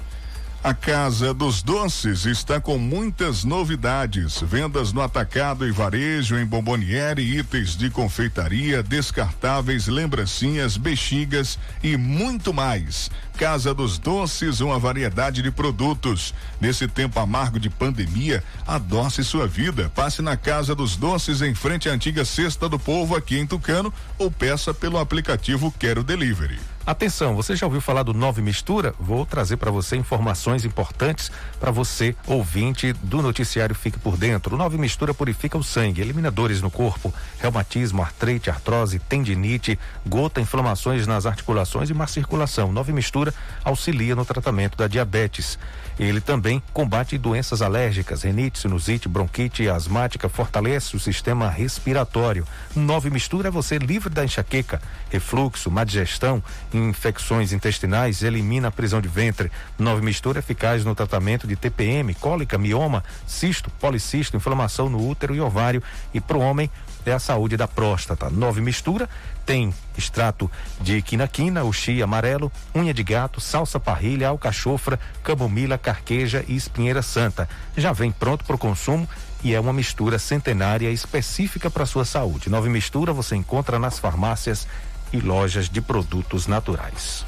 A 0.63 0.73
Casa 0.73 1.33
dos 1.35 1.61
Doces 1.61 2.25
está 2.25 2.59
com 2.59 2.77
muitas 2.77 3.43
novidades. 3.43 4.41
Vendas 4.41 4.91
no 4.91 5.01
atacado 5.01 5.67
e 5.67 5.71
varejo, 5.71 6.35
em 6.35 6.45
bomboniere, 6.45 7.21
itens 7.21 7.77
de 7.77 7.89
confeitaria, 7.89 8.81
descartáveis, 8.81 9.87
lembrancinhas, 9.87 10.75
bexigas 10.75 11.59
e 11.83 11.95
muito 11.95 12.53
mais. 12.53 13.09
Casa 13.37 13.71
dos 13.73 13.99
Doces, 13.99 14.59
uma 14.59 14.79
variedade 14.79 15.43
de 15.43 15.51
produtos. 15.51 16.33
Nesse 16.59 16.87
tempo 16.87 17.19
amargo 17.19 17.59
de 17.59 17.69
pandemia, 17.69 18.43
adoce 18.65 19.23
sua 19.23 19.47
vida. 19.47 19.91
Passe 19.93 20.23
na 20.23 20.35
Casa 20.35 20.73
dos 20.73 20.97
Doces, 20.97 21.41
em 21.41 21.53
frente 21.53 21.87
à 21.87 21.93
antiga 21.93 22.25
Cesta 22.25 22.67
do 22.67 22.79
Povo, 22.79 23.15
aqui 23.15 23.37
em 23.37 23.45
Tucano, 23.45 23.93
ou 24.17 24.31
peça 24.31 24.73
pelo 24.73 24.97
aplicativo 24.97 25.71
Quero 25.79 26.03
Delivery. 26.03 26.76
Atenção, 26.87 27.35
você 27.35 27.53
já 27.53 27.65
ouviu 27.65 27.81
falar 27.81 28.03
do 28.03 28.13
Nove 28.13 28.41
Mistura? 28.41 28.95
Vou 28.97 29.25
trazer 29.25 29.57
para 29.57 29.69
você 29.69 29.97
informações 29.97 30.63
importantes 30.63 31.29
para 31.59 31.69
você, 31.69 32.15
ouvinte 32.25 32.93
do 32.93 33.21
noticiário 33.21 33.75
Fique 33.75 33.99
por 33.99 34.15
Dentro. 34.15 34.55
O 34.55 34.57
Nove 34.57 34.77
Mistura 34.77 35.13
purifica 35.13 35.57
o 35.57 35.63
sangue, 35.63 35.99
elimina 35.99 36.31
dores 36.31 36.61
no 36.61 36.71
corpo, 36.71 37.13
reumatismo, 37.39 38.01
artrite, 38.01 38.49
artrose, 38.49 38.99
tendinite, 38.99 39.77
gota, 40.05 40.39
inflamações 40.39 41.05
nas 41.05 41.25
articulações 41.25 41.89
e 41.89 41.93
má 41.93 42.07
circulação. 42.07 42.71
Nove 42.71 42.93
Mistura 42.93 43.33
auxilia 43.65 44.15
no 44.15 44.23
tratamento 44.23 44.77
da 44.77 44.87
diabetes. 44.87 45.59
Ele 45.99 46.21
também 46.21 46.61
combate 46.73 47.17
doenças 47.17 47.61
alérgicas, 47.61 48.21
renite, 48.21 48.59
sinusite, 48.59 49.09
bronquite 49.09 49.67
asmática, 49.67 50.29
fortalece 50.29 50.95
o 50.95 50.99
sistema 50.99 51.49
respiratório. 51.49 52.45
Nove 52.75 53.09
Mistura 53.09 53.47
é 53.47 53.51
você 53.51 53.77
livre 53.79 54.09
da 54.09 54.23
enxaqueca, 54.23 54.79
refluxo, 55.09 55.71
má 55.71 55.83
digestão, 55.83 56.43
infecções 56.71 57.51
intestinais, 57.51 58.21
elimina 58.21 58.67
a 58.67 58.71
prisão 58.71 59.01
de 59.01 59.07
ventre. 59.07 59.51
Nove 59.79 60.03
Mistura 60.03 60.39
eficaz 60.39 60.85
no 60.85 60.93
tratamento 60.93 61.47
de 61.47 61.55
TPM, 61.55 62.13
cólica, 62.13 62.57
mioma, 62.57 63.03
cisto, 63.25 63.71
policisto, 63.79 64.37
inflamação 64.37 64.89
no 64.89 65.07
útero 65.07 65.35
e 65.35 65.41
ovário. 65.41 65.81
E 66.13 66.21
para 66.21 66.37
o 66.37 66.41
homem, 66.41 66.69
é 67.09 67.13
a 67.13 67.19
saúde 67.19 67.57
da 67.57 67.67
próstata. 67.67 68.29
Nove 68.29 68.61
mistura 68.61 69.09
tem 69.45 69.73
extrato 69.97 70.49
de 70.81 71.01
quinaquina, 71.01 71.63
uxi 71.63 72.01
amarelo, 72.01 72.51
unha 72.75 72.93
de 72.93 73.03
gato, 73.03 73.39
salsa 73.39 73.79
parrilha, 73.79 74.27
alcachofra, 74.27 74.99
camomila, 75.23 75.77
carqueja 75.77 76.43
e 76.47 76.55
espinheira 76.55 77.01
santa. 77.01 77.47
Já 77.75 77.93
vem 77.93 78.11
pronto 78.11 78.43
para 78.43 78.55
o 78.55 78.59
consumo 78.59 79.07
e 79.43 79.53
é 79.53 79.59
uma 79.59 79.73
mistura 79.73 80.19
centenária 80.19 80.91
específica 80.91 81.69
para 81.69 81.85
sua 81.85 82.05
saúde. 82.05 82.49
Nove 82.49 82.69
mistura 82.69 83.13
você 83.13 83.35
encontra 83.35 83.79
nas 83.79 83.99
farmácias 83.99 84.67
e 85.13 85.19
lojas 85.19 85.69
de 85.69 85.81
produtos 85.81 86.47
naturais. 86.47 87.25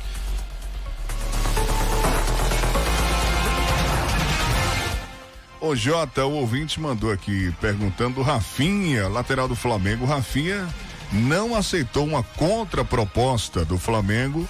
O 5.61 5.75
Jota, 5.75 6.25
o 6.25 6.35
ouvinte 6.35 6.79
mandou 6.79 7.11
aqui 7.11 7.53
perguntando 7.59 8.21
Rafinha, 8.21 9.09
lateral 9.09 9.47
do 9.47 9.55
Flamengo. 9.55 10.05
Rafinha 10.05 10.67
não 11.11 11.53
aceitou 11.53 12.05
uma 12.05 12.23
contraproposta 12.23 13.65
do 13.65 13.77
Flamengo, 13.77 14.47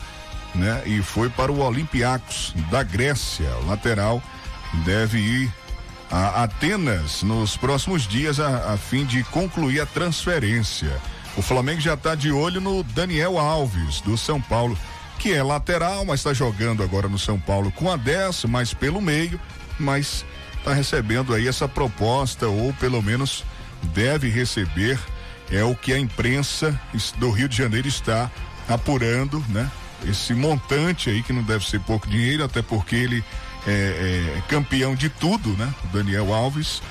né? 0.54 0.84
E 0.86 1.02
foi 1.02 1.28
para 1.30 1.52
o 1.52 1.62
Olympiacos 1.62 2.54
da 2.70 2.84
Grécia. 2.84 3.50
O 3.64 3.68
lateral 3.68 4.22
deve 4.86 5.18
ir 5.18 5.54
a 6.12 6.44
Atenas 6.44 7.24
nos 7.24 7.58
próximos 7.58 8.08
dias 8.08 8.40
a, 8.40 8.74
a 8.74 8.78
fim 8.78 9.04
de 9.04 9.24
concluir 9.26 9.82
a 9.82 9.88
transferência. 9.88 10.96
O 11.36 11.42
Flamengo 11.42 11.82
já 11.82 11.96
está 11.96 12.14
de 12.14 12.32
olho 12.32 12.62
no 12.62 12.84
Daniel 12.84 13.40
Alves, 13.40 14.00
do 14.02 14.16
São 14.16 14.40
Paulo, 14.40 14.78
que 15.18 15.34
é 15.34 15.42
lateral, 15.42 16.06
mas 16.06 16.20
está 16.20 16.34
jogando 16.34 16.84
agora 16.84 17.08
no 17.08 17.18
São 17.18 17.40
Paulo 17.40 17.72
com 17.72 17.92
a 17.92 17.96
10, 17.96 18.46
mais 18.46 18.74
pelo 18.76 19.02
meio, 19.02 19.40
mas 19.80 20.26
está 20.60 20.74
recebendo 20.74 21.34
aí 21.34 21.48
essa 21.48 21.68
proposta, 21.68 22.48
ou 22.48 22.74
pelo 22.74 23.02
menos 23.02 23.44
deve 23.94 24.30
receber, 24.30 25.00
é 25.52 25.64
o 25.64 25.76
que 25.76 25.92
a 25.92 26.00
imprensa 26.00 26.80
do 27.18 27.32
Rio 27.32 27.50
de 27.50 27.58
Janeiro 27.58 27.88
está 27.88 28.30
apurando, 28.68 29.44
né? 29.50 29.70
Esse 30.08 30.34
montante 30.34 31.10
aí, 31.10 31.24
que 31.24 31.34
não 31.34 31.44
deve 31.44 31.68
ser 31.68 31.80
pouco 31.82 32.08
dinheiro, 32.08 32.44
até 32.44 32.62
porque 32.62 32.96
ele 32.96 33.24
é, 33.68 34.38
é 34.38 34.42
campeão 34.48 34.96
de 34.96 35.10
tudo, 35.10 35.50
né? 35.58 35.74
Daniel 35.92 36.34
Alves, 36.34 36.82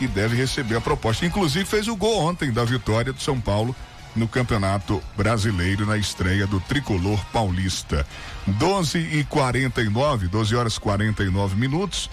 e 0.00 0.06
deve 0.06 0.36
receber 0.36 0.76
a 0.76 0.80
proposta. 0.80 1.24
Inclusive 1.24 1.64
fez 1.64 1.88
o 1.88 1.96
gol 1.96 2.20
ontem 2.20 2.52
da 2.52 2.64
vitória 2.64 3.12
do 3.12 3.20
São 3.20 3.40
Paulo 3.40 3.74
no 4.14 4.28
Campeonato 4.28 5.02
Brasileiro 5.16 5.86
na 5.86 5.96
estreia 5.96 6.46
do 6.46 6.60
Tricolor 6.60 7.24
Paulista. 7.32 8.06
12 8.46 8.98
e 8.98 9.24
49, 9.24 10.28
12 10.28 10.54
horas 10.54 10.78
49 10.78 11.56
minutos. 11.56 12.10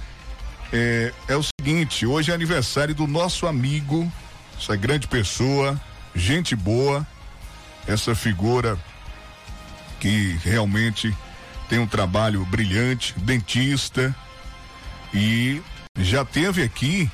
É, 0.71 1.11
é 1.27 1.35
o 1.35 1.43
seguinte, 1.43 2.05
hoje 2.05 2.31
é 2.31 2.33
aniversário 2.33 2.93
do 2.93 3.07
nosso 3.07 3.47
amigo, 3.47 4.11
essa 4.59 4.75
grande 4.75 5.07
pessoa, 5.07 5.79
gente 6.15 6.55
boa, 6.55 7.05
essa 7.87 8.13
figura 8.13 8.77
que 9.99 10.39
realmente 10.43 11.15
tem 11.67 11.79
um 11.79 11.87
trabalho 11.87 12.45
brilhante, 12.45 13.13
dentista 13.17 14.15
e 15.13 15.61
já 15.97 16.23
teve 16.23 16.61
aqui 16.61 17.09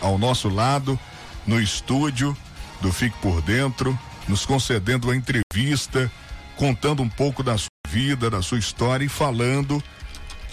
ao 0.00 0.18
nosso 0.18 0.48
lado 0.48 0.98
no 1.46 1.60
estúdio 1.60 2.36
do 2.80 2.92
Fique 2.92 3.16
por 3.18 3.42
Dentro, 3.42 3.98
nos 4.26 4.46
concedendo 4.46 5.08
uma 5.08 5.16
entrevista, 5.16 6.10
contando 6.56 7.02
um 7.02 7.08
pouco 7.08 7.42
da 7.42 7.58
sua 7.58 7.68
vida, 7.88 8.30
da 8.30 8.40
sua 8.40 8.58
história 8.58 9.04
e 9.04 9.08
falando 9.08 9.82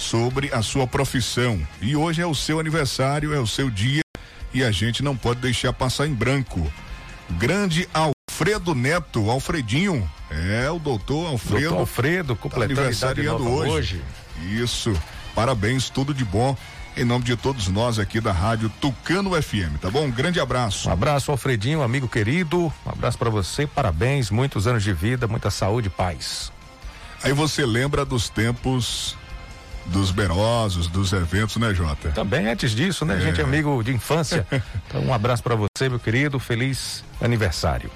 sobre 0.02 0.52
a 0.54 0.62
sua 0.62 0.88
profissão. 0.88 1.62
E 1.82 1.96
hoje 1.96 2.22
é 2.22 2.26
o 2.26 2.36
seu 2.36 2.60
aniversário, 2.60 3.34
é 3.34 3.40
o 3.40 3.48
seu 3.48 3.70
dia 3.70 4.02
e 4.54 4.64
a 4.64 4.72
gente 4.72 5.02
não 5.04 5.16
pode 5.16 5.40
deixar 5.40 5.72
passar 5.72 6.08
em 6.08 6.14
branco. 6.14 6.72
Grande 7.32 7.88
Alfredo 7.94 8.76
Neto, 8.76 9.30
Alfredinho, 9.30 10.10
é 10.30 10.70
o 10.70 10.80
doutor 10.80 11.28
Alfredo. 11.28 11.62
Doutor 11.62 11.80
Alfredo, 11.80 12.36
completando 12.36 12.76
tá 12.76 12.82
aniversariando 12.82 13.48
hoje. 13.48 13.72
hoje. 13.72 14.02
Isso. 14.62 14.94
Parabéns, 15.34 15.90
tudo 15.90 16.14
de 16.14 16.26
bom 16.26 16.58
em 16.96 17.06
nome 17.06 17.24
de 17.24 17.38
todos 17.38 17.70
nós 17.70 18.00
aqui 18.00 18.20
da 18.20 18.34
Rádio 18.34 18.70
Tucano 18.82 19.42
FM, 19.42 19.80
tá 19.80 19.90
bom? 19.90 20.06
Um 20.06 20.12
grande 20.12 20.40
abraço. 20.40 20.90
Um 20.90 20.92
abraço, 20.92 21.32
Alfredinho, 21.32 21.82
amigo 21.82 22.08
querido. 22.08 22.72
Um 22.86 22.90
abraço 22.90 23.18
para 23.18 23.30
você, 23.30 23.66
parabéns, 23.66 24.30
muitos 24.30 24.68
anos 24.68 24.84
de 24.84 24.92
vida, 24.92 25.28
muita 25.28 25.50
saúde 25.50 25.88
e 25.88 25.90
paz. 25.90 26.52
Aí 27.24 27.32
você 27.34 27.66
lembra 27.66 28.04
dos 28.04 28.30
tempos 28.30 29.16
dos 29.86 30.12
berosos, 30.12 30.88
dos 30.88 31.12
eventos, 31.14 31.58
né, 31.58 31.74
Jota? 31.74 32.12
Também 32.12 32.48
antes 32.48 32.72
disso, 32.72 33.06
né? 33.06 33.18
É. 33.18 33.22
Gente 33.22 33.42
amigo 33.42 33.84
de 33.84 33.94
infância. 33.94 34.46
então, 34.88 35.02
um 35.04 35.14
abraço 35.14 35.44
para 35.44 35.56
você, 35.56 35.90
meu 35.90 36.00
querido. 36.00 36.40
Feliz 36.40 37.04
aniversário. 37.22 37.92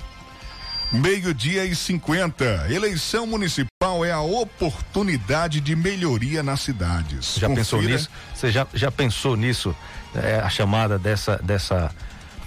Meio-dia 0.92 1.66
e 1.66 1.76
50. 1.76 2.68
Eleição 2.70 3.26
municipal 3.26 4.06
é 4.06 4.12
a 4.12 4.22
oportunidade 4.22 5.60
de 5.60 5.76
melhoria 5.76 6.44
nas 6.44 6.62
cidades. 6.62 7.36
Já 7.36 7.48
Confira. 7.48 7.56
pensou 7.56 7.82
nisso? 7.82 8.10
Você 8.34 8.52
já, 8.52 8.68
já 8.74 8.92
pensou 8.92 9.36
nisso? 9.36 9.76
É, 10.14 10.40
a 10.40 10.50
chamada 10.50 10.98
dessa, 10.98 11.38
dessa, 11.44 11.92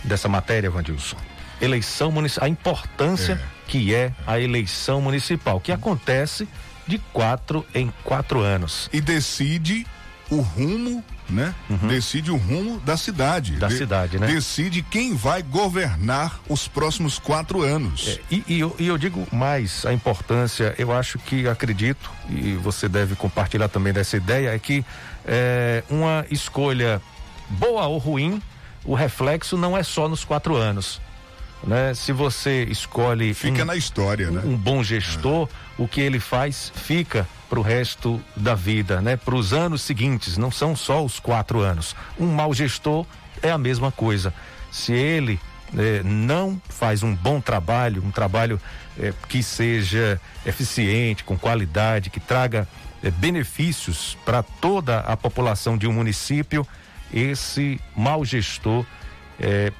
dessa 0.04 0.28
matéria, 0.28 0.70
Vandilson? 0.70 1.16
Eleição 1.60 2.10
municipal. 2.10 2.46
A 2.46 2.48
importância 2.48 3.32
é. 3.32 3.40
que 3.66 3.94
é 3.94 4.12
a 4.26 4.38
eleição 4.38 5.02
municipal, 5.02 5.60
que 5.60 5.72
acontece 5.72 6.48
de 6.88 6.98
quatro 7.12 7.64
em 7.74 7.92
quatro 8.02 8.40
anos. 8.40 8.90
E 8.92 9.00
decide 9.00 9.86
o 10.30 10.40
rumo 10.40 11.04
né? 11.30 11.54
Uhum. 11.68 11.88
Decide 11.88 12.30
o 12.30 12.36
rumo 12.36 12.80
da 12.80 12.96
cidade. 12.96 13.56
Da 13.56 13.68
de, 13.68 13.76
cidade, 13.76 14.18
né? 14.18 14.26
Decide 14.26 14.82
quem 14.82 15.14
vai 15.14 15.42
governar 15.42 16.40
os 16.48 16.66
próximos 16.66 17.18
quatro 17.18 17.62
anos. 17.62 18.08
É, 18.08 18.34
e, 18.34 18.44
e, 18.48 18.60
eu, 18.60 18.74
e, 18.78 18.86
eu, 18.86 18.96
digo 18.96 19.26
mais 19.30 19.84
a 19.84 19.92
importância, 19.92 20.74
eu 20.78 20.92
acho 20.92 21.18
que 21.18 21.46
acredito, 21.46 22.10
e 22.30 22.54
você 22.54 22.88
deve 22.88 23.14
compartilhar 23.14 23.68
também 23.68 23.92
dessa 23.92 24.16
ideia, 24.16 24.54
é 24.54 24.58
que 24.58 24.84
é, 25.26 25.84
uma 25.90 26.24
escolha 26.30 27.00
boa 27.50 27.86
ou 27.86 27.98
ruim, 27.98 28.42
o 28.84 28.94
reflexo 28.94 29.56
não 29.56 29.76
é 29.76 29.82
só 29.82 30.08
nos 30.08 30.24
quatro 30.24 30.56
anos. 30.56 31.00
Né? 31.64 31.92
Se 31.94 32.12
você 32.12 32.64
escolhe. 32.64 33.34
Fica 33.34 33.62
um, 33.62 33.66
na 33.66 33.76
história, 33.76 34.28
um, 34.28 34.32
né? 34.32 34.42
Um 34.44 34.56
bom 34.56 34.82
gestor, 34.82 35.48
é. 35.48 35.82
o 35.82 35.88
que 35.88 36.00
ele 36.00 36.20
faz 36.20 36.72
fica 36.74 37.26
para 37.48 37.58
o 37.58 37.62
resto 37.62 38.20
da 38.36 38.54
vida, 38.54 39.00
né? 39.00 39.16
Para 39.16 39.34
os 39.34 39.52
anos 39.52 39.82
seguintes, 39.82 40.36
não 40.36 40.50
são 40.50 40.76
só 40.76 41.04
os 41.04 41.18
quatro 41.18 41.60
anos. 41.60 41.96
Um 42.18 42.26
mau 42.26 42.52
gestor 42.54 43.06
é 43.42 43.50
a 43.50 43.58
mesma 43.58 43.90
coisa. 43.90 44.32
Se 44.70 44.92
ele 44.92 45.40
eh, 45.76 46.02
não 46.04 46.60
faz 46.68 47.02
um 47.02 47.14
bom 47.14 47.40
trabalho, 47.40 48.02
um 48.04 48.10
trabalho 48.10 48.60
eh, 48.98 49.12
que 49.28 49.42
seja 49.42 50.20
eficiente, 50.46 51.24
com 51.24 51.38
qualidade, 51.38 52.10
que 52.10 52.20
traga 52.20 52.68
eh, 53.02 53.10
benefícios 53.10 54.16
para 54.24 54.42
toda 54.42 55.00
a 55.00 55.16
população 55.16 55.76
de 55.76 55.86
um 55.86 55.92
município, 55.92 56.66
esse 57.12 57.80
mau 57.96 58.24
gestor 58.24 58.84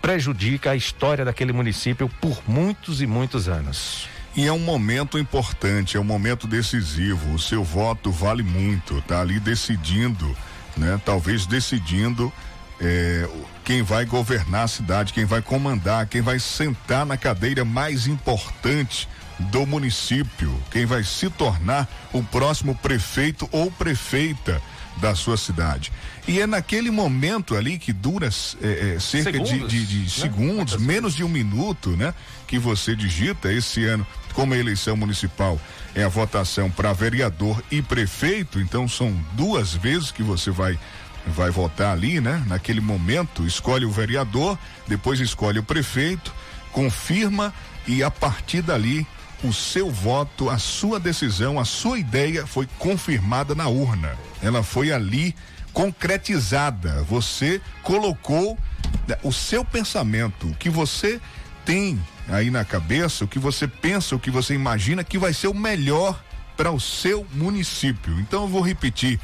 prejudica 0.01 0.71
a 0.71 0.77
história 0.77 1.25
daquele 1.25 1.53
município 1.53 2.09
por 2.21 2.43
muitos 2.47 3.03
e 3.03 3.07
muitos 3.07 3.49
anos. 3.49 4.09
E 4.37 4.47
é 4.47 4.53
um 4.53 4.59
momento 4.59 5.19
importante, 5.19 5.97
é 5.97 6.01
um 6.01 6.05
momento 6.05 6.47
decisivo. 6.47 7.35
O 7.35 7.39
seu 7.41 7.65
voto 7.65 8.13
vale 8.13 8.43
muito, 8.43 9.03
tá 9.03 9.21
ali 9.21 9.41
decidindo, 9.41 10.37
né? 10.77 11.01
Talvez 11.05 11.45
decidindo 11.45 12.33
é, 12.81 13.29
quem 13.65 13.83
vai 13.83 14.05
governar 14.05 14.65
a 14.65 14.69
cidade, 14.69 15.13
quem 15.13 15.25
vai 15.25 15.43
comandar, 15.43 16.07
quem 16.07 16.21
vai 16.21 16.39
sentar 16.39 17.05
na 17.05 17.17
cadeira 17.17 17.65
mais 17.65 18.07
importante 18.07 19.09
do 19.39 19.67
município, 19.67 20.55
quem 20.71 20.87
vai 20.87 21.03
se 21.03 21.29
tornar 21.31 21.89
o 22.13 22.23
próximo 22.23 22.75
prefeito 22.77 23.49
ou 23.51 23.71
prefeita 23.71 24.63
da 25.01 25.15
sua 25.15 25.37
cidade. 25.37 25.93
E 26.27 26.41
é 26.41 26.47
naquele 26.47 26.91
momento 26.91 27.57
ali 27.57 27.79
que 27.79 27.93
dura 27.93 28.29
é, 28.63 28.95
é, 28.95 29.01
cerca 29.01 29.33
segundos, 29.33 29.51
de, 29.51 29.87
de, 29.87 29.87
de 29.87 29.99
né? 29.99 30.09
segundos, 30.09 30.77
menos 30.77 31.15
de 31.15 31.25
um 31.25 31.29
minuto, 31.29 31.91
né? 31.91 32.13
Que 32.47 32.59
você 32.59 32.95
digita 32.95 33.53
esse 33.53 33.85
ano, 33.85 34.07
como 34.35 34.55
a 34.55 34.59
eleição 34.59 34.97
municipal 34.97 35.61
é 35.95 36.05
a 36.05 36.09
votação 36.09 36.71
para 36.71 36.93
vereador 36.93 37.63
e 37.71 37.83
prefeito, 37.83 38.61
então 38.61 38.87
são 38.87 39.13
duas 39.33 39.75
vezes 39.75 40.11
que 40.11 40.23
você 40.23 40.51
vai 40.51 40.79
vai 41.27 41.51
votar 41.51 41.93
ali, 41.93 42.21
né? 42.21 42.43
Naquele 42.47 42.81
momento, 42.81 43.47
escolhe 43.47 43.85
o 43.85 43.91
vereador, 43.91 44.59
depois 44.87 45.21
escolhe 45.21 45.59
o 45.59 45.63
prefeito, 45.63 46.33
confirma 46.73 47.53
e 47.87 48.03
a 48.03 48.11
partir 48.11 48.63
dali 48.63 49.07
o 49.43 49.53
seu 49.53 49.91
voto, 49.91 50.51
a 50.51 50.59
sua 50.59 50.99
decisão, 50.99 51.59
a 51.59 51.65
sua 51.65 51.99
ideia 51.99 52.47
foi 52.47 52.69
confirmada 52.79 53.55
na 53.55 53.69
urna. 53.69 54.17
Ela 54.43 54.63
foi 54.63 54.93
ali 54.93 55.35
concretizada. 55.73 57.03
Você 57.05 57.61
colocou 57.83 58.59
né, 59.07 59.17
o 59.23 59.33
seu 59.33 59.65
pensamento, 59.65 60.49
o 60.49 60.55
que 60.55 60.69
você 60.69 61.21
tem 61.65 62.01
aí 62.29 62.51
na 62.51 62.65
cabeça, 62.65 63.25
o 63.25 63.29
que 63.29 63.39
você 63.39 63.69
pensa, 63.69 64.17
o 64.17 64.19
que 64.19 64.31
você 64.31 64.55
imagina 64.55 65.05
que 65.05 65.19
vai 65.19 65.33
ser 65.33 65.49
o 65.49 65.55
melhor 65.55 66.23
para 66.57 66.73
o 66.73 66.81
seu 66.81 67.27
município. 67.33 68.19
Então 68.21 68.43
eu 68.43 68.49
vou 68.49 68.61
repetir 68.61 69.21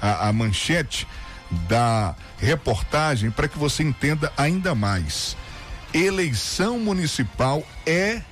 a, 0.00 0.28
a 0.28 0.32
manchete 0.32 1.06
da 1.68 2.14
reportagem 2.38 3.30
para 3.30 3.48
que 3.48 3.58
você 3.58 3.82
entenda 3.82 4.32
ainda 4.36 4.74
mais. 4.74 5.36
Eleição 5.92 6.78
municipal 6.78 7.66
é 7.86 8.22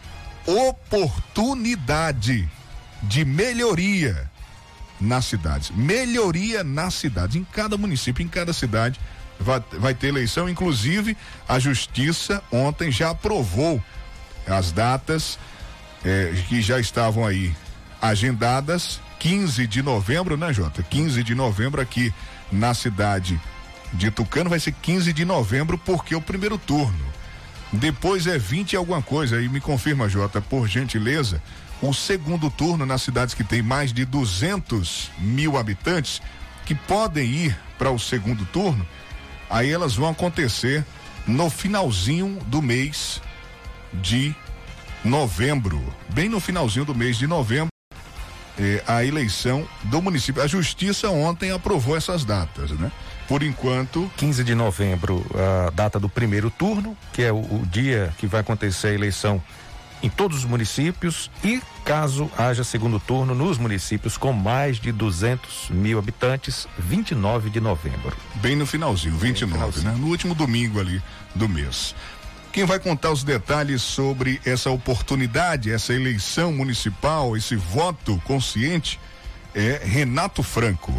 oportunidade 0.47 2.49
de 3.03 3.25
melhoria 3.25 4.31
nas 5.01 5.27
cidades. 5.27 5.71
Melhoria 5.71 6.65
nas 6.65 6.95
cidades, 6.95 7.37
em 7.37 7.45
cada 7.45 7.77
município, 7.77 8.25
em 8.25 8.29
cada 8.29 8.53
cidade 8.53 8.99
vai, 9.39 9.63
vai 9.73 9.95
ter 9.95 10.09
eleição. 10.09 10.49
Inclusive, 10.49 11.17
a 11.49 11.59
justiça 11.59 12.43
ontem 12.51 12.91
já 12.91 13.11
aprovou 13.11 13.83
as 14.47 14.73
datas 14.73 15.39
eh, 16.05 16.33
que 16.49 16.63
já 16.63 16.79
estavam 16.79 17.27
aí 17.27 17.55
agendadas. 18.01 19.01
15 19.19 19.67
de 19.67 19.83
novembro, 19.83 20.37
né, 20.37 20.53
Jota? 20.53 20.83
15 20.83 21.23
de 21.23 21.35
novembro 21.35 21.81
aqui 21.81 22.13
na 22.53 22.75
cidade 22.75 23.41
de 23.93 24.11
Tucano 24.11 24.51
vai 24.51 24.61
ser 24.61 24.73
15 24.73 25.13
de 25.13 25.25
novembro, 25.25 25.79
porque 25.79 26.15
é 26.15 26.17
o 26.17 26.21
primeiro 26.21 26.59
turno. 26.59 27.16
Depois 27.73 28.27
é 28.27 28.39
20 28.39 28.73
e 28.73 28.77
alguma 28.77 29.03
coisa. 29.03 29.41
E 29.41 29.49
me 29.49 29.61
confirma, 29.61 30.09
Jota, 30.09 30.41
por 30.41 30.69
gentileza, 30.69 31.43
o 31.83 31.93
segundo 31.93 32.51
turno 32.51 32.87
nas 32.87 33.03
cidades 33.03 33.35
que 33.35 33.45
tem 33.45 33.63
mais 33.63 33.93
de 33.93 34.05
200 34.05 35.11
mil 35.19 35.57
habitantes 35.57 36.23
que 36.65 36.75
podem 36.75 37.27
ir 37.27 37.59
para 37.79 37.91
o 37.91 37.99
segundo 37.99 38.45
turno, 38.47 38.87
aí 39.49 39.71
elas 39.71 39.95
vão 39.95 40.09
acontecer 40.09 40.85
no 41.27 41.51
finalzinho 41.51 42.39
do 42.47 42.63
mês 42.63 43.21
de 43.93 44.35
novembro. 45.05 45.83
Bem 46.09 46.29
no 46.29 46.41
finalzinho 46.41 46.85
do 46.85 46.95
mês 46.95 47.17
de 47.17 47.27
novembro, 47.27 47.69
eh, 48.59 48.83
a 48.87 49.05
eleição 49.05 49.69
do 49.85 50.01
município. 50.01 50.43
A 50.43 50.47
justiça 50.47 51.11
ontem 51.11 51.51
aprovou 51.51 51.97
essas 51.97 52.25
datas, 52.25 52.71
né? 52.73 52.91
Por 53.29 53.43
enquanto. 53.43 54.11
15 54.17 54.45
de 54.45 54.55
novembro, 54.55 55.25
a 55.67 55.71
data 55.71 55.99
do 55.99 56.09
primeiro 56.09 56.51
turno, 56.51 56.97
que 57.13 57.23
é 57.23 57.33
o, 57.33 57.39
o 57.39 57.67
dia 57.71 58.13
que 58.19 58.27
vai 58.27 58.41
acontecer 58.41 58.89
a 58.89 58.93
eleição 58.93 59.43
em 60.03 60.11
todos 60.11 60.39
os 60.39 60.45
municípios 60.45 61.31
e 61.43 61.61
caso 61.85 62.31
haja 62.37 62.63
segundo 62.63 63.01
turno 63.01 63.35
nos 63.35 63.59
municípios 63.59 64.17
com 64.17 64.33
mais 64.33 64.79
de 64.79 64.93
200 64.93 65.71
mil 65.71 65.99
habitantes, 65.99 66.69
29 66.79 67.51
de 67.51 67.61
novembro. 67.61 68.17
Bem 68.35 68.57
no 68.57 68.67
finalzinho, 68.67 69.17
29, 69.17 69.47
no 69.47 69.59
finalzinho. 69.59 69.93
né? 69.93 69.99
No 69.99 70.09
último 70.09 70.35
domingo 70.35 70.81
ali 70.81 71.03
do 71.35 71.49
mês. 71.49 71.95
Quem 72.53 72.65
vai 72.65 72.79
contar 72.79 73.11
os 73.11 73.23
detalhes 73.23 73.83
sobre 73.83 74.41
essa 74.45 74.71
oportunidade, 74.71 75.71
essa 75.71 75.93
eleição 75.93 76.53
municipal, 76.53 77.37
esse 77.37 77.55
voto 77.55 78.21
consciente 78.25 78.99
é 79.55 79.81
Renato 79.85 80.43
Franco. 80.43 80.93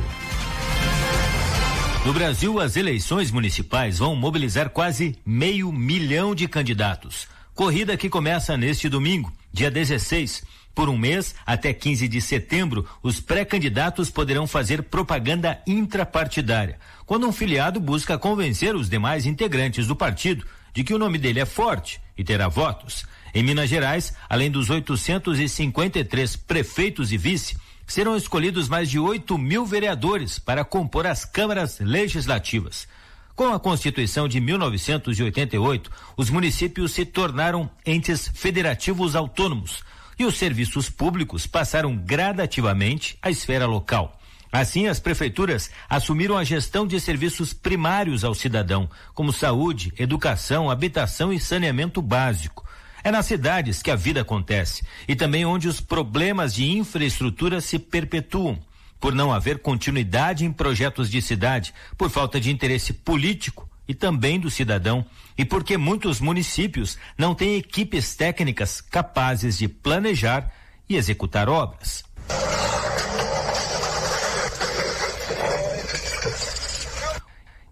No 2.08 2.14
Brasil, 2.14 2.58
as 2.58 2.78
eleições 2.78 3.32
municipais 3.32 4.00
vão 4.00 4.16
mobilizar 4.16 4.70
quase 4.70 5.18
meio 5.26 5.74
milhão 5.74 6.34
de 6.34 6.48
candidatos. 6.48 7.28
Corrida 7.54 7.98
que 7.98 8.08
começa 8.08 8.56
neste 8.56 8.88
domingo, 8.88 9.30
dia 9.52 9.70
16. 9.70 10.42
Por 10.74 10.88
um 10.88 10.98
mês, 10.98 11.36
até 11.46 11.74
15 11.74 12.08
de 12.08 12.22
setembro, 12.22 12.88
os 13.04 13.20
pré-candidatos 13.20 14.10
poderão 14.10 14.48
fazer 14.48 14.84
propaganda 14.84 15.62
intrapartidária, 15.68 16.80
quando 17.06 17.28
um 17.28 17.34
filiado 17.34 17.78
busca 17.78 18.18
convencer 18.18 18.74
os 18.74 18.90
demais 18.90 19.26
integrantes 19.26 19.86
do 19.86 19.94
partido 19.94 20.46
de 20.74 20.86
que 20.86 20.94
o 20.94 20.98
nome 20.98 21.18
dele 21.18 21.42
é 21.42 21.46
forte 21.46 22.00
e 22.18 22.24
terá 22.24 22.48
votos. 22.48 23.06
Em 23.34 23.44
Minas 23.44 23.70
Gerais, 23.70 24.14
além 24.30 24.50
dos 24.50 24.70
853 24.70 26.38
prefeitos 26.38 27.12
e 27.12 27.18
vice, 27.18 27.58
serão 27.88 28.18
escolhidos 28.18 28.68
mais 28.68 28.90
de 28.90 29.00
8 29.00 29.38
mil 29.38 29.66
vereadores 29.66 30.38
para 30.38 30.66
compor 30.66 31.08
as 31.08 31.24
câmaras 31.24 31.80
legislativas. 31.80 32.88
Com 33.34 33.54
a 33.54 33.60
Constituição 33.60 34.28
de 34.28 34.42
1988, 34.42 35.90
os 36.18 36.30
municípios 36.30 36.92
se 36.92 37.06
tornaram 37.06 37.70
entes 37.86 38.28
federativos 38.34 39.16
autônomos 39.16 39.84
e 40.20 40.26
os 40.26 40.36
serviços 40.36 40.90
públicos 40.90 41.48
passaram 41.48 41.96
gradativamente 41.96 43.18
à 43.22 43.30
esfera 43.30 43.66
local. 43.66 44.20
Assim, 44.52 44.88
as 44.88 45.00
prefeituras 45.00 45.70
assumiram 45.90 46.38
a 46.38 46.44
gestão 46.44 46.88
de 46.88 47.00
serviços 47.00 47.54
primários 47.54 48.24
ao 48.24 48.34
cidadão, 48.34 48.90
como 49.14 49.32
saúde, 49.32 49.94
educação, 50.00 50.70
habitação 50.70 51.32
e 51.32 51.40
saneamento 51.40 52.02
básico. 52.02 52.66
É 53.04 53.12
nas 53.12 53.26
cidades 53.26 53.82
que 53.82 53.92
a 53.92 53.96
vida 53.96 54.22
acontece 54.22 54.84
e 55.08 55.16
também 55.16 55.46
onde 55.46 55.68
os 55.68 55.80
problemas 55.80 56.54
de 56.54 56.66
infraestrutura 56.66 57.62
se 57.62 57.80
perpetuam, 57.80 58.60
por 59.00 59.14
não 59.14 59.32
haver 59.32 59.60
continuidade 59.60 60.46
em 60.46 60.52
projetos 60.52 61.10
de 61.10 61.22
cidade, 61.22 61.74
por 61.98 62.10
falta 62.10 62.40
de 62.40 62.52
interesse 62.52 62.94
político 62.94 63.70
e 63.88 63.94
também 63.94 64.40
do 64.40 64.50
cidadão, 64.50 65.06
e 65.38 65.46
porque 65.46 65.78
muitos 65.78 66.20
municípios 66.20 66.98
não 67.18 67.34
têm 67.34 67.56
equipes 67.56 68.16
técnicas 68.16 68.82
capazes 68.82 69.58
de 69.58 69.68
planejar 69.68 70.52
e 70.90 70.96
executar 70.96 71.48
obras. 71.48 72.04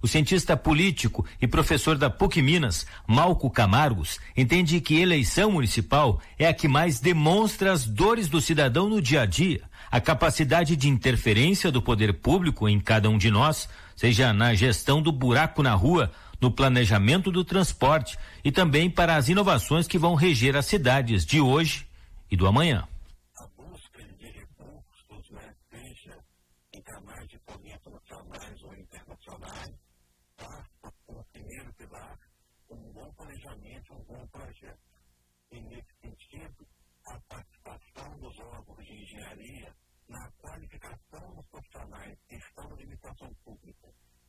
O 0.06 0.08
cientista 0.08 0.56
político 0.56 1.26
e 1.41 1.47
professor 1.47 1.97
da 1.97 2.12
PUC 2.12 2.39
Minas, 2.39 2.86
Malco 3.08 3.49
Camargos, 3.49 4.20
entende 4.38 4.80
que 4.80 5.01
eleição 5.01 5.53
municipal 5.53 6.22
é 6.38 6.47
a 6.47 6.53
que 6.53 6.68
mais 6.68 6.99
demonstra 6.99 7.72
as 7.72 7.88
dores 7.88 8.30
do 8.30 8.39
cidadão 8.39 8.88
no 8.88 9.01
dia 9.01 9.24
a 9.24 9.26
dia, 9.26 9.64
a 9.89 9.99
capacidade 9.99 10.76
de 10.76 10.88
interferência 10.89 11.72
do 11.72 11.82
poder 11.82 12.14
público 12.14 12.70
em 12.70 12.80
cada 12.80 13.10
um 13.10 13.18
de 13.18 13.32
nós, 13.32 13.68
seja 13.95 14.32
na 14.32 14.53
gestão 14.53 15.01
do 15.01 15.12
buraco 15.12 15.64
na 15.64 15.74
rua, 15.74 16.12
no 16.39 16.51
planejamento 16.51 17.32
do 17.32 17.43
transporte 17.43 18.16
e 18.43 18.51
também 18.51 18.91
para 18.91 19.16
as 19.16 19.28
inovações 19.28 19.88
que 19.88 19.97
vão 19.97 20.14
reger 20.14 20.56
as 20.56 20.68
cidades 20.68 21.26
de 21.26 21.41
hoje 21.41 21.88
e 22.30 22.38
do 22.38 22.45
amanhã. 22.45 22.88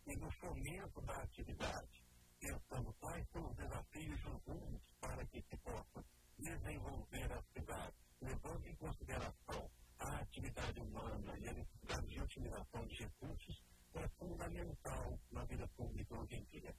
e 0.07 0.17
no 0.17 0.31
fomento 0.33 1.01
da 1.01 1.15
atividade, 1.15 2.05
pensando 2.47 2.95
quais 3.01 3.27
são 3.33 3.45
os 3.51 3.57
desafios 3.57 4.21
juntos 4.21 4.81
para 5.01 5.27
que 5.27 5.43
se 5.43 5.57
possa 5.59 6.05
desenvolver 6.39 7.33
a 7.33 7.43
cidade, 7.53 7.95
levando 8.21 8.67
em 8.67 8.77
consideração 8.77 9.71
a 9.99 10.17
atividade 10.19 10.81
humana 10.81 11.39
e 11.39 11.49
a 11.49 11.53
necessidade 11.53 12.07
de 12.07 12.21
utilização 12.21 12.87
de 12.87 12.95
recursos, 13.03 13.65
é 13.95 14.09
fundamental 14.19 15.19
na 15.33 15.45
vida 15.45 15.67
pública 15.77 16.15
hoje 16.15 16.37
em 16.37 16.45
dia. 16.45 16.75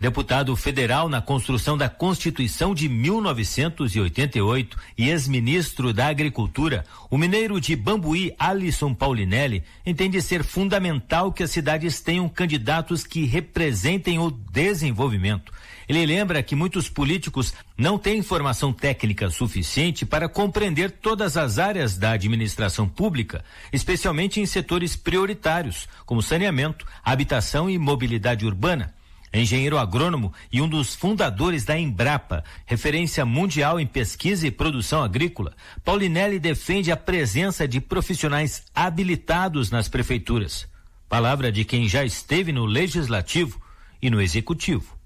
Deputado 0.00 0.54
federal 0.54 1.08
na 1.08 1.20
construção 1.20 1.76
da 1.76 1.88
Constituição 1.88 2.72
de 2.72 2.88
1988 2.88 4.78
e 4.96 5.08
ex-ministro 5.08 5.92
da 5.92 6.06
Agricultura, 6.06 6.84
o 7.10 7.18
mineiro 7.18 7.60
de 7.60 7.74
Bambuí, 7.74 8.32
Alisson 8.38 8.94
Paulinelli, 8.94 9.64
entende 9.84 10.22
ser 10.22 10.44
fundamental 10.44 11.32
que 11.32 11.42
as 11.42 11.50
cidades 11.50 12.00
tenham 12.00 12.28
candidatos 12.28 13.02
que 13.02 13.24
representem 13.24 14.20
o 14.20 14.30
desenvolvimento. 14.30 15.52
Ele 15.88 16.06
lembra 16.06 16.44
que 16.44 16.54
muitos 16.54 16.88
políticos 16.88 17.52
não 17.76 17.98
têm 17.98 18.22
formação 18.22 18.72
técnica 18.72 19.28
suficiente 19.30 20.06
para 20.06 20.28
compreender 20.28 20.92
todas 20.92 21.36
as 21.36 21.58
áreas 21.58 21.98
da 21.98 22.12
administração 22.12 22.88
pública, 22.88 23.44
especialmente 23.72 24.40
em 24.40 24.46
setores 24.46 24.94
prioritários, 24.94 25.88
como 26.06 26.22
saneamento, 26.22 26.86
habitação 27.02 27.68
e 27.68 27.76
mobilidade 27.76 28.46
urbana 28.46 28.96
engenheiro 29.32 29.78
agrônomo 29.78 30.32
e 30.52 30.60
um 30.60 30.68
dos 30.68 30.94
fundadores 30.94 31.64
da 31.64 31.78
Embrapa, 31.78 32.44
referência 32.66 33.24
mundial 33.24 33.78
em 33.78 33.86
pesquisa 33.86 34.46
e 34.46 34.50
produção 34.50 35.02
agrícola, 35.02 35.54
Paulinelli 35.84 36.38
defende 36.38 36.90
a 36.90 36.96
presença 36.96 37.68
de 37.68 37.80
profissionais 37.80 38.64
habilitados 38.74 39.70
nas 39.70 39.88
prefeituras. 39.88 40.66
Palavra 41.08 41.52
de 41.52 41.64
quem 41.64 41.88
já 41.88 42.04
esteve 42.04 42.52
no 42.52 42.66
legislativo 42.66 43.60
e 44.00 44.10
no 44.10 44.20
executivo. 44.20 44.97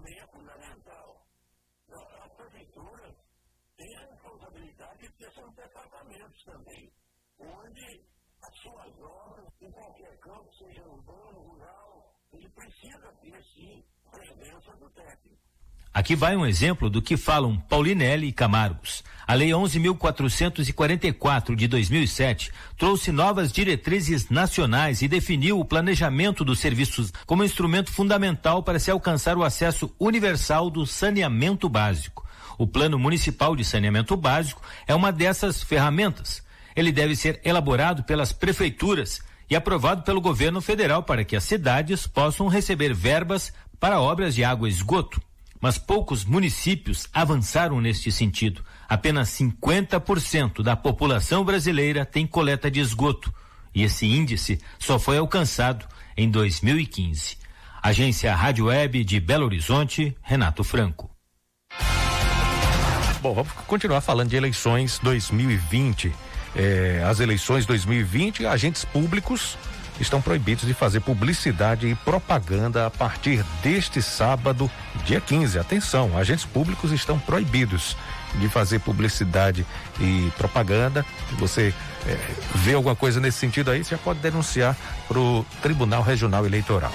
Também 0.00 0.18
é 0.18 0.26
fundamental. 0.28 1.26
A 1.92 2.28
prefeitura 2.30 3.14
tem 3.76 3.96
a 3.96 4.06
responsabilidade 4.06 4.98
de 4.98 5.12
ter 5.18 5.32
seus 5.32 5.54
departamentos 5.54 6.44
também, 6.44 6.92
onde 7.38 8.06
as 8.42 8.60
suas 8.62 8.98
obras, 9.00 9.52
em 9.60 9.70
qualquer 9.70 10.18
campo, 10.20 10.54
seja 10.54 10.88
urbano, 10.88 11.40
rural, 11.40 12.14
ele 12.32 12.48
precisa 12.50 13.12
ter, 13.20 13.44
sim, 13.44 13.84
presença 14.10 14.76
do 14.76 14.90
técnico. 14.90 15.49
Aqui 15.92 16.14
vai 16.14 16.36
um 16.36 16.46
exemplo 16.46 16.88
do 16.88 17.02
que 17.02 17.16
falam 17.16 17.56
Paulinelli 17.56 18.28
e 18.28 18.32
Camargos. 18.32 19.02
A 19.26 19.34
Lei 19.34 19.50
11.444 19.50 21.56
de 21.56 21.66
2007 21.66 22.52
trouxe 22.78 23.10
novas 23.10 23.50
diretrizes 23.50 24.30
nacionais 24.30 25.02
e 25.02 25.08
definiu 25.08 25.58
o 25.58 25.64
planejamento 25.64 26.44
dos 26.44 26.60
serviços 26.60 27.12
como 27.26 27.42
instrumento 27.42 27.90
fundamental 27.90 28.62
para 28.62 28.78
se 28.78 28.88
alcançar 28.88 29.36
o 29.36 29.42
acesso 29.42 29.92
universal 29.98 30.70
do 30.70 30.86
saneamento 30.86 31.68
básico. 31.68 32.24
O 32.56 32.68
Plano 32.68 32.96
Municipal 32.96 33.56
de 33.56 33.64
Saneamento 33.64 34.16
Básico 34.16 34.62
é 34.86 34.94
uma 34.94 35.10
dessas 35.10 35.60
ferramentas. 35.60 36.40
ele 36.76 36.92
deve 36.92 37.16
ser 37.16 37.40
elaborado 37.44 38.04
pelas 38.04 38.32
prefeituras 38.32 39.20
e 39.48 39.56
aprovado 39.56 40.02
pelo 40.02 40.20
governo 40.20 40.60
federal 40.60 41.02
para 41.02 41.24
que 41.24 41.34
as 41.34 41.42
cidades 41.42 42.06
possam 42.06 42.46
receber 42.46 42.94
verbas 42.94 43.52
para 43.80 44.00
obras 44.00 44.36
de 44.36 44.44
água 44.44 44.68
e 44.68 44.70
esgoto. 44.70 45.20
Mas 45.60 45.76
poucos 45.76 46.24
municípios 46.24 47.06
avançaram 47.12 47.80
neste 47.80 48.10
sentido. 48.10 48.64
Apenas 48.88 49.28
50% 49.30 50.62
da 50.62 50.74
população 50.74 51.44
brasileira 51.44 52.06
tem 52.06 52.26
coleta 52.26 52.70
de 52.70 52.80
esgoto. 52.80 53.32
E 53.74 53.82
esse 53.82 54.06
índice 54.06 54.60
só 54.78 54.98
foi 54.98 55.18
alcançado 55.18 55.84
em 56.16 56.30
2015. 56.30 57.36
Agência 57.82 58.34
Rádio 58.34 58.66
Web 58.66 59.04
de 59.04 59.20
Belo 59.20 59.44
Horizonte, 59.44 60.16
Renato 60.22 60.64
Franco. 60.64 61.10
Bom, 63.22 63.34
vamos 63.34 63.52
continuar 63.66 64.00
falando 64.00 64.30
de 64.30 64.36
eleições 64.36 64.98
2020. 65.02 66.12
É, 66.56 67.04
as 67.06 67.20
eleições 67.20 67.64
2020, 67.66 68.46
agentes 68.46 68.84
públicos 68.84 69.56
estão 70.00 70.20
proibidos 70.20 70.66
de 70.66 70.74
fazer 70.74 71.00
publicidade 71.00 71.86
e 71.86 71.94
propaganda 71.94 72.86
a 72.86 72.90
partir 72.90 73.44
deste 73.62 74.00
sábado, 74.00 74.70
dia 75.04 75.20
15. 75.20 75.58
Atenção, 75.58 76.16
agentes 76.16 76.44
públicos 76.44 76.92
estão 76.92 77.18
proibidos 77.18 77.96
de 78.36 78.48
fazer 78.48 78.78
publicidade 78.80 79.66
e 80.00 80.32
propaganda. 80.36 81.04
Se 81.28 81.34
você 81.34 81.74
é, 82.06 82.16
vê 82.54 82.74
alguma 82.74 82.96
coisa 82.96 83.20
nesse 83.20 83.38
sentido 83.38 83.70
aí, 83.70 83.84
você 83.84 83.90
já 83.90 83.98
pode 83.98 84.20
denunciar 84.20 84.76
para 85.06 85.18
o 85.18 85.44
Tribunal 85.62 86.02
Regional 86.02 86.46
Eleitoral. 86.46 86.92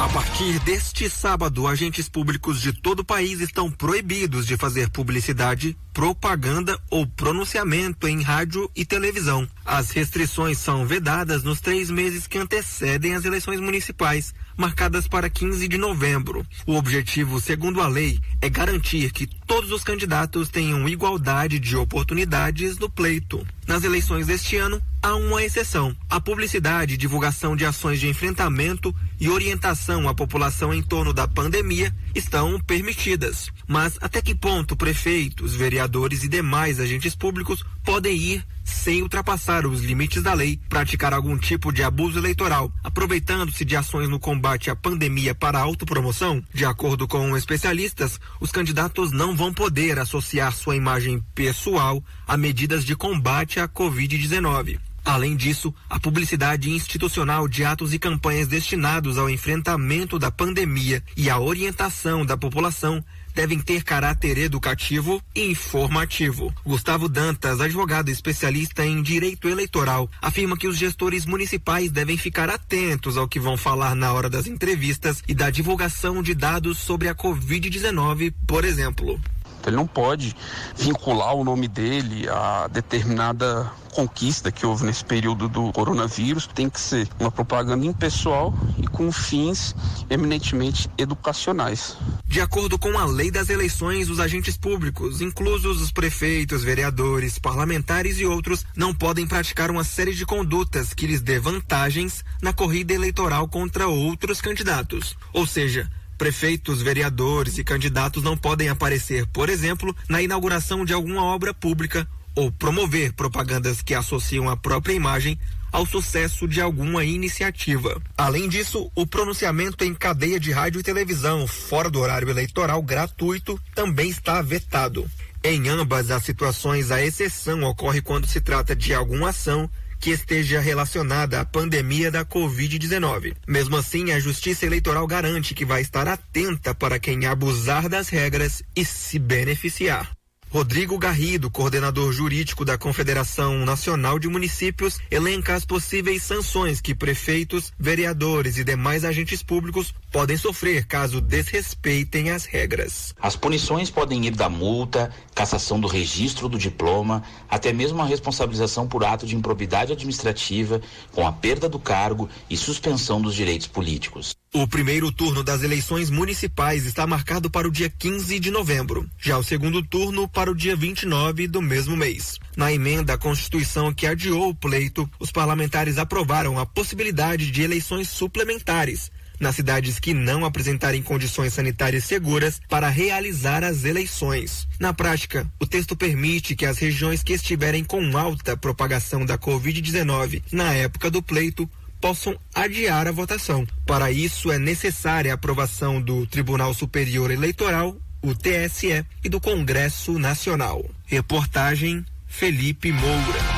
A 0.00 0.08
partir 0.08 0.58
deste 0.60 1.10
sábado, 1.10 1.66
agentes 1.66 2.08
públicos 2.08 2.58
de 2.58 2.72
todo 2.72 3.00
o 3.00 3.04
país 3.04 3.38
estão 3.38 3.70
proibidos 3.70 4.46
de 4.46 4.56
fazer 4.56 4.88
publicidade, 4.88 5.76
propaganda 5.92 6.80
ou 6.88 7.06
pronunciamento 7.06 8.08
em 8.08 8.22
rádio 8.22 8.70
e 8.74 8.82
televisão. 8.82 9.46
As 9.62 9.90
restrições 9.90 10.56
são 10.56 10.86
vedadas 10.86 11.42
nos 11.42 11.60
três 11.60 11.90
meses 11.90 12.26
que 12.26 12.38
antecedem 12.38 13.14
as 13.14 13.26
eleições 13.26 13.60
municipais, 13.60 14.32
marcadas 14.56 15.06
para 15.06 15.28
15 15.28 15.68
de 15.68 15.76
novembro. 15.76 16.46
O 16.66 16.76
objetivo, 16.76 17.38
segundo 17.38 17.82
a 17.82 17.86
lei, 17.86 18.18
é 18.40 18.48
garantir 18.48 19.12
que 19.12 19.26
todos 19.26 19.70
os 19.70 19.84
candidatos 19.84 20.48
tenham 20.48 20.88
igualdade 20.88 21.58
de 21.58 21.76
oportunidades 21.76 22.78
no 22.78 22.88
pleito. 22.88 23.46
Nas 23.70 23.84
eleições 23.84 24.26
deste 24.26 24.56
ano, 24.56 24.82
há 25.00 25.14
uma 25.14 25.44
exceção: 25.44 25.96
a 26.10 26.20
publicidade 26.20 26.94
e 26.94 26.96
divulgação 26.96 27.54
de 27.54 27.64
ações 27.64 28.00
de 28.00 28.08
enfrentamento 28.08 28.92
e 29.20 29.28
orientação 29.28 30.08
à 30.08 30.12
população 30.12 30.74
em 30.74 30.82
torno 30.82 31.12
da 31.12 31.28
pandemia 31.28 31.94
estão 32.12 32.58
permitidas. 32.58 33.48
Mas 33.68 33.96
até 34.00 34.20
que 34.20 34.34
ponto 34.34 34.74
prefeitos, 34.74 35.54
vereadores 35.54 36.24
e 36.24 36.28
demais 36.28 36.80
agentes 36.80 37.14
públicos 37.14 37.64
podem 37.84 38.16
ir 38.16 38.44
sem 38.64 39.02
ultrapassar 39.02 39.66
os 39.66 39.82
limites 39.82 40.22
da 40.22 40.32
lei, 40.32 40.58
praticar 40.68 41.12
algum 41.12 41.36
tipo 41.36 41.72
de 41.72 41.82
abuso 41.82 42.18
eleitoral, 42.18 42.72
aproveitando-se 42.82 43.64
de 43.64 43.76
ações 43.76 44.08
no 44.08 44.18
combate 44.18 44.70
à 44.70 44.76
pandemia 44.76 45.34
para 45.34 45.58
autopromoção? 45.58 46.42
De 46.54 46.64
acordo 46.64 47.06
com 47.06 47.36
especialistas, 47.36 48.20
os 48.40 48.50
candidatos 48.50 49.12
não 49.12 49.36
vão 49.36 49.52
poder 49.52 49.98
associar 49.98 50.52
sua 50.52 50.76
imagem 50.76 51.22
pessoal 51.34 52.02
a 52.30 52.36
medidas 52.36 52.84
de 52.84 52.94
combate 52.94 53.58
à 53.58 53.66
Covid-19. 53.66 54.78
Além 55.04 55.34
disso, 55.34 55.74
a 55.88 55.98
publicidade 55.98 56.70
institucional 56.70 57.48
de 57.48 57.64
atos 57.64 57.92
e 57.92 57.98
campanhas 57.98 58.46
destinados 58.46 59.18
ao 59.18 59.28
enfrentamento 59.28 60.16
da 60.16 60.30
pandemia 60.30 61.02
e 61.16 61.28
à 61.28 61.40
orientação 61.40 62.24
da 62.24 62.36
população 62.36 63.04
devem 63.34 63.58
ter 63.58 63.82
caráter 63.82 64.38
educativo 64.38 65.20
e 65.34 65.50
informativo. 65.50 66.54
Gustavo 66.64 67.08
Dantas, 67.08 67.60
advogado 67.60 68.10
especialista 68.10 68.86
em 68.86 69.02
direito 69.02 69.48
eleitoral, 69.48 70.08
afirma 70.22 70.56
que 70.56 70.68
os 70.68 70.78
gestores 70.78 71.26
municipais 71.26 71.90
devem 71.90 72.16
ficar 72.16 72.48
atentos 72.48 73.16
ao 73.16 73.26
que 73.26 73.40
vão 73.40 73.56
falar 73.56 73.96
na 73.96 74.12
hora 74.12 74.30
das 74.30 74.46
entrevistas 74.46 75.20
e 75.26 75.34
da 75.34 75.50
divulgação 75.50 76.22
de 76.22 76.32
dados 76.32 76.78
sobre 76.78 77.08
a 77.08 77.14
Covid-19, 77.14 78.32
por 78.46 78.64
exemplo. 78.64 79.20
Ele 79.68 79.76
não 79.76 79.86
pode 79.86 80.34
vincular 80.76 81.34
o 81.34 81.44
nome 81.44 81.68
dele 81.68 82.28
a 82.28 82.68
determinada 82.68 83.70
conquista 83.90 84.52
que 84.52 84.64
houve 84.64 84.84
nesse 84.84 85.04
período 85.04 85.48
do 85.48 85.72
coronavírus. 85.72 86.46
Tem 86.46 86.70
que 86.70 86.80
ser 86.80 87.08
uma 87.18 87.30
propaganda 87.30 87.84
impessoal 87.84 88.54
e 88.78 88.86
com 88.86 89.10
fins 89.12 89.74
eminentemente 90.08 90.88
educacionais. 90.96 91.96
De 92.24 92.40
acordo 92.40 92.78
com 92.78 92.96
a 92.96 93.04
lei 93.04 93.30
das 93.30 93.50
eleições, 93.50 94.08
os 94.08 94.20
agentes 94.20 94.56
públicos, 94.56 95.20
inclusos 95.20 95.80
os 95.82 95.90
prefeitos, 95.90 96.62
vereadores, 96.62 97.38
parlamentares 97.38 98.18
e 98.20 98.26
outros, 98.26 98.64
não 98.76 98.94
podem 98.94 99.26
praticar 99.26 99.70
uma 99.70 99.82
série 99.82 100.14
de 100.14 100.24
condutas 100.24 100.94
que 100.94 101.06
lhes 101.06 101.20
dê 101.20 101.40
vantagens 101.40 102.24
na 102.40 102.52
corrida 102.52 102.94
eleitoral 102.94 103.48
contra 103.48 103.88
outros 103.88 104.40
candidatos. 104.40 105.16
Ou 105.32 105.46
seja, 105.46 105.90
Prefeitos, 106.20 106.82
vereadores 106.82 107.56
e 107.56 107.64
candidatos 107.64 108.22
não 108.22 108.36
podem 108.36 108.68
aparecer, 108.68 109.26
por 109.28 109.48
exemplo, 109.48 109.96
na 110.06 110.20
inauguração 110.20 110.84
de 110.84 110.92
alguma 110.92 111.24
obra 111.24 111.54
pública 111.54 112.06
ou 112.34 112.52
promover 112.52 113.14
propagandas 113.14 113.80
que 113.80 113.94
associam 113.94 114.46
a 114.46 114.54
própria 114.54 114.92
imagem 114.92 115.40
ao 115.72 115.86
sucesso 115.86 116.46
de 116.46 116.60
alguma 116.60 117.06
iniciativa. 117.06 117.98
Além 118.18 118.50
disso, 118.50 118.92
o 118.94 119.06
pronunciamento 119.06 119.82
em 119.82 119.94
cadeia 119.94 120.38
de 120.38 120.52
rádio 120.52 120.80
e 120.80 120.84
televisão 120.84 121.46
fora 121.46 121.88
do 121.88 121.98
horário 121.98 122.28
eleitoral 122.28 122.82
gratuito 122.82 123.58
também 123.74 124.10
está 124.10 124.42
vetado. 124.42 125.10
Em 125.42 125.70
ambas 125.70 126.10
as 126.10 126.22
situações, 126.22 126.90
a 126.90 127.02
exceção 127.02 127.62
ocorre 127.62 128.02
quando 128.02 128.26
se 128.26 128.42
trata 128.42 128.76
de 128.76 128.92
alguma 128.92 129.30
ação 129.30 129.70
que 130.00 130.10
esteja 130.10 130.58
relacionada 130.60 131.40
à 131.40 131.44
pandemia 131.44 132.10
da 132.10 132.24
Covid-19. 132.24 133.36
Mesmo 133.46 133.76
assim, 133.76 134.12
a 134.12 134.18
Justiça 134.18 134.64
Eleitoral 134.64 135.06
garante 135.06 135.54
que 135.54 135.64
vai 135.64 135.82
estar 135.82 136.08
atenta 136.08 136.74
para 136.74 136.98
quem 136.98 137.26
abusar 137.26 137.88
das 137.88 138.08
regras 138.08 138.62
e 138.74 138.84
se 138.84 139.18
beneficiar. 139.18 140.10
Rodrigo 140.52 140.98
Garrido, 140.98 141.48
coordenador 141.48 142.12
jurídico 142.12 142.64
da 142.64 142.76
Confederação 142.76 143.64
Nacional 143.64 144.18
de 144.18 144.26
Municípios, 144.26 144.98
elenca 145.08 145.54
as 145.54 145.64
possíveis 145.64 146.24
sanções 146.24 146.80
que 146.80 146.92
prefeitos, 146.92 147.72
vereadores 147.78 148.58
e 148.58 148.64
demais 148.64 149.04
agentes 149.04 149.44
públicos 149.44 149.94
podem 150.10 150.36
sofrer 150.36 150.86
caso 150.86 151.20
desrespeitem 151.20 152.30
as 152.30 152.44
regras. 152.44 153.14
As 153.20 153.36
punições 153.36 153.90
podem 153.90 154.26
ir 154.26 154.32
da 154.32 154.48
multa, 154.48 155.10
cassação 155.34 155.80
do 155.80 155.86
registro 155.86 156.48
do 156.48 156.58
diploma, 156.58 157.22
até 157.48 157.72
mesmo 157.72 158.02
a 158.02 158.06
responsabilização 158.06 158.86
por 158.86 159.04
ato 159.04 159.26
de 159.26 159.36
improbidade 159.36 159.92
administrativa, 159.92 160.80
com 161.12 161.26
a 161.26 161.32
perda 161.32 161.68
do 161.68 161.78
cargo 161.78 162.28
e 162.48 162.56
suspensão 162.56 163.20
dos 163.20 163.34
direitos 163.34 163.66
políticos. 163.66 164.34
O 164.52 164.66
primeiro 164.66 165.12
turno 165.12 165.44
das 165.44 165.62
eleições 165.62 166.10
municipais 166.10 166.84
está 166.84 167.06
marcado 167.06 167.48
para 167.48 167.68
o 167.68 167.70
dia 167.70 167.88
15 167.88 168.40
de 168.40 168.50
novembro. 168.50 169.08
Já 169.16 169.38
o 169.38 169.44
segundo 169.44 169.80
turno 169.80 170.28
para 170.28 170.50
o 170.50 170.54
dia 170.56 170.74
29 170.74 171.46
do 171.46 171.62
mesmo 171.62 171.96
mês. 171.96 172.38
Na 172.56 172.72
emenda 172.72 173.14
à 173.14 173.18
Constituição 173.18 173.94
que 173.94 174.08
adiou 174.08 174.48
o 174.48 174.54
pleito, 174.54 175.08
os 175.20 175.30
parlamentares 175.30 175.98
aprovaram 175.98 176.58
a 176.58 176.66
possibilidade 176.66 177.50
de 177.52 177.62
eleições 177.62 178.08
suplementares 178.08 179.10
nas 179.40 179.56
cidades 179.56 179.98
que 179.98 180.14
não 180.14 180.44
apresentarem 180.44 181.02
condições 181.02 181.54
sanitárias 181.54 182.04
seguras 182.04 182.60
para 182.68 182.88
realizar 182.88 183.64
as 183.64 183.84
eleições. 183.84 184.68
Na 184.78 184.92
prática, 184.92 185.50
o 185.58 185.66
texto 185.66 185.96
permite 185.96 186.54
que 186.54 186.66
as 186.66 186.78
regiões 186.78 187.22
que 187.22 187.32
estiverem 187.32 187.82
com 187.82 188.16
alta 188.16 188.56
propagação 188.56 189.24
da 189.24 189.38
Covid-19 189.38 190.42
na 190.52 190.74
época 190.74 191.10
do 191.10 191.22
pleito 191.22 191.68
possam 192.00 192.38
adiar 192.54 193.06
a 193.06 193.12
votação. 193.12 193.66
Para 193.86 194.10
isso, 194.10 194.50
é 194.50 194.58
necessária 194.58 195.32
a 195.32 195.34
aprovação 195.34 196.00
do 196.00 196.26
Tribunal 196.26 196.72
Superior 196.72 197.30
Eleitoral, 197.30 197.96
o 198.22 198.34
TSE, 198.34 199.04
e 199.24 199.28
do 199.28 199.40
Congresso 199.40 200.18
Nacional. 200.18 200.84
Reportagem 201.06 202.04
Felipe 202.26 202.92
Moura. 202.92 203.49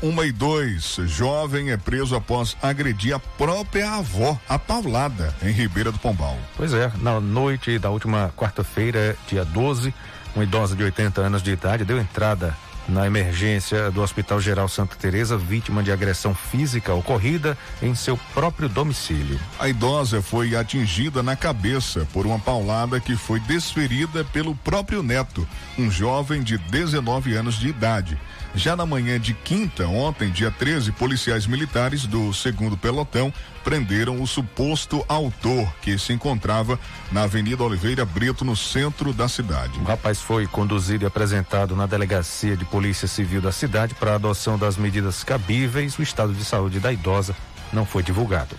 Uma 0.00 0.24
e 0.24 0.30
dois, 0.30 0.96
jovem 1.06 1.72
é 1.72 1.76
preso 1.76 2.14
após 2.14 2.56
agredir 2.62 3.12
a 3.12 3.18
própria 3.18 3.94
avó, 3.94 4.38
a 4.48 4.56
Paulada, 4.56 5.34
em 5.42 5.50
Ribeira 5.50 5.90
do 5.90 5.98
Pombal. 5.98 6.38
Pois 6.56 6.72
é, 6.72 6.92
na 7.02 7.18
noite 7.18 7.80
da 7.80 7.90
última 7.90 8.32
quarta-feira, 8.36 9.16
dia 9.26 9.44
12, 9.44 9.92
uma 10.36 10.44
idosa 10.44 10.76
de 10.76 10.84
80 10.84 11.20
anos 11.20 11.42
de 11.42 11.50
idade 11.50 11.84
deu 11.84 11.98
entrada 11.98 12.56
na 12.88 13.06
emergência 13.06 13.90
do 13.90 14.00
Hospital 14.00 14.40
Geral 14.40 14.68
Santa 14.68 14.94
Teresa, 14.94 15.36
vítima 15.36 15.82
de 15.82 15.90
agressão 15.90 16.32
física 16.32 16.94
ocorrida 16.94 17.58
em 17.82 17.92
seu 17.94 18.16
próprio 18.32 18.68
domicílio. 18.68 19.38
A 19.58 19.68
idosa 19.68 20.22
foi 20.22 20.54
atingida 20.56 21.22
na 21.24 21.34
cabeça 21.34 22.06
por 22.12 22.24
uma 22.24 22.38
paulada 22.38 23.00
que 23.00 23.16
foi 23.16 23.40
desferida 23.40 24.24
pelo 24.24 24.54
próprio 24.54 25.02
neto, 25.02 25.46
um 25.76 25.90
jovem 25.90 26.40
de 26.40 26.56
19 26.56 27.34
anos 27.34 27.56
de 27.56 27.68
idade. 27.68 28.16
Já 28.54 28.74
na 28.74 28.86
manhã 28.86 29.20
de 29.20 29.34
quinta, 29.34 29.86
ontem, 29.86 30.30
dia 30.30 30.50
13, 30.50 30.90
policiais 30.92 31.46
militares 31.46 32.06
do 32.06 32.32
segundo 32.32 32.76
pelotão 32.76 33.32
prenderam 33.62 34.20
o 34.20 34.26
suposto 34.26 35.04
autor 35.08 35.72
que 35.82 35.98
se 35.98 36.12
encontrava 36.12 36.78
na 37.12 37.24
Avenida 37.24 37.62
Oliveira 37.62 38.04
Brito, 38.04 38.44
no 38.44 38.56
centro 38.56 39.12
da 39.12 39.28
cidade. 39.28 39.78
O 39.78 39.84
rapaz 39.84 40.20
foi 40.20 40.46
conduzido 40.46 41.04
e 41.04 41.06
apresentado 41.06 41.76
na 41.76 41.86
delegacia 41.86 42.56
de 42.56 42.64
polícia 42.64 43.06
Civil 43.06 43.40
da 43.40 43.52
cidade 43.52 43.94
para 43.94 44.12
a 44.12 44.16
adoção 44.16 44.58
das 44.58 44.76
medidas 44.76 45.22
cabíveis, 45.22 45.98
o 45.98 46.02
estado 46.02 46.32
de 46.32 46.44
saúde 46.44 46.80
da 46.80 46.92
idosa 46.92 47.36
não 47.72 47.84
foi 47.84 48.02
divulgado. 48.02 48.56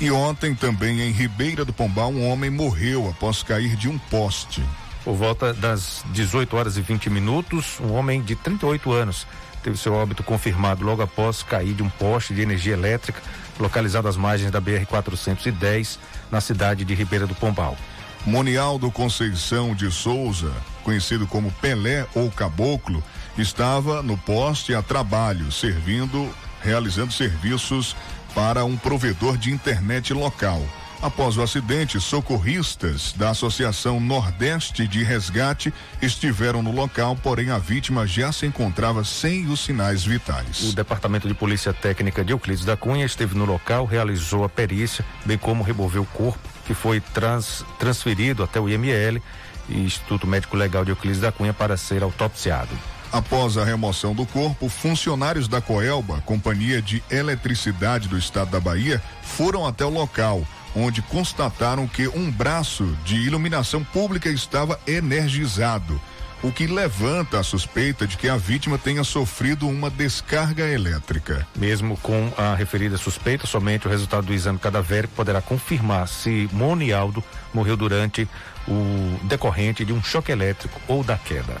E 0.00 0.10
ontem 0.10 0.54
também 0.54 1.00
em 1.00 1.12
Ribeira 1.12 1.64
do 1.64 1.72
Pombal, 1.72 2.10
um 2.10 2.28
homem 2.28 2.50
morreu 2.50 3.08
após 3.08 3.42
cair 3.42 3.76
de 3.76 3.88
um 3.88 3.98
poste. 3.98 4.62
Por 5.04 5.14
volta 5.14 5.52
das 5.52 6.04
18 6.12 6.56
horas 6.56 6.76
e 6.76 6.80
20 6.80 7.10
minutos, 7.10 7.80
um 7.80 7.92
homem 7.92 8.22
de 8.22 8.36
38 8.36 8.92
anos 8.92 9.26
teve 9.62 9.76
seu 9.76 9.94
óbito 9.94 10.22
confirmado 10.22 10.84
logo 10.84 11.02
após 11.02 11.42
cair 11.42 11.74
de 11.74 11.82
um 11.82 11.88
poste 11.88 12.34
de 12.34 12.40
energia 12.42 12.72
elétrica 12.72 13.20
localizado 13.58 14.08
às 14.08 14.16
margens 14.16 14.50
da 14.50 14.60
BR-410, 14.60 15.98
na 16.30 16.40
cidade 16.40 16.84
de 16.84 16.94
Ribeira 16.94 17.26
do 17.26 17.34
Pombal. 17.34 17.76
Monialdo 18.24 18.90
Conceição 18.90 19.74
de 19.74 19.90
Souza, 19.90 20.52
conhecido 20.84 21.26
como 21.26 21.50
Pelé 21.52 22.06
ou 22.14 22.30
Caboclo, 22.30 23.02
estava 23.36 24.02
no 24.02 24.16
poste 24.16 24.74
a 24.74 24.82
trabalho, 24.82 25.50
servindo, 25.50 26.32
realizando 26.62 27.12
serviços 27.12 27.96
para 28.34 28.64
um 28.64 28.76
provedor 28.76 29.36
de 29.36 29.50
internet 29.50 30.14
local. 30.14 30.62
Após 31.02 31.36
o 31.36 31.42
acidente, 31.42 32.00
socorristas 32.00 33.12
da 33.16 33.30
Associação 33.30 33.98
Nordeste 33.98 34.86
de 34.86 35.02
Resgate 35.02 35.74
estiveram 36.00 36.62
no 36.62 36.70
local, 36.70 37.16
porém 37.20 37.50
a 37.50 37.58
vítima 37.58 38.06
já 38.06 38.30
se 38.30 38.46
encontrava 38.46 39.02
sem 39.02 39.48
os 39.48 39.64
sinais 39.64 40.04
vitais. 40.04 40.62
O 40.62 40.72
Departamento 40.72 41.26
de 41.26 41.34
Polícia 41.34 41.72
Técnica 41.72 42.24
de 42.24 42.32
Euclides 42.32 42.64
da 42.64 42.76
Cunha 42.76 43.04
esteve 43.04 43.36
no 43.36 43.44
local, 43.44 43.84
realizou 43.84 44.44
a 44.44 44.48
perícia, 44.48 45.04
bem 45.26 45.36
como 45.36 45.64
removeu 45.64 46.02
o 46.02 46.06
corpo, 46.06 46.48
que 46.64 46.72
foi 46.72 47.00
trans, 47.00 47.64
transferido 47.80 48.44
até 48.44 48.60
o 48.60 48.68
IML 48.68 49.20
Instituto 49.68 50.24
Médico 50.24 50.56
Legal 50.56 50.84
de 50.84 50.92
Euclides 50.92 51.20
da 51.20 51.32
Cunha 51.32 51.52
para 51.52 51.76
ser 51.76 52.04
autopsiado. 52.04 52.78
Após 53.12 53.58
a 53.58 53.64
remoção 53.64 54.14
do 54.14 54.24
corpo, 54.24 54.68
funcionários 54.68 55.48
da 55.48 55.60
Coelba, 55.60 56.22
Companhia 56.24 56.80
de 56.80 57.02
Eletricidade 57.10 58.08
do 58.08 58.16
Estado 58.16 58.52
da 58.52 58.60
Bahia, 58.60 59.02
foram 59.20 59.66
até 59.66 59.84
o 59.84 59.90
local 59.90 60.46
onde 60.74 61.02
constataram 61.02 61.86
que 61.86 62.08
um 62.08 62.30
braço 62.30 62.96
de 63.04 63.16
iluminação 63.16 63.84
pública 63.84 64.28
estava 64.28 64.78
energizado, 64.86 66.00
o 66.42 66.50
que 66.50 66.66
levanta 66.66 67.38
a 67.38 67.42
suspeita 67.42 68.06
de 68.06 68.16
que 68.16 68.28
a 68.28 68.36
vítima 68.36 68.76
tenha 68.76 69.04
sofrido 69.04 69.68
uma 69.68 69.88
descarga 69.88 70.66
elétrica. 70.66 71.46
Mesmo 71.54 71.96
com 71.98 72.32
a 72.36 72.54
referida 72.54 72.96
suspeita, 72.96 73.46
somente 73.46 73.86
o 73.86 73.90
resultado 73.90 74.26
do 74.26 74.34
exame 74.34 74.58
cadavérico 74.58 75.14
poderá 75.14 75.40
confirmar 75.40 76.08
se 76.08 76.48
Monialdo 76.52 77.22
morreu 77.54 77.76
durante 77.76 78.28
o 78.66 79.18
decorrente 79.24 79.84
de 79.84 79.92
um 79.92 80.02
choque 80.02 80.32
elétrico 80.32 80.80
ou 80.88 81.04
da 81.04 81.16
queda. 81.16 81.56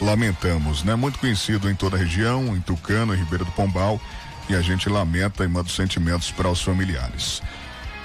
Lamentamos, 0.00 0.84
né? 0.84 0.94
Muito 0.94 1.18
conhecido 1.18 1.68
em 1.70 1.74
toda 1.74 1.96
a 1.96 1.98
região, 1.98 2.56
em 2.56 2.60
Tucano, 2.60 3.14
em 3.14 3.18
Ribeira 3.18 3.44
do 3.44 3.52
Pombal, 3.52 4.00
e 4.48 4.54
a 4.54 4.60
gente 4.60 4.88
lamenta 4.88 5.44
e 5.44 5.48
manda 5.48 5.68
sentimentos 5.70 6.30
para 6.30 6.48
os 6.48 6.62
familiares. 6.62 7.42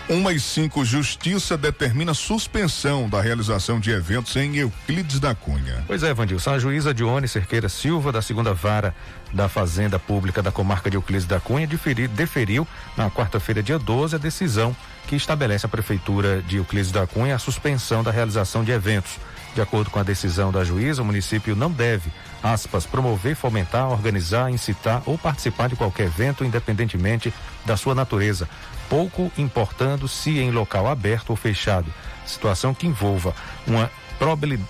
Uma 0.10 0.34
e 0.34 0.40
cinco, 0.40 0.84
Justiça 0.84 1.56
determina 1.56 2.16
suspensão 2.16 3.08
da 3.08 3.22
realização 3.22 3.80
de 3.80 3.92
eventos 3.92 4.36
em 4.36 4.56
Euclides 4.56 5.20
da 5.20 5.36
Cunha. 5.36 5.84
Pois 5.86 6.02
é, 6.02 6.12
Vandilson. 6.12 6.50
A 6.50 6.58
juíza 6.58 6.92
Dione 6.96 7.28
Cerqueira 7.28 7.70
Silva, 7.70 8.12
da 8.12 8.20
segunda 8.20 8.52
vara 8.52 8.96
da 9.32 9.48
Fazenda 9.48 10.00
Pública 10.00 10.42
da 10.42 10.52
Comarca 10.52 10.90
de 10.90 10.98
Euclides 10.98 11.28
da 11.28 11.40
Cunha, 11.40 11.68
deferiu, 11.68 12.68
na 12.98 13.12
quarta-feira, 13.12 13.62
dia 13.62 13.78
12, 13.78 14.16
a 14.16 14.18
decisão 14.18 14.76
que 15.06 15.16
estabelece 15.16 15.68
a 15.68 15.70
Prefeitura 15.70 16.42
de 16.42 16.58
Euclides 16.58 16.92
da 16.92 17.06
Cunha 17.06 17.36
a 17.36 17.40
suspensão 17.40 18.02
da 18.04 18.10
realização 18.10 18.64
de 18.64 18.72
eventos. 18.72 19.20
De 19.54 19.62
acordo 19.62 19.90
com 19.90 20.00
a 20.00 20.04
decisão 20.04 20.52
da 20.52 20.64
juíza, 20.64 21.02
o 21.02 21.06
município 21.06 21.56
não 21.56 21.72
deve, 21.72 22.12
aspas, 22.42 22.86
promover, 22.86 23.36
fomentar, 23.36 23.90
organizar, 23.90 24.50
incitar 24.52 25.02
ou 25.06 25.18
participar 25.18 25.68
de 25.68 25.76
qualquer 25.76 26.06
evento, 26.06 26.44
independentemente 26.44 27.34
da 27.66 27.76
sua 27.76 27.96
natureza, 27.96 28.48
pouco 28.90 29.32
importando 29.38 30.08
se 30.08 30.40
em 30.40 30.52
local 30.52 30.88
aberto 30.88 31.30
ou 31.30 31.36
fechado, 31.36 31.94
situação 32.26 32.74
que 32.74 32.88
envolva 32.88 33.34
uma 33.68 33.90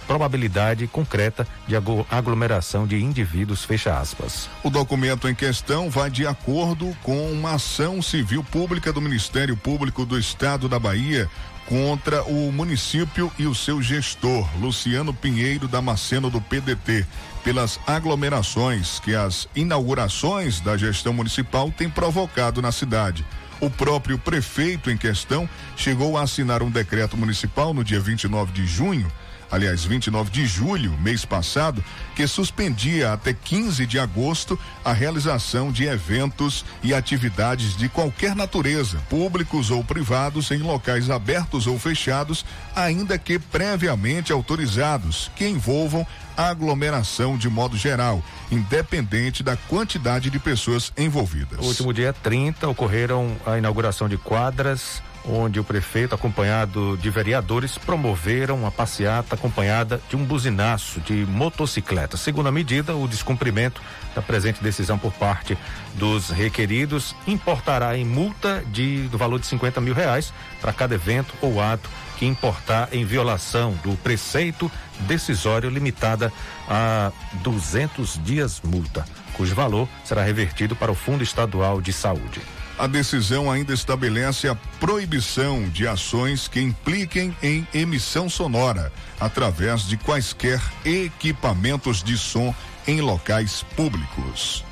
probabilidade 0.07 0.86
concreta 0.86 1.47
de 1.67 1.76
aglomeração 1.76 2.86
de 2.86 3.01
indivíduos, 3.03 3.65
fecha 3.65 3.97
aspas. 3.97 4.47
O 4.63 4.70
documento 4.70 5.28
em 5.28 5.34
questão 5.34 5.89
vai 5.89 6.11
de 6.11 6.28
acordo 6.28 6.95
com 7.01 7.32
uma 7.32 7.55
ação 7.55 7.99
civil 8.01 8.43
pública 8.43 8.93
do 8.93 9.01
Ministério 9.01 9.57
Público 9.57 10.05
do 10.05 10.20
Estado 10.20 10.70
da 10.70 10.78
Bahia 10.78 11.28
contra 11.65 12.24
o 12.24 12.51
município 12.51 13.32
e 13.38 13.45
o 13.45 13.53
seu 13.53 13.82
gestor, 13.82 14.47
Luciano 14.59 15.13
Pinheiro 15.13 15.67
Damasceno 15.67 16.30
do 16.30 16.41
PDT, 16.41 17.05
pelas 17.43 17.80
aglomerações 17.86 18.99
que 18.99 19.15
as 19.15 19.47
inaugurações 19.55 20.59
da 20.59 20.76
gestão 20.76 21.13
municipal 21.13 21.72
têm 21.72 21.89
provocado 21.89 22.61
na 22.61 22.72
cidade. 22.72 23.26
O 23.62 23.70
próprio 23.70 24.18
prefeito 24.18 24.89
em 24.89 24.97
questão 24.97 25.49
chegou 25.76 26.18
a 26.18 26.24
assinar 26.24 26.64
um 26.64 26.70
decreto 26.70 27.18
municipal 27.18 27.74
no 27.74 27.84
dia 27.84 27.99
29 27.99 28.51
de 28.51 28.66
junho 28.66 29.12
aliás, 29.51 29.84
29 29.84 30.30
de 30.30 30.45
julho, 30.45 30.95
mês 30.99 31.26
passado, 31.26 31.84
que 32.16 32.28
suspendia 32.28 33.14
até 33.14 33.34
15 33.34 33.86
de 33.86 33.99
agosto 33.99 34.60
a 34.84 34.93
realização 34.93 35.72
de 35.72 35.86
eventos 35.86 36.64
e 36.84 36.93
atividades 36.93 37.76
de 37.76 37.89
qualquer 37.89 38.36
natureza, 38.36 38.99
públicos 39.10 39.72
ou 39.72 39.84
privados, 39.84 40.51
em 40.51 40.60
locais 40.60 41.10
abertos 41.10 41.68
ou 41.68 41.80
fechados, 41.80 42.45
ainda 42.76 43.18
que 43.18 43.39
previamente 43.39 44.32
autorizados, 44.32 45.32
que 45.36 45.47
envolvam 45.47 46.05
aglomeração 46.48 47.38
de 47.38 47.50
modo 47.50 47.76
geral, 47.76 48.24
independente 48.50 49.44
da 49.44 49.58
quantidade 49.58 50.30
de 50.30 50.40
pessoas 50.40 50.94
envolvidas. 50.98 51.60
No 51.60 51.68
último 51.68 51.94
dia 51.94 52.14
30 52.14 52.68
ocorreram 52.70 53.36
a 53.46 53.58
inauguração 53.58 54.08
de 54.08 54.18
quadras 54.18 55.02
onde 55.26 55.60
o 55.60 55.64
prefeito, 55.64 56.16
acompanhado 56.16 56.98
de 56.98 57.10
vereadores, 57.10 57.78
promoveram 57.78 58.56
uma 58.56 58.72
passeata 58.72 59.36
acompanhada 59.36 60.02
de 60.10 60.16
um 60.16 60.24
buzinaço 60.24 61.00
de 61.02 61.26
motocicleta. 61.26 62.18
Segundo 62.18 62.48
a 62.48 62.52
medida, 62.52 62.96
o 62.96 63.08
descumprimento 63.08 63.82
da 64.16 64.22
presente 64.22 64.64
decisão 64.64 64.98
por 64.98 65.12
parte 65.14 65.58
dos 65.96 66.30
requeridos 66.30 67.16
importará 67.28 67.98
em 67.98 68.06
multa 68.06 68.64
de, 68.72 69.04
do 69.10 69.18
valor 69.18 69.40
de 69.40 69.46
50 69.46 69.82
mil 69.82 69.94
reais 69.94 70.34
para 70.62 70.74
cada 70.74 70.96
evento 70.96 71.34
ou 71.42 71.62
ato 71.62 71.90
que 72.20 72.26
importar 72.26 72.89
em 72.91 73.05
violação 73.05 73.72
do 73.82 73.95
preceito 73.95 74.70
decisório 75.07 75.70
limitada 75.70 76.32
a 76.67 77.13
200 77.41 78.22
dias 78.22 78.61
multa, 78.61 79.05
cujo 79.34 79.55
valor 79.55 79.88
será 80.03 80.22
revertido 80.22 80.76
para 80.76 80.91
o 80.91 80.95
Fundo 80.95 81.24
Estadual 81.24 81.82
de 81.82 81.93
Saúde. 81.93 82.41
A 82.78 82.88
decisão 82.88 83.49
ainda 83.49 83.74
estabelece 83.74 84.47
a 84.49 84.55
proibição 84.80 85.67
de 85.70 85.88
ações 85.88 86.47
que 86.47 86.61
impliquem 86.61 87.36
em 87.41 87.65
emissão 87.74 88.30
sonora 88.30 88.91
através 89.20 89.88
de 89.88 89.95
quaisquer 89.97 90.61
equipamentos 90.86 92.03
de 92.03 92.17
som 92.17 92.53
em 92.86 92.99
locais 92.99 93.65
públicos. 93.76 94.63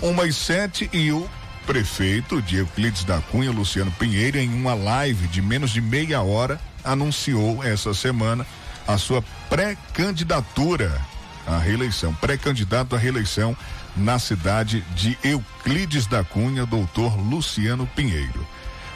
Uma 0.00 0.26
e 0.26 0.32
sete 0.32 0.90
e 0.92 1.12
o 1.12 1.28
prefeito 1.66 2.42
de 2.42 2.56
Euclides 2.56 3.04
da 3.04 3.20
Cunha, 3.20 3.50
Luciano 3.50 3.90
Pinheiro, 3.92 4.38
em 4.38 4.52
uma 4.52 4.74
live 4.74 5.28
de 5.28 5.40
menos 5.40 5.70
de 5.70 5.80
meia 5.80 6.22
hora, 6.22 6.60
anunciou 6.84 7.62
essa 7.62 7.94
semana 7.94 8.46
a 8.86 8.98
sua 8.98 9.22
pré-candidatura 9.48 10.92
à 11.46 11.58
reeleição, 11.58 12.14
pré-candidato 12.14 12.94
à 12.94 12.98
reeleição 12.98 13.56
na 13.96 14.18
cidade 14.18 14.80
de 14.94 15.18
Euclides 15.22 16.06
da 16.06 16.24
Cunha, 16.24 16.64
doutor 16.64 17.16
Luciano 17.18 17.86
Pinheiro. 17.86 18.46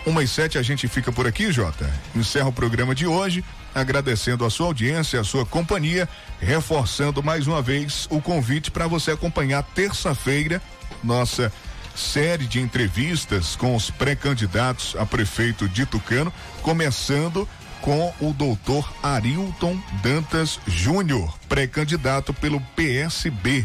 Uma 0.07 0.23
e 0.23 0.29
sete 0.29 0.57
a 0.57 0.63
gente 0.63 0.87
fica 0.87 1.11
por 1.11 1.27
aqui, 1.27 1.51
Jota. 1.51 1.93
Encerra 2.15 2.49
o 2.49 2.53
programa 2.53 2.95
de 2.95 3.07
hoje, 3.07 3.45
agradecendo 3.75 4.45
a 4.45 4.51
sua 4.51 4.67
audiência, 4.67 5.21
a 5.21 5.25
sua 5.25 5.45
companhia, 5.45 6.09
reforçando 6.41 7.23
mais 7.23 7.49
uma 7.49 7.61
vez 7.61 8.07
o 8.09 8.23
convite 8.23 8.71
para 8.71 8.87
você 8.87 9.11
acompanhar 9.11 9.65
terça-feira 9.65 10.63
nossa 11.03 11.53
série 11.95 12.47
de 12.47 12.61
entrevistas 12.61 13.57
com 13.57 13.75
os 13.75 13.91
pré-candidatos 13.91 14.95
a 14.97 15.05
prefeito 15.05 15.69
de 15.69 15.85
Tucano, 15.85 16.33
começando 16.63 17.49
com 17.87 18.13
o 18.21 18.33
doutor 18.33 18.93
Arilton 19.01 19.79
Dantas 20.03 20.59
Júnior, 20.67 21.39
pré-candidato 21.49 22.35
pelo 22.35 22.61
PSB. 22.75 23.65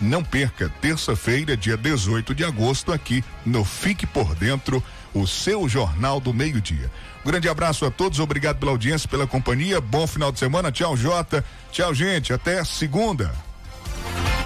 Não 0.00 0.24
perca, 0.24 0.72
terça-feira, 0.80 1.54
dia 1.54 1.76
18 1.76 2.34
de 2.34 2.46
agosto, 2.46 2.94
aqui 2.94 3.22
no 3.44 3.66
Fique 3.66 4.06
por 4.06 4.34
Dentro, 4.34 4.82
o 5.12 5.26
seu 5.26 5.68
Jornal 5.68 6.18
do 6.18 6.32
Meio-Dia. 6.32 6.90
Um 7.22 7.28
grande 7.28 7.46
abraço 7.46 7.84
a 7.84 7.90
todos, 7.90 8.20
obrigado 8.20 8.56
pela 8.56 8.72
audiência, 8.72 9.06
pela 9.06 9.26
companhia. 9.26 9.82
Bom 9.82 10.06
final 10.06 10.32
de 10.32 10.38
semana. 10.38 10.72
Tchau, 10.72 10.96
Jota. 10.96 11.44
Tchau, 11.70 11.92
gente. 11.92 12.32
Até 12.32 12.64
segunda. 12.64 13.30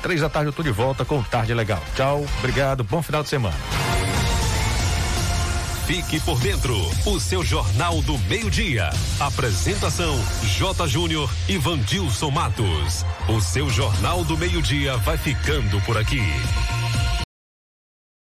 Três 0.03 0.21
da 0.21 0.29
tarde 0.29 0.49
eu 0.49 0.53
tô 0.53 0.65
de 0.65 0.73
volta 0.73 1.05
com 1.05 1.23
Tarde 1.23 1.55
Legal. 1.55 1.83
Tchau, 1.95 2.27
obrigado, 2.41 2.83
bom 2.83 3.01
final 3.01 3.23
de 3.23 3.29
semana. 3.29 3.55
Fique 5.87 6.21
por 6.21 6.39
dentro, 6.39 6.77
o 7.05 7.19
seu 7.19 7.45
Jornal 7.45 8.01
do 8.03 8.17
Meio-Dia. 8.21 8.91
Apresentação: 9.19 10.15
J. 10.45 10.87
Júnior 10.87 11.31
e 11.49 11.59
Vandilson 11.59 12.31
Matos. 12.31 13.05
O 13.29 13.41
seu 13.41 13.69
Jornal 13.69 14.25
do 14.25 14.37
Meio-Dia 14.37 14.97
vai 14.99 15.19
ficando 15.19 15.81
por 15.83 15.99
aqui. 15.99 16.23